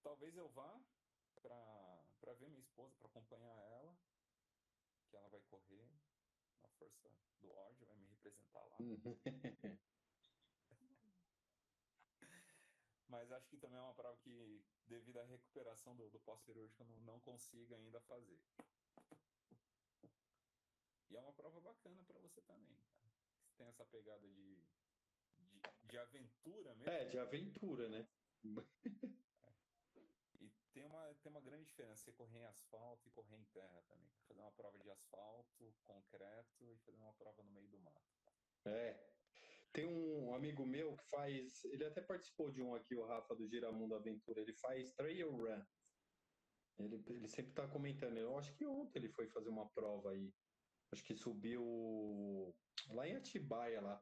Talvez 0.03 0.37
eu 0.37 0.51
vá 0.51 0.79
para 1.41 2.35
ver 2.35 2.49
minha 2.51 2.61
esposa, 2.61 2.95
para 2.99 3.09
acompanhar 3.09 3.57
ela, 3.71 3.97
que 5.09 5.17
ela 5.17 5.29
vai 5.31 5.41
correr 5.43 5.89
na 6.61 6.69
força 6.69 7.09
do 7.41 7.51
ódio, 7.53 7.87
vai 7.87 7.97
me 7.97 8.07
representar 8.07 8.65
lá. 8.67 8.77
Mas 13.15 13.31
acho 13.31 13.49
que 13.49 13.57
também 13.57 13.79
é 13.79 13.83
uma 13.83 13.95
prova 13.95 14.17
que, 14.19 14.61
devido 14.87 15.21
à 15.21 15.25
recuperação 15.25 15.95
do, 15.95 16.11
do 16.11 16.19
pós-cirúrgico, 16.19 16.83
não, 16.85 16.99
não 17.03 17.21
consigo 17.21 17.73
ainda 17.73 18.01
fazer. 18.01 18.41
E 21.09 21.17
é 21.17 21.21
uma 21.21 21.33
prova 21.33 21.61
bacana 21.61 22.03
para 22.03 22.19
você 22.19 22.43
também, 22.43 22.75
cara. 22.75 22.99
Você 23.45 23.55
tem 23.57 23.67
essa 23.69 23.85
pegada 23.87 24.29
de, 24.29 24.59
de, 25.39 25.63
de 25.85 25.97
aventura 25.97 26.75
mesmo. 26.75 26.91
É, 26.91 27.05
de 27.05 27.19
aventura, 27.19 27.89
né? 27.89 28.09
E 30.41 30.51
tem 30.73 30.85
uma, 30.85 31.15
tem 31.15 31.31
uma 31.31 31.41
grande 31.41 31.67
diferença 31.67 32.03
você 32.03 32.13
correr 32.13 32.41
em 32.41 32.47
asfalto 32.47 33.07
e 33.07 33.13
correr 33.13 33.37
em 33.37 33.45
terra 33.45 33.81
também. 33.83 34.11
Fazer 34.27 34.41
uma 34.41 34.51
prova 34.51 34.77
de 34.81 34.91
asfalto, 34.91 35.73
concreto 35.85 36.65
e 36.65 36.77
fazer 36.79 36.99
uma 36.99 37.15
prova 37.15 37.45
no 37.45 37.53
meio 37.53 37.69
do 37.69 37.79
mato. 37.79 38.03
É. 38.65 39.14
Tem 39.75 39.85
um 39.85 40.33
amigo 40.33 40.65
meu 40.65 40.97
que 40.97 41.05
faz. 41.11 41.65
Ele 41.65 41.85
até 41.85 42.01
participou 42.01 42.49
de 42.53 42.63
um 42.63 42.77
aqui, 42.77 42.95
o 42.95 43.05
Rafa 43.05 43.35
do 43.35 43.49
Giramundo 43.49 43.97
Aventura. 43.97 44.41
Ele 44.41 44.55
faz 44.55 44.93
trail 44.93 45.33
run. 45.33 45.63
Ele, 46.79 47.03
ele 47.09 47.29
sempre 47.29 47.53
tá 47.53 47.67
comentando. 47.67 48.17
Eu 48.17 48.39
acho 48.39 48.55
que 48.55 48.65
ontem 48.65 49.01
ele 49.01 49.09
foi 49.09 49.27
fazer 49.27 49.49
uma 49.49 49.69
prova 49.71 50.13
aí. 50.13 50.33
Acho 50.93 51.03
que 51.03 51.17
subiu 51.17 52.57
lá 52.91 53.09
em 53.09 53.17
Atibaia, 53.17 53.81
lá. 53.81 54.01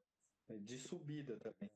De 0.60 0.78
subida 0.78 1.38
também. 1.38 1.70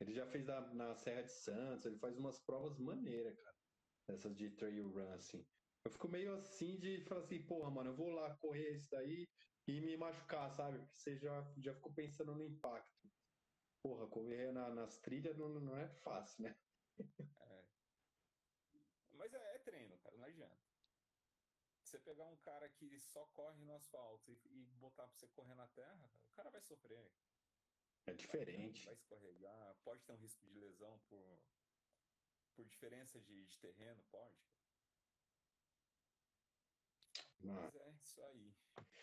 Ele 0.00 0.12
já 0.12 0.24
fez 0.28 0.46
na, 0.46 0.60
na 0.72 0.94
Serra 0.94 1.22
de 1.22 1.32
Santos. 1.32 1.86
Ele 1.86 1.98
faz 1.98 2.16
umas 2.16 2.38
provas 2.38 2.78
maneiras, 2.78 3.36
cara. 3.36 3.56
Essas 4.10 4.36
de 4.36 4.48
trail 4.50 4.88
run, 4.88 5.12
assim. 5.14 5.44
Eu 5.84 5.90
fico 5.90 6.08
meio 6.08 6.34
assim 6.34 6.78
de 6.78 7.00
falar 7.06 7.22
assim, 7.22 7.44
porra, 7.44 7.68
mano, 7.68 7.90
eu 7.90 7.96
vou 7.96 8.10
lá 8.10 8.32
correr 8.36 8.76
isso 8.76 8.88
daí 8.92 9.26
e 9.66 9.80
me 9.80 9.96
machucar, 9.96 10.50
sabe? 10.50 10.78
Porque 10.80 10.98
você 10.98 11.16
já, 11.16 11.54
já 11.58 11.74
ficou 11.74 11.94
pensando 11.94 12.34
no 12.34 12.44
impacto. 12.44 13.10
Porra, 13.82 14.08
correr 14.08 14.52
na- 14.52 14.70
nas 14.70 15.00
trilhas 15.00 15.38
não, 15.38 15.48
não 15.48 15.76
é 15.76 15.88
fácil, 15.88 16.44
né? 16.44 16.60
É. 17.40 17.68
Mas 19.12 19.32
é, 19.34 19.56
é 19.56 19.58
treino, 19.58 19.98
cara, 19.98 20.16
não 20.16 20.26
adianta. 20.26 20.72
Você 21.82 21.98
pegar 21.98 22.26
um 22.26 22.36
cara 22.36 22.68
que 22.68 23.00
só 23.00 23.26
corre 23.26 23.64
no 23.64 23.74
asfalto 23.74 24.30
e, 24.30 24.34
e 24.46 24.66
botar 24.66 25.06
pra 25.06 25.14
você 25.16 25.28
correr 25.28 25.54
na 25.54 25.68
terra, 25.68 26.06
o 26.32 26.34
cara 26.34 26.50
vai 26.50 26.62
sofrer. 26.62 27.12
É 28.06 28.14
diferente. 28.14 28.84
Vai 28.84 28.94
escorregar, 28.94 29.80
pode 29.84 30.04
ter 30.04 30.12
um 30.12 30.16
risco 30.16 30.44
de 30.46 30.54
lesão 30.54 30.98
por, 31.00 31.44
por 32.54 32.66
diferença 32.66 33.20
de, 33.20 33.46
de 33.46 33.58
terreno, 33.60 34.02
pode. 34.10 34.61
Mas 37.42 37.56
Mas 37.56 37.74
é 37.74 37.90
isso 37.90 38.22
aí. 38.22 38.54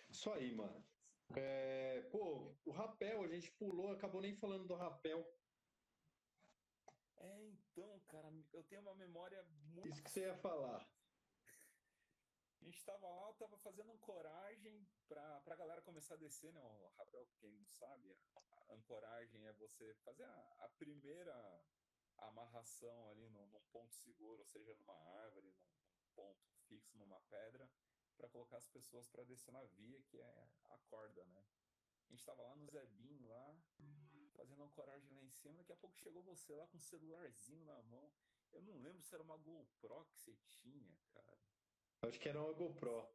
Isso 0.10 0.32
aí, 0.32 0.56
mano. 0.56 0.86
É, 1.36 2.02
pô, 2.12 2.56
o 2.66 2.72
rapel, 2.72 3.24
a 3.24 3.28
gente 3.28 3.52
pulou, 3.52 3.92
acabou 3.92 4.22
nem 4.22 4.34
falando 4.34 4.66
do 4.66 4.76
rapel. 4.76 5.24
É, 7.18 7.44
então, 7.44 8.00
cara, 8.08 8.32
eu 8.54 8.64
tenho 8.64 8.82
uma 8.82 8.96
memória 8.96 9.44
muito. 9.44 9.90
Isso 9.90 10.04
que 10.04 10.10
você 10.10 10.22
ia 10.22 10.36
falar. 10.36 10.90
A 12.62 12.66
gente 12.66 12.84
tava 12.84 13.08
lá, 13.08 13.28
eu 13.28 13.34
tava 13.36 13.58
fazendo 13.58 13.92
ancoragem 13.92 14.86
pra, 15.08 15.40
pra 15.42 15.56
galera 15.56 15.82
começar 15.82 16.16
a 16.16 16.18
descer, 16.18 16.52
né? 16.52 16.62
O 16.62 16.88
rapel, 16.98 17.28
quem 17.38 17.52
não 17.52 17.66
sabe, 17.68 18.18
a 18.36 18.74
ancoragem 18.74 19.46
é 19.48 19.54
você 19.54 19.94
fazer 19.96 20.24
a, 20.24 20.56
a 20.60 20.70
primeira 20.78 21.64
amarração 22.18 23.08
ali 23.10 23.30
no, 23.30 23.48
num 23.48 23.64
ponto 23.72 23.96
seguro, 23.96 24.40
ou 24.40 24.46
seja, 24.46 24.76
numa 24.76 24.96
árvore, 25.22 25.48
num, 25.52 25.70
num 25.94 26.08
ponto 26.16 26.50
fixo, 26.68 26.98
numa 26.98 27.20
pedra, 27.22 27.70
para 28.20 28.30
colocar 28.30 28.58
as 28.58 28.68
pessoas 28.68 29.08
para 29.08 29.24
descer 29.24 29.54
na 29.54 29.64
via, 29.64 30.02
que 30.02 30.20
é 30.20 30.50
a 30.66 30.78
corda, 30.90 31.24
né? 31.26 31.46
A 32.08 32.12
gente 32.12 32.26
tava 32.26 32.42
lá 32.44 32.56
no 32.56 32.68
Zebinho 32.68 33.26
lá, 33.28 33.58
fazendo 34.36 34.64
ancoragem 34.64 35.10
lá 35.14 35.24
em 35.24 35.32
cima, 35.32 35.58
daqui 35.60 35.72
a 35.72 35.78
pouco 35.78 35.98
chegou 35.98 36.22
você 36.24 36.54
lá 36.54 36.68
com 36.68 36.78
um 36.78 36.82
celularzinho 36.82 37.64
na 37.66 37.82
mão. 37.84 38.12
Eu 38.52 38.62
não 38.64 38.78
lembro 38.82 39.02
se 39.02 39.14
era 39.14 39.24
uma 39.24 39.38
GoPro 39.38 40.06
que 40.06 40.18
você 40.18 40.36
tinha, 40.46 40.98
cara. 41.14 41.40
Acho 42.02 42.20
que 42.20 42.28
era 42.28 42.42
uma 42.42 42.54
GoPro. 42.54 43.08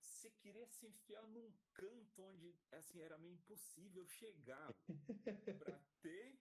Você 0.00 0.30
queria 0.30 0.66
se 0.66 0.86
enfiar 0.86 1.26
num 1.26 1.52
canto 1.74 2.22
onde 2.22 2.54
assim 2.72 3.00
era 3.00 3.18
meio 3.18 3.34
impossível 3.34 4.06
chegar 4.06 4.72
para 5.58 5.78
ter 6.00 6.38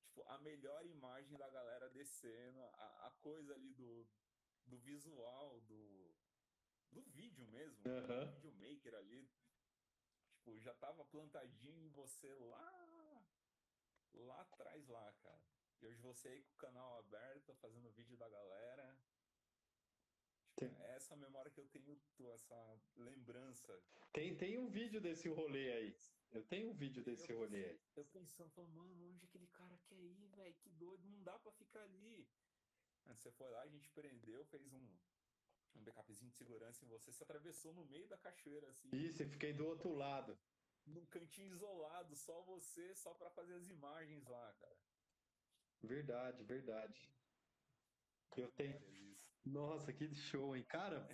tipo, 0.00 0.22
a 0.28 0.38
melhor 0.38 0.86
imagem 0.86 1.36
da 1.36 1.48
galera 1.50 1.90
descendo, 1.90 2.62
a, 2.62 3.06
a 3.06 3.10
coisa 3.20 3.54
ali 3.54 3.74
do, 3.74 4.06
do 4.66 4.78
visual, 4.78 5.60
do, 5.62 6.09
do 6.90 7.02
vídeo 7.02 7.46
mesmo, 7.48 7.82
Aham. 7.88 8.26
do 8.26 8.32
videomaker 8.32 8.94
ali. 8.94 9.28
Tipo, 10.32 10.58
já 10.60 10.74
tava 10.74 11.04
plantadinho 11.04 11.84
em 11.86 11.90
você 11.90 12.32
lá, 12.34 13.26
lá 14.14 14.40
atrás 14.42 14.86
lá, 14.88 15.12
cara. 15.22 15.42
E 15.80 15.86
hoje 15.86 16.00
você 16.00 16.28
aí 16.28 16.42
com 16.42 16.52
o 16.54 16.56
canal 16.58 16.98
aberto, 16.98 17.54
fazendo 17.56 17.90
vídeo 17.92 18.16
da 18.16 18.28
galera. 18.28 18.98
Tipo, 20.56 20.74
Tem- 20.74 20.82
é 20.86 20.94
essa 20.96 21.16
memória 21.16 21.50
que 21.50 21.60
eu 21.60 21.66
tenho, 21.68 21.98
essa 22.32 22.80
lembrança. 22.96 23.82
Tem, 24.12 24.36
tem 24.36 24.58
um 24.58 24.68
vídeo 24.68 25.00
desse 25.00 25.28
rolê 25.28 25.72
aí. 25.72 25.96
Eu 26.32 26.44
tenho 26.44 26.70
um 26.70 26.74
vídeo 26.74 27.02
desse 27.02 27.30
Eu 27.32 27.38
rolê 27.38 27.64
aí. 27.70 27.80
Eu 27.96 28.04
pensando, 28.06 28.50
falando, 28.50 28.72
mano, 28.74 29.08
onde 29.10 29.24
aquele 29.24 29.46
cara 29.48 29.78
quer 29.86 30.00
ir, 30.00 30.28
velho? 30.28 30.54
Que 30.56 30.68
doido, 30.70 31.08
não 31.08 31.22
dá 31.22 31.38
pra 31.38 31.50
ficar 31.52 31.82
ali. 31.82 32.28
Você 33.06 33.30
foi 33.32 33.48
lá, 33.50 33.62
a 33.62 33.68
gente 33.68 33.88
prendeu, 33.90 34.44
fez 34.46 34.72
um, 34.72 34.98
um 35.76 35.82
backupzinho 35.82 36.30
de 36.30 36.36
segurança 36.36 36.84
em 36.84 36.88
você, 36.88 37.12
se 37.12 37.22
atravessou 37.22 37.72
no 37.74 37.84
meio 37.86 38.08
da 38.08 38.18
cachoeira, 38.18 38.68
assim, 38.68 38.88
Isso, 38.92 39.22
eu 39.22 39.28
fiquei 39.28 39.52
do 39.52 39.66
outro 39.66 39.92
lado. 39.94 40.38
num 40.86 41.06
cantinho 41.06 41.54
isolado, 41.54 42.16
só 42.16 42.42
você, 42.42 42.94
só 42.94 43.14
pra 43.14 43.30
fazer 43.30 43.54
as 43.54 43.68
imagens 43.68 44.26
lá, 44.26 44.52
cara. 44.54 44.76
Verdade, 45.82 46.44
verdade. 46.44 47.10
Eu 48.36 48.50
tenho. 48.52 48.78
Nossa, 49.44 49.92
que 49.92 50.14
show, 50.14 50.54
hein? 50.54 50.64
Cara, 50.68 51.08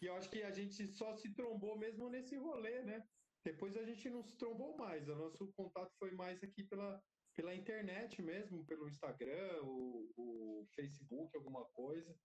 e 0.00 0.06
eu 0.06 0.14
acho 0.14 0.30
que 0.30 0.42
a 0.42 0.50
gente 0.52 0.86
só 0.88 1.14
se 1.16 1.34
trombou 1.34 1.76
mesmo 1.76 2.08
nesse 2.08 2.36
rolê, 2.36 2.82
né? 2.82 3.06
Depois 3.44 3.76
a 3.76 3.84
gente 3.84 4.08
não 4.08 4.22
se 4.22 4.36
trombou 4.36 4.76
mais. 4.76 5.08
O 5.08 5.14
nosso 5.14 5.52
contato 5.52 5.92
foi 5.98 6.12
mais 6.12 6.42
aqui 6.42 6.62
pela, 6.64 7.02
pela 7.34 7.54
internet 7.54 8.22
mesmo, 8.22 8.64
pelo 8.66 8.88
Instagram, 8.88 9.62
o, 9.62 10.12
o 10.16 10.66
Facebook, 10.74 11.36
alguma 11.36 11.64
coisa. 11.66 12.16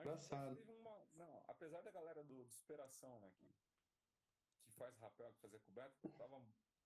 Engraçado. 0.00 0.56
teve 0.56 0.72
uma. 0.72 1.06
Não, 1.14 1.44
apesar 1.48 1.80
da 1.82 1.90
galera 1.90 2.22
do, 2.24 2.46
Superação, 2.48 3.18
né, 3.20 3.30
que, 3.36 3.46
que 4.62 4.72
faz 4.72 4.96
rapel, 4.98 5.32
que 5.32 5.40
fazia 5.40 5.58
coberto, 5.60 5.98
eu 6.04 6.12
tava 6.12 6.40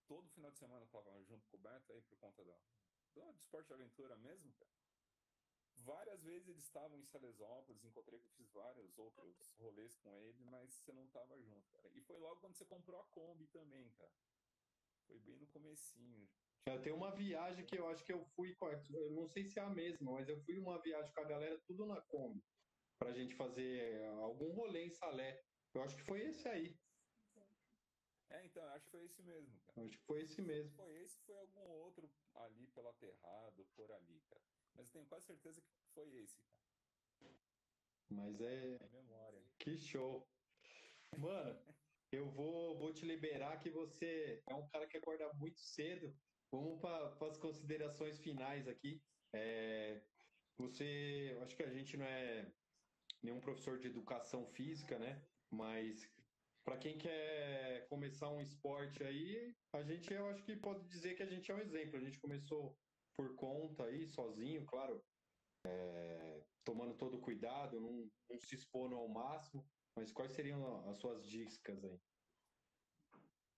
todo 0.06 0.28
final 0.30 0.50
de 0.50 0.58
semana 0.58 0.86
tava 0.86 1.22
junto 1.24 1.46
com 1.48 1.56
o 1.56 1.60
Beto 1.60 1.92
aí 1.92 2.02
por 2.02 2.18
conta 2.18 2.44
da, 2.44 2.56
do, 3.14 3.32
do 3.32 3.38
esporte 3.38 3.68
de 3.68 3.74
aventura 3.74 4.16
mesmo, 4.16 4.52
cara. 4.54 4.70
Várias 5.76 6.22
vezes 6.22 6.48
eles 6.48 6.64
estavam 6.64 6.98
em 6.98 7.04
Salesópolis, 7.04 7.82
encontrei 7.82 8.20
que 8.20 8.26
eu 8.26 8.32
fiz 8.32 8.50
vários 8.52 8.96
outros 8.98 9.52
rolês 9.58 9.96
com 9.96 10.16
ele, 10.18 10.44
mas 10.44 10.70
você 10.70 10.92
não 10.92 11.06
tava 11.08 11.40
junto, 11.40 11.68
cara. 11.70 11.88
E 11.94 12.00
foi 12.02 12.18
logo 12.18 12.40
quando 12.40 12.54
você 12.54 12.64
comprou 12.64 13.00
a 13.00 13.04
Kombi 13.06 13.46
também, 13.48 13.90
cara. 13.92 14.12
Foi 15.06 15.18
bem 15.20 15.36
no 15.38 15.46
comecinho. 15.48 16.28
Eu 16.66 16.80
tenho 16.80 16.94
uma 16.94 17.10
viagem 17.10 17.66
que 17.66 17.76
eu 17.76 17.88
acho 17.88 18.04
que 18.04 18.12
eu 18.12 18.24
fui 18.36 18.54
com 18.54 18.66
a, 18.66 18.72
eu 18.72 19.10
não 19.10 19.26
sei 19.26 19.44
se 19.48 19.58
é 19.58 19.62
a 19.62 19.70
mesma, 19.70 20.12
mas 20.12 20.28
eu 20.28 20.40
fui 20.44 20.56
uma 20.58 20.80
viagem 20.80 21.12
com 21.12 21.20
a 21.20 21.24
galera 21.24 21.60
tudo 21.66 21.84
na 21.86 22.00
Kombi, 22.02 22.40
pra 23.02 23.12
gente 23.12 23.34
fazer 23.34 24.04
algum 24.20 24.52
rolê 24.52 24.84
em 24.86 24.90
Salé. 24.90 25.42
Eu 25.74 25.82
acho 25.82 25.96
que 25.96 26.04
foi 26.04 26.20
esse 26.22 26.48
aí. 26.48 26.78
É, 28.30 28.46
então, 28.46 28.64
acho 28.68 28.84
que 28.86 28.90
foi 28.92 29.04
esse 29.04 29.22
mesmo, 29.22 29.60
cara. 29.66 29.80
Eu 29.80 29.86
acho 29.86 29.98
que 29.98 30.04
foi 30.04 30.22
esse 30.22 30.40
mesmo. 30.40 30.76
Foi 30.76 31.02
esse, 31.02 31.18
foi 31.26 31.36
algum 31.36 31.68
outro 31.68 32.10
ali 32.34 32.66
pelo 32.68 32.88
aterrado, 32.88 33.66
por 33.76 33.90
ali, 33.92 34.22
cara. 34.30 34.42
Mas 34.74 34.86
eu 34.86 34.92
tenho 34.92 35.06
quase 35.06 35.26
certeza 35.26 35.60
que 35.60 35.68
foi 35.94 36.08
esse, 36.16 36.38
cara. 36.38 37.34
Mas 38.10 38.40
é, 38.40 38.76
É 38.76 38.88
memória. 38.88 39.42
Que 39.58 39.76
show. 39.76 40.26
Mano, 41.18 41.60
eu 42.10 42.30
vou, 42.30 42.78
vou 42.78 42.92
te 42.92 43.04
liberar 43.04 43.58
que 43.58 43.70
você 43.70 44.42
é 44.48 44.54
um 44.54 44.68
cara 44.68 44.86
que 44.86 44.96
acorda 44.96 45.30
muito 45.34 45.60
cedo. 45.60 46.14
Vamos 46.50 46.80
para 46.80 47.08
as 47.08 47.38
considerações 47.38 48.18
finais 48.18 48.68
aqui. 48.68 49.02
É, 49.34 50.02
você, 50.58 51.36
acho 51.42 51.56
que 51.56 51.62
a 51.62 51.72
gente 51.72 51.96
não 51.96 52.06
é 52.06 52.50
nenhum 53.22 53.40
professor 53.40 53.78
de 53.78 53.88
educação 53.88 54.46
física, 54.46 54.98
né? 54.98 55.22
Mas 55.50 56.08
para 56.64 56.78
quem 56.78 56.96
quer 56.98 57.86
começar 57.88 58.28
um 58.30 58.40
esporte 58.40 59.02
aí, 59.02 59.54
a 59.72 59.82
gente 59.82 60.12
eu 60.12 60.26
acho 60.28 60.42
que 60.44 60.56
pode 60.56 60.84
dizer 60.88 61.14
que 61.14 61.22
a 61.22 61.26
gente 61.26 61.50
é 61.50 61.54
um 61.54 61.60
exemplo. 61.60 61.96
A 61.96 62.00
gente 62.00 62.18
começou 62.18 62.76
por 63.16 63.34
conta 63.36 63.84
aí, 63.84 64.06
sozinho, 64.06 64.64
claro, 64.66 65.04
é, 65.66 66.44
tomando 66.64 66.96
todo 66.96 67.20
cuidado, 67.20 67.80
não, 67.80 68.10
não 68.30 68.38
se 68.38 68.54
expondo 68.54 68.96
ao 68.96 69.08
máximo. 69.08 69.64
Mas 69.94 70.10
quais 70.12 70.32
seriam 70.32 70.88
as 70.88 70.98
suas 70.98 71.26
dicas 71.26 71.84
aí? 71.84 72.00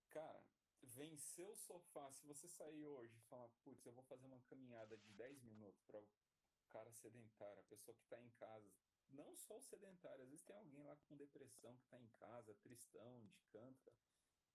Cara, 0.09 0.43
vencer 0.81 1.47
o 1.47 1.55
sofá. 1.55 2.11
Se 2.11 2.25
você 2.25 2.47
sair 2.47 2.85
hoje 2.85 3.17
e 3.17 3.29
falar, 3.29 3.47
putz, 3.63 3.85
eu 3.85 3.93
vou 3.93 4.03
fazer 4.03 4.25
uma 4.25 4.41
caminhada 4.41 4.97
de 4.97 5.09
10 5.11 5.43
minutos 5.43 5.81
para 5.83 5.99
o 5.99 6.07
cara 6.69 6.91
sedentário, 6.91 7.61
a 7.61 7.69
pessoa 7.69 7.95
que 7.95 8.03
está 8.03 8.19
em 8.21 8.29
casa, 8.31 8.69
não 9.11 9.35
só 9.35 9.57
o 9.57 9.61
sedentário, 9.61 10.23
às 10.23 10.29
vezes 10.29 10.43
tem 10.43 10.55
alguém 10.55 10.83
lá 10.83 10.95
com 10.97 11.15
depressão 11.15 11.75
que 11.77 11.83
está 11.83 11.99
em 11.99 12.07
casa, 12.09 12.55
tristão, 12.55 13.25
de 13.27 13.39
canto. 13.51 13.93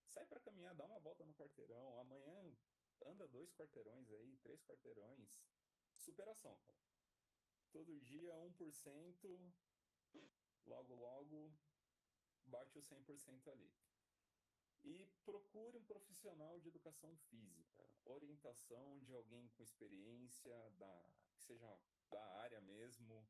Sai 0.07 0.25
para 0.25 0.39
caminhar, 0.39 0.75
dá 0.75 0.85
uma 0.85 0.99
volta 0.99 1.25
no 1.25 1.33
quarteirão. 1.33 1.99
Amanhã 1.99 2.57
anda 3.05 3.27
dois 3.27 3.51
quarteirões 3.53 4.11
aí, 4.11 4.37
três 4.37 4.61
quarteirões. 4.63 5.39
Superação, 5.97 6.57
cara. 6.65 6.81
Todo 7.71 8.01
dia 8.01 8.33
1%, 8.35 9.53
logo, 10.65 10.95
logo 10.95 11.53
bate 12.45 12.77
o 12.77 12.81
100% 12.81 13.47
ali. 13.47 13.71
E 14.83 15.07
procure 15.23 15.77
um 15.77 15.85
profissional 15.85 16.59
de 16.59 16.67
educação 16.67 17.15
física, 17.29 17.87
orientação 18.03 18.99
de 18.99 19.13
alguém 19.13 19.47
com 19.49 19.63
experiência, 19.63 20.53
da, 20.71 21.05
que 21.35 21.43
seja 21.43 21.79
da 22.09 22.23
área 22.39 22.59
mesmo, 22.61 23.27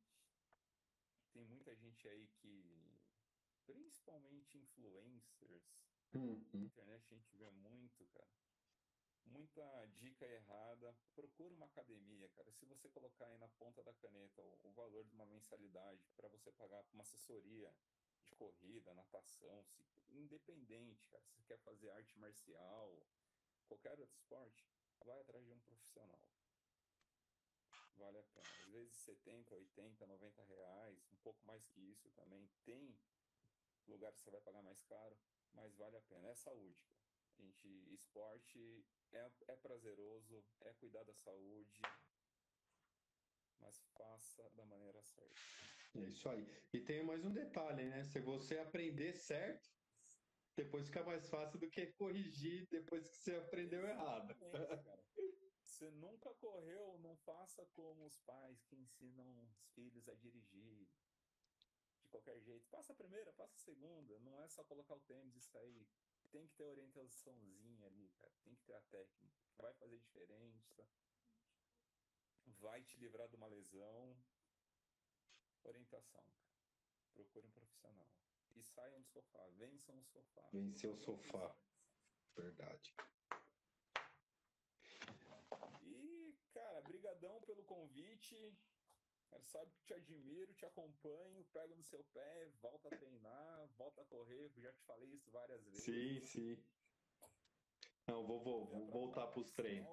tem 1.34 1.46
muita 1.46 1.76
gente 1.76 2.08
aí 2.08 2.28
que, 2.40 3.00
principalmente 3.66 4.58
influencers, 4.58 5.64
uhum. 6.14 6.44
na 6.54 6.60
internet 6.66 7.06
a 7.14 7.16
gente 7.16 7.36
vê 7.38 7.50
muito, 7.50 8.06
cara. 8.08 8.32
Muita 9.26 9.86
dica 9.98 10.26
errada. 10.26 10.96
Procura 11.16 11.54
uma 11.54 11.66
academia, 11.66 12.28
cara. 12.30 12.52
Se 12.52 12.66
você 12.66 12.90
colocar 12.90 13.28
aí 13.28 13.38
na 13.38 13.48
ponta 13.50 13.84
da 13.84 13.94
caneta 13.94 14.42
o, 14.42 14.60
o 14.64 14.72
valor 14.74 15.06
de 15.06 15.14
uma 15.14 15.26
mensalidade 15.26 16.10
para 16.18 16.28
você 16.28 16.52
pagar 16.52 16.84
uma 16.92 17.04
assessoria 17.04 17.74
de 18.26 18.32
corrida, 18.32 18.94
natação, 18.94 19.64
se, 19.64 19.86
independente, 20.10 21.08
cara. 21.08 21.24
Se 21.24 21.36
você 21.36 21.44
quer 21.44 21.60
fazer 21.60 21.92
arte 21.92 22.18
marcial, 22.20 23.08
qualquer 23.68 23.98
outro 24.00 24.18
esporte, 24.18 24.68
vai 25.06 25.20
atrás 25.20 25.46
de 25.46 25.54
um 25.54 25.60
profissional 25.60 26.20
vale 27.98 28.20
a 28.20 28.24
pena. 28.24 28.48
Às 28.64 28.72
vezes 28.72 28.94
70, 28.96 29.56
80, 29.56 30.06
90 30.06 30.44
reais, 30.44 31.10
um 31.12 31.18
pouco 31.18 31.46
mais 31.46 31.66
que 31.68 31.80
isso 31.92 32.10
também. 32.12 32.50
Tem 32.64 32.98
lugar 33.88 34.12
que 34.14 34.22
você 34.22 34.32
vai 34.32 34.42
pagar 34.42 34.62
mais 34.62 34.82
caro, 34.84 35.18
mas 35.54 35.76
vale 35.76 35.98
a 35.98 36.02
pena. 36.02 36.30
É 36.30 36.36
saúde. 36.36 36.80
A 37.38 37.42
gente, 37.44 37.94
esporte 37.94 38.86
é, 39.12 39.32
é 39.48 39.56
prazeroso, 39.56 40.44
é 40.62 40.74
cuidar 40.74 41.04
da 41.04 41.14
saúde, 41.14 41.82
mas 43.60 43.80
faça 43.98 44.50
da 44.52 44.66
maneira 44.66 45.02
certa. 45.04 45.36
É 45.96 46.00
isso 46.02 46.30
aí. 46.30 46.46
E 46.74 46.80
tem 46.82 47.04
mais 47.04 47.24
um 47.26 47.34
detalhe, 47.34 47.86
né? 47.86 48.04
Se 48.04 48.20
você 48.22 48.58
aprender 48.60 49.14
certo, 49.14 49.70
depois 50.56 50.88
fica 50.88 51.04
mais 51.04 51.28
fácil 51.30 51.60
do 51.60 51.70
que 51.70 51.88
corrigir 51.94 52.68
depois 52.70 53.08
que 53.08 53.16
você 53.16 53.36
aprendeu 53.36 53.86
errado. 53.86 54.36
Cara. 54.36 55.06
Você 55.82 55.90
nunca 55.90 56.32
correu, 56.36 57.00
não 57.00 57.16
faça 57.18 57.66
como 57.74 58.06
os 58.06 58.16
pais 58.20 58.62
que 58.66 58.76
ensinam 58.76 59.28
os 59.42 59.66
filhos 59.74 60.08
a 60.08 60.14
dirigir. 60.14 60.88
De 62.04 62.10
qualquer 62.12 62.40
jeito. 62.40 62.70
Passa 62.70 62.94
a 62.94 62.96
primeira, 62.96 63.34
passa 63.34 63.56
a 63.56 63.60
segunda. 63.60 64.20
Não 64.20 64.40
é 64.40 64.48
só 64.48 64.64
colocar 64.64 64.94
o 64.94 65.00
tênis 65.00 65.36
e 65.36 65.42
sair. 65.42 65.88
Tem 66.30 66.46
que 66.46 66.54
ter 66.54 66.66
orientaçãozinha 66.66 67.88
ali, 67.88 68.12
cara. 68.20 68.32
Tem 68.44 68.54
que 68.54 68.64
ter 68.64 68.76
a 68.76 68.82
técnica. 68.92 69.42
Vai 69.58 69.74
fazer 69.74 69.98
diferença. 69.98 70.88
Vai 72.60 72.84
te 72.84 73.00
livrar 73.00 73.28
de 73.28 73.36
uma 73.36 73.48
lesão. 73.48 74.16
Orientação, 75.64 76.24
cara. 76.36 76.54
Procure 77.12 77.48
um 77.48 77.52
profissional. 77.52 78.08
E 78.56 78.62
saiam 78.62 79.02
do 79.02 79.08
sofá. 79.08 79.48
Vençam 79.58 79.98
o 79.98 80.06
sofá. 80.06 80.48
Venceu 80.54 80.92
o 80.94 80.98
sofá. 80.98 81.58
Verdade. 82.36 82.94
Cara, 87.22 87.30
brigadão 87.30 87.42
pelo 87.42 87.64
convite. 87.64 88.58
Cara, 89.30 89.44
sabe 89.46 89.72
que 89.72 89.84
te 89.86 89.94
admiro, 89.94 90.54
te 90.56 90.66
acompanho, 90.66 91.46
pego 91.54 91.76
no 91.76 91.84
seu 91.84 92.04
pé, 92.14 92.50
volta 92.62 92.88
a 92.90 92.98
treinar, 92.98 93.68
volta 93.78 94.02
a 94.02 94.06
correr. 94.06 94.52
Já 94.58 94.74
te 94.74 94.84
falei 94.84 95.10
isso 95.10 95.30
várias 95.32 95.64
vezes. 95.64 95.84
Sim, 95.84 96.20
sim. 96.22 96.64
Não, 98.08 98.26
vou, 98.26 98.44
vou, 98.44 98.68
vou 98.68 98.88
voltar 98.90 99.28
para 99.28 99.40
os 99.40 99.52
treinos. 99.52 99.88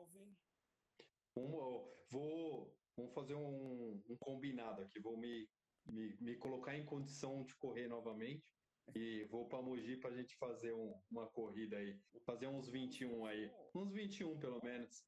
Vamos, 1.35 1.87
vou, 2.11 2.76
vamos 2.97 3.14
fazer 3.14 3.35
um, 3.35 4.03
um 4.09 4.16
combinado 4.16 4.83
aqui. 4.83 4.99
Vou 4.99 5.16
me, 5.16 5.49
me, 5.87 6.16
me, 6.20 6.37
colocar 6.37 6.76
em 6.76 6.85
condição 6.85 7.45
de 7.45 7.55
correr 7.57 7.87
novamente. 7.87 8.57
E 8.95 9.24
vou 9.24 9.47
para 9.47 9.61
Mogi 9.61 9.99
para 9.99 10.11
a 10.11 10.16
gente 10.16 10.35
fazer 10.37 10.72
um, 10.72 10.99
uma 11.11 11.29
corrida 11.29 11.76
aí. 11.76 12.01
Fazer 12.24 12.49
uns 12.49 12.68
21 12.68 13.26
aí. 13.26 13.53
Uns 13.74 13.93
21 13.93 14.41
pelo 14.41 14.61
menos. 14.64 15.07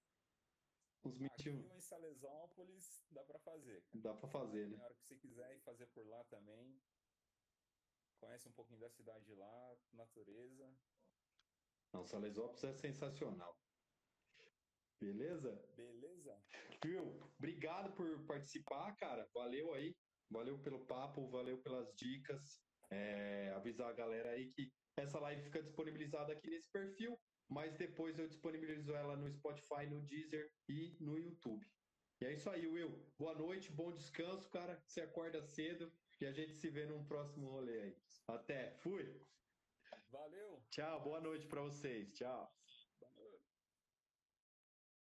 21. 1.08 1.60
Aqui 1.60 1.76
em 1.76 1.80
Salesópolis 1.80 3.02
dá 3.10 3.24
para 3.24 3.38
fazer. 3.38 3.82
Dá 3.94 4.14
para 4.14 4.28
fazer, 4.28 4.68
né? 4.68 4.76
Na 4.76 4.84
hora 4.84 4.94
que 4.94 5.04
você 5.06 5.16
quiser 5.16 5.56
ir 5.56 5.60
fazer 5.60 5.86
por 5.86 6.06
lá 6.06 6.22
também. 6.24 6.78
Conhece 8.18 8.48
um 8.48 8.52
pouquinho 8.52 8.80
da 8.80 8.90
cidade 8.90 9.34
lá, 9.34 9.76
natureza. 9.92 10.76
Não, 11.94 12.04
Salesópolis 12.04 12.64
é 12.64 12.72
sensacional. 12.74 13.58
Beleza? 15.00 15.50
Beleza. 15.74 16.38
Viu? 16.84 17.18
Obrigado 17.38 17.94
por 17.94 18.26
participar, 18.26 18.94
cara. 18.96 19.26
Valeu 19.32 19.72
aí. 19.72 19.96
Valeu 20.30 20.60
pelo 20.62 20.86
papo, 20.86 21.30
valeu 21.30 21.60
pelas 21.62 21.90
dicas. 21.96 22.60
É, 22.90 23.50
avisar 23.50 23.88
a 23.88 23.94
galera 23.94 24.30
aí 24.30 24.48
que 24.50 24.70
essa 24.98 25.18
live 25.20 25.44
fica 25.44 25.62
disponibilizada 25.62 26.32
aqui 26.32 26.50
nesse 26.50 26.70
perfil 26.70 27.18
mas 27.50 27.76
depois 27.76 28.18
eu 28.18 28.28
disponibilizo 28.28 28.94
ela 28.94 29.16
no 29.16 29.28
Spotify, 29.28 29.84
no 29.88 30.00
Deezer 30.02 30.50
e 30.68 30.96
no 31.00 31.18
YouTube. 31.18 31.66
E 32.20 32.26
é 32.26 32.32
isso 32.34 32.48
aí, 32.48 32.66
Will. 32.66 33.04
Boa 33.18 33.34
noite, 33.34 33.72
bom 33.72 33.92
descanso, 33.92 34.48
cara. 34.50 34.80
Você 34.86 35.00
acorda 35.00 35.42
cedo 35.42 35.92
e 36.20 36.26
a 36.26 36.32
gente 36.32 36.54
se 36.54 36.70
vê 36.70 36.86
num 36.86 37.04
próximo 37.04 37.50
rolê 37.50 37.80
aí. 37.80 37.96
Até. 38.28 38.76
Fui. 38.78 39.20
Valeu. 40.10 40.62
Tchau, 40.70 41.02
boa 41.02 41.20
noite 41.20 41.46
para 41.46 41.62
vocês. 41.62 42.12
Tchau. 42.12 42.59